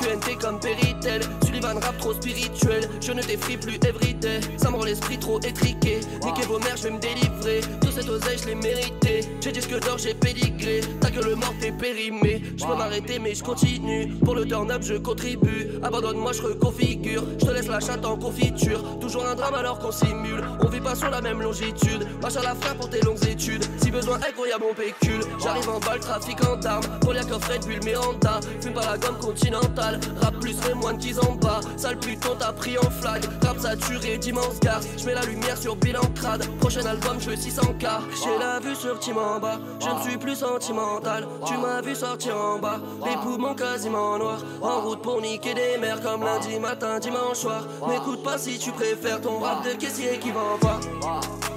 [0.03, 2.89] NQNT comme Péritel Sullivan rap trop spirituel.
[3.01, 5.99] Je ne t'effrie plus everyday Ça me rend l'esprit trop étriqué.
[6.23, 7.61] Niquez vos mères je vais me délivrer.
[7.81, 10.81] Tout cette oseille je l'ai mérité J'ai disque d'or j'ai pédigré.
[10.99, 12.41] Ta gueule morte est périmée.
[12.57, 14.13] Je peux m'arrêter mais je continue.
[14.25, 15.69] Pour le turn up je contribue.
[15.81, 17.23] Abandonne-moi je reconfigure.
[17.39, 18.99] Je te laisse la chatte en confiture.
[18.99, 20.43] Toujours un drame alors qu'on simule.
[20.61, 22.07] On vit pas sur la même longitude.
[22.21, 23.63] Marche à la frère pour tes longues études.
[23.81, 25.21] Si besoin incroyable mon pécule.
[25.41, 28.97] J'arrive en balle trafic en d'armes Pour les coffrets de bulle Miranda Fume pas la
[28.97, 31.61] gomme continentale Rap plus les moines qu'ils en bas.
[31.77, 33.23] Sale putain t'as pris en flag.
[33.43, 36.45] Rap saturé d'immense gars Je mets la lumière sur bilan crade.
[36.59, 37.87] Prochain album je veux 600k
[38.23, 39.59] J'ai la vue sur Tim en bas.
[39.79, 41.27] Je ne suis plus sentimental.
[41.45, 42.79] Tu m'as vu sortir en bas.
[43.05, 44.41] Les poumons quasiment noirs.
[44.61, 47.63] En route pour niquer des mers Comme lundi matin dimanche soir.
[47.87, 50.79] M'écoute pas si tu préfères ton rap de caissier qui vend pas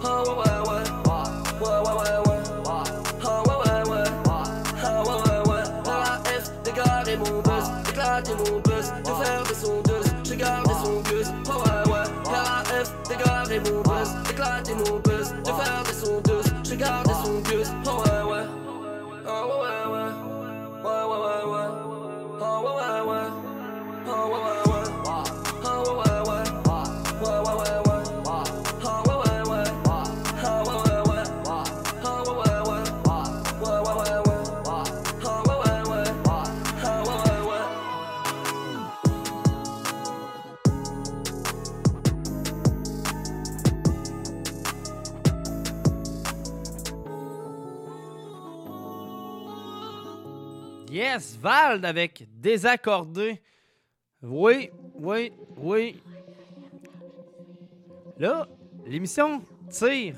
[0.04, 1.06] Ah ouais ouais ouais.
[1.60, 2.35] Ouais ouais ouais ouais
[8.18, 10.14] Éclater mon buzz De faire des sondeuses.
[10.24, 12.04] Je garde des songueuses Ah ouais ouais.
[12.24, 14.14] Dans la F dégarer mon buzz.
[14.30, 16.52] Éclater mon buzz De faire des sondeuses.
[16.64, 17.05] Je garde
[51.46, 53.40] Avec Désaccordé.
[54.22, 56.02] Oui, oui, oui.
[58.18, 58.48] Là,
[58.84, 59.40] l'émission
[59.70, 60.16] tire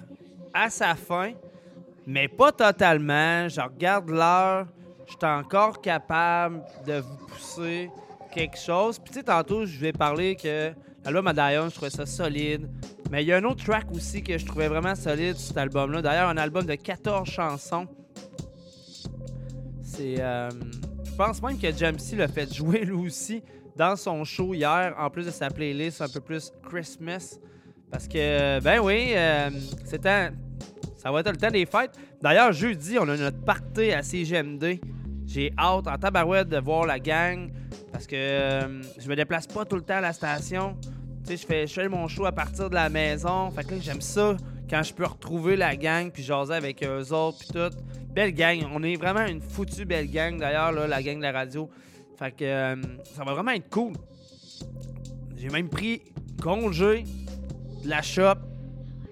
[0.55, 1.33] à sa fin,
[2.07, 3.47] mais pas totalement.
[3.49, 4.67] Je regarde l'heure,
[5.07, 7.91] je suis encore capable de vous pousser
[8.33, 8.99] quelque chose.
[8.99, 10.73] Puis tu sais, tantôt, je vais parler que
[11.05, 12.71] l'album Adaion, je trouvais ça solide.
[13.11, 15.59] Mais il y a un autre track aussi que je trouvais vraiment solide sur cet
[15.59, 16.01] album-là.
[16.01, 17.87] D'ailleurs, un album de 14 chansons.
[19.83, 20.17] C'est.
[20.21, 20.49] euh,
[21.19, 23.43] pense même que Jamsey l'a fait jouer lui aussi
[23.77, 27.39] dans son show hier, en plus de sa playlist un peu plus Christmas.
[27.91, 29.51] Parce que, ben oui, euh,
[29.85, 30.31] c'est temps-
[30.97, 31.93] ça va être le temps des fêtes.
[32.21, 34.81] D'ailleurs, jeudi, on a notre party à CGMD.
[35.27, 37.51] J'ai hâte en tabarouette de voir la gang
[37.93, 40.77] parce que euh, je me déplace pas tout le temps à la station.
[41.27, 43.51] Tu sais, je fais, je mon show à partir de la maison.
[43.51, 44.37] Fait que là, j'aime ça
[44.69, 47.75] quand je peux retrouver la gang puis jaser avec eux autres puis tout.
[48.19, 48.67] Belle gang.
[48.75, 51.71] On est vraiment une foutue belle gang d'ailleurs, la gang de la radio.
[52.19, 52.75] Fait que euh,
[53.05, 53.93] ça va vraiment être cool.
[55.37, 56.03] J'ai même pris
[56.43, 57.05] congé
[57.85, 58.41] de la shop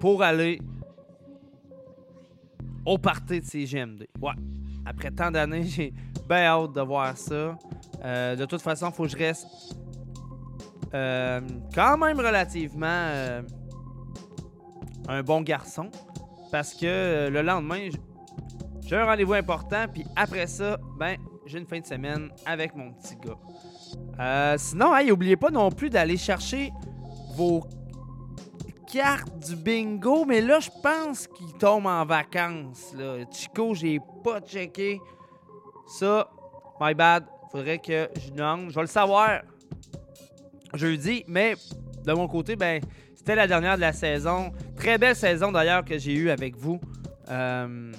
[0.01, 0.61] pour aller
[2.85, 4.09] au party de CGMD.
[4.21, 4.33] Ouais.
[4.85, 5.95] Après tant d'années, j'ai
[6.29, 7.57] bien hâte de voir ça.
[8.05, 9.47] Euh, de toute façon, faut que je reste
[10.95, 11.41] euh,
[11.73, 13.43] quand même relativement euh,
[15.07, 15.93] un bon garçon.
[16.51, 17.89] Parce que le lendemain,
[18.87, 22.93] J'ai un rendez-vous important, puis après ça, ben, j'ai une fin de semaine avec mon
[22.93, 23.35] petit gars.
[24.21, 26.73] Euh, sinon, hey, oubliez pas non plus d'aller chercher
[27.35, 27.65] vos
[28.93, 32.95] cartes du bingo, mais là, je pense qu'il tombe en vacances.
[32.97, 33.25] Là.
[33.33, 35.01] Chico, j'ai pas checké.
[35.89, 36.31] Ça,
[36.81, 37.25] my bad.
[37.51, 38.31] Faudrait que je.
[38.37, 39.43] Je vais le savoir
[40.75, 41.57] jeudi, mais
[42.05, 42.81] de mon côté, ben,
[43.17, 44.53] c'était la dernière de la saison.
[44.77, 46.81] Très belle saison d'ailleurs que j'ai eue avec vous.
[47.29, 47.93] Euh,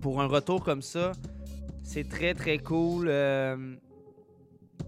[0.00, 1.12] pour un retour comme ça,
[1.82, 3.06] c'est très très cool.
[3.08, 3.56] euh,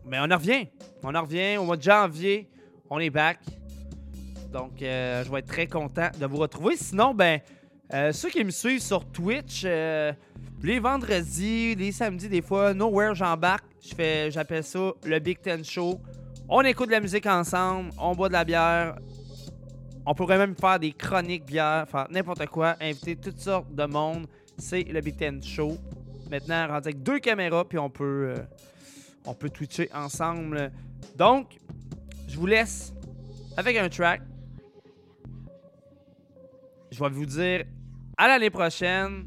[0.04, 0.66] mais on en revient.
[1.02, 2.48] On en revient au mois de janvier.
[2.90, 3.38] On est back.
[4.52, 6.76] Donc, euh, je vais être très content de vous retrouver.
[6.76, 7.40] Sinon, ben,
[7.92, 13.64] euh, ceux qui me suivent sur Twitch, les vendredis, les samedis, des fois, nowhere, j'embarque.
[13.80, 16.00] Je fais, j'appelle ça le Big Ten Show.
[16.48, 18.96] On écoute de la musique ensemble, on boit de la bière.
[20.04, 24.26] On pourrait même faire des chroniques bière, faire n'importe quoi, inviter toutes sortes de monde.
[24.62, 25.76] C'est le Big Ten Show.
[26.30, 28.42] Maintenant, rendu avec deux caméras, puis on peut, euh,
[29.26, 30.70] on peut twitcher ensemble.
[31.16, 31.58] Donc,
[32.28, 32.94] je vous laisse
[33.56, 34.22] avec un track.
[36.92, 37.64] Je vais vous dire
[38.16, 39.26] à l'année prochaine.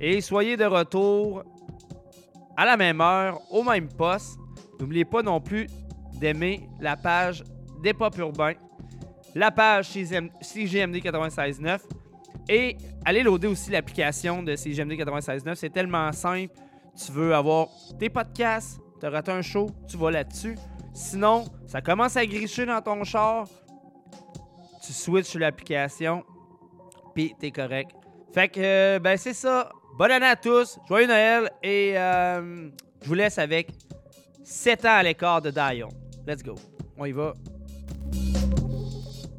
[0.00, 1.44] Et soyez de retour
[2.56, 4.40] à la même heure, au même poste.
[4.80, 5.68] N'oubliez pas non plus
[6.14, 7.44] d'aimer la page
[7.80, 8.54] des Pop Urbains,
[9.36, 11.78] la page CGM CGMD 96.9
[12.48, 15.54] et allez loader aussi l'application de CGMD 96.9.
[15.54, 16.54] C'est tellement simple.
[16.96, 17.68] Tu veux avoir
[17.98, 20.56] tes podcasts, tu raté un show, tu vas là-dessus.
[20.92, 23.48] Sinon, ça commence à gricher dans ton char,
[24.84, 26.24] tu switches sur l'application,
[27.14, 27.90] puis t'es correct.
[28.32, 29.70] Fait que, euh, ben c'est ça.
[29.98, 32.68] Bonne année à tous, joyeux Noël, et euh,
[33.02, 33.70] je vous laisse avec
[34.44, 35.88] 7 ans à l'écart de Dion.
[36.26, 36.54] Let's go.
[36.96, 37.34] On y va.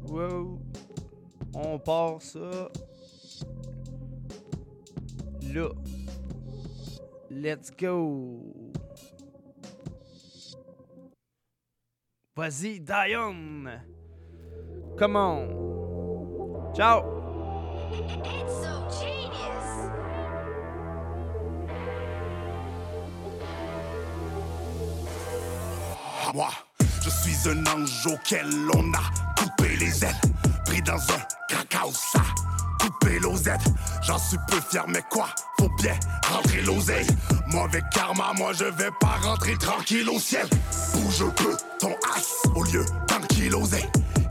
[0.08, 0.58] Wow.
[1.54, 2.70] On part ça.
[5.54, 5.68] Là.
[7.30, 8.40] Let's go.
[12.36, 13.64] Vas-y, Dion.
[14.98, 16.72] Come on.
[16.74, 17.02] Ciao.
[26.34, 26.48] Moi,
[27.02, 30.14] je suis un ange auquel on a coupé les ailes.
[30.66, 32.20] Pris dans un house, ça
[34.02, 35.28] J'en suis peu fier, mais quoi?
[35.58, 35.94] Faut bien
[36.28, 37.06] rentrer l'oseille.
[37.46, 40.46] Mauvais karma, moi je vais pas rentrer tranquille au ciel.
[40.94, 43.84] Bouge un peu ton as au lieu d'enkyloser.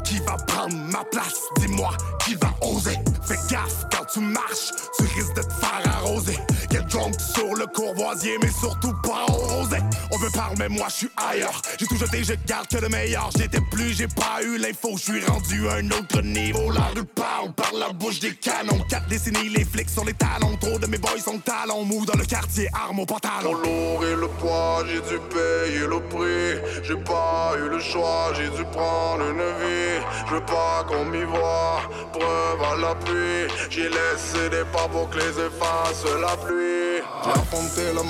[0.04, 1.40] Qui va prendre ma place?
[1.58, 1.92] Dis-moi,
[2.24, 2.98] qui va oser?
[3.28, 6.38] Fais gaffe quand tu marches, tu risques de te faire arroser.
[6.70, 9.78] Get drunk sur le courvoisier, mais surtout pas au rosé.
[10.12, 11.60] On veut parler, mais moi je suis ailleurs.
[11.80, 13.30] J'ai tout jeté, je garde que le meilleur.
[13.38, 16.72] J'étais plus, j'ai pas eu l'info, je suis rendu à un autre niveau.
[16.72, 18.80] La rue parle par la bouche des canons.
[18.90, 20.56] Quatre décennies, les flics sur les talons.
[20.58, 23.54] Trop de mes boys sont talons mou dans le quartier, arme au pantalon.
[23.54, 26.84] Pour lourd et le poids, j'ai dû payer le prix.
[26.84, 30.02] J'ai pas eu le choix, j'ai dû prendre une vie.
[30.28, 31.82] Je veux pas qu'on m'y voit,
[32.14, 32.76] preuve à
[33.16, 33.54] l'appui.
[33.70, 37.02] J'ai laissé des pas pour que les efface la pluie.
[37.24, 38.02] J'ai affronté le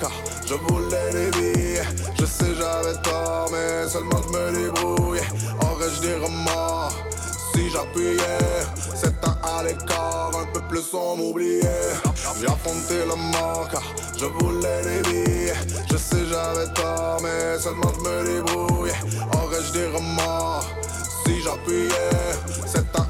[0.00, 0.12] car
[0.46, 1.82] je voulais des billets.
[2.18, 5.20] Je sais j'avais tort, mais seulement je me débrouille.
[5.62, 6.92] Aurais-je des remords?
[7.54, 8.20] Si j'appuyais,
[8.94, 11.94] sept ans à l'écart, un peu plus on m'oubliait.
[12.38, 13.14] J'ai affronté le
[13.70, 13.82] car
[14.18, 15.54] je voulais des billets.
[15.90, 18.92] Je sais j'avais tort, mais seulement je me débrouille.
[19.32, 20.66] Aurais-je des remords?
[21.24, 22.12] Si j'appuyais,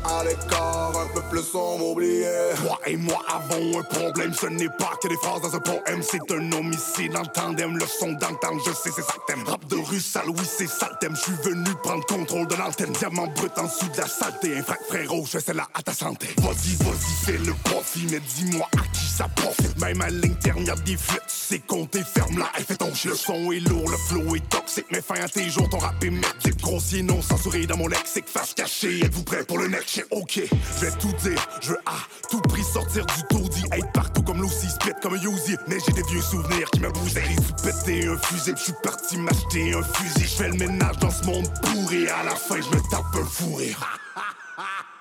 [0.09, 2.55] à l'écart, un peu plus on m'oubliait.
[2.65, 6.03] Toi et moi avons un problème, ce n'est pas que des phrases dans un poème,
[6.03, 9.15] c'est un homicide en tandem, le son d'entendre, je sais c'est ça.
[9.47, 12.93] Rap de rue sale, oui c'est ça le je suis venu prendre contrôle de l'antenne,
[12.93, 15.93] diamant brut en dessous de la saleté, un frère frérot, je sais là à ta
[15.93, 16.29] santé.
[16.39, 19.79] Vas-y, vas-y, fais le profit, mais dis-moi à qui ça profite.
[19.81, 23.11] Même à l'intérieur des fuites, tu sais compter, ferme la fais ton shit.
[23.11, 26.03] Le son est lourd, le flow est toxique, mais fin à tes jours, ton rap
[26.03, 26.57] est merdique.
[26.61, 29.96] Grossier, non censuré dans mon lexique, face cachée, êtes-vous prêts pour le next?
[29.97, 30.07] Shit?
[30.11, 31.97] Ok, je vais tout dire, je veux à
[32.31, 35.59] tout prix sortir du taudis, être partout comme l'Ossi, split comme un.
[35.69, 37.23] Mais j'ai des vieux souvenirs qui me bousillent.
[37.63, 40.25] J'ai péter un fusil, je suis parti m'acheter un fusil.
[40.25, 43.25] Je fais le ménage dans ce monde pourri, à la fin je me tape un
[43.25, 43.99] fou rire.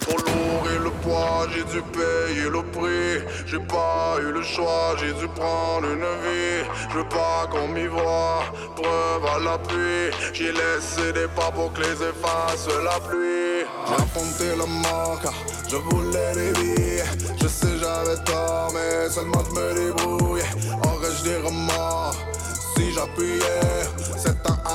[0.00, 3.26] Trop lourd et le poids, j'ai dû payer le prix.
[3.46, 6.64] J'ai pas eu le choix, j'ai dû prendre une vie.
[6.90, 8.44] Je veux pas qu'on m'y voit,
[8.76, 10.10] preuve à l'appui.
[10.32, 13.64] J'ai laissé des pas pour que les efface la pluie.
[13.86, 14.66] J'ai affronté le
[15.22, 15.34] car
[15.68, 17.04] je voulais des billets.
[17.40, 20.42] Je sais j'avais tort, mais seulement je me débrouille.
[20.84, 22.16] Aurais-je des remords?
[22.76, 23.82] Si j'appuyais,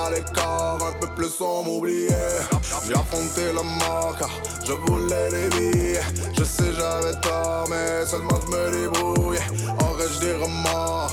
[0.10, 2.42] l'écart, un peu plus on m'oubliait.
[2.88, 4.30] J'ai affronté le mort car
[4.66, 6.02] je voulais les billets.
[6.38, 9.40] Je sais j'avais tort, mais seulement je me débrouillais.
[9.80, 11.12] Aurais-je des remords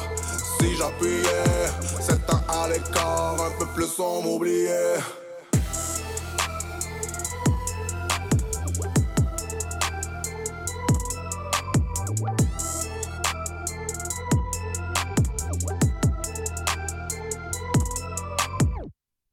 [0.61, 1.69] si j'appuyais?
[2.01, 4.99] Sept ans à l'écart, un peu plus on m'oubliait.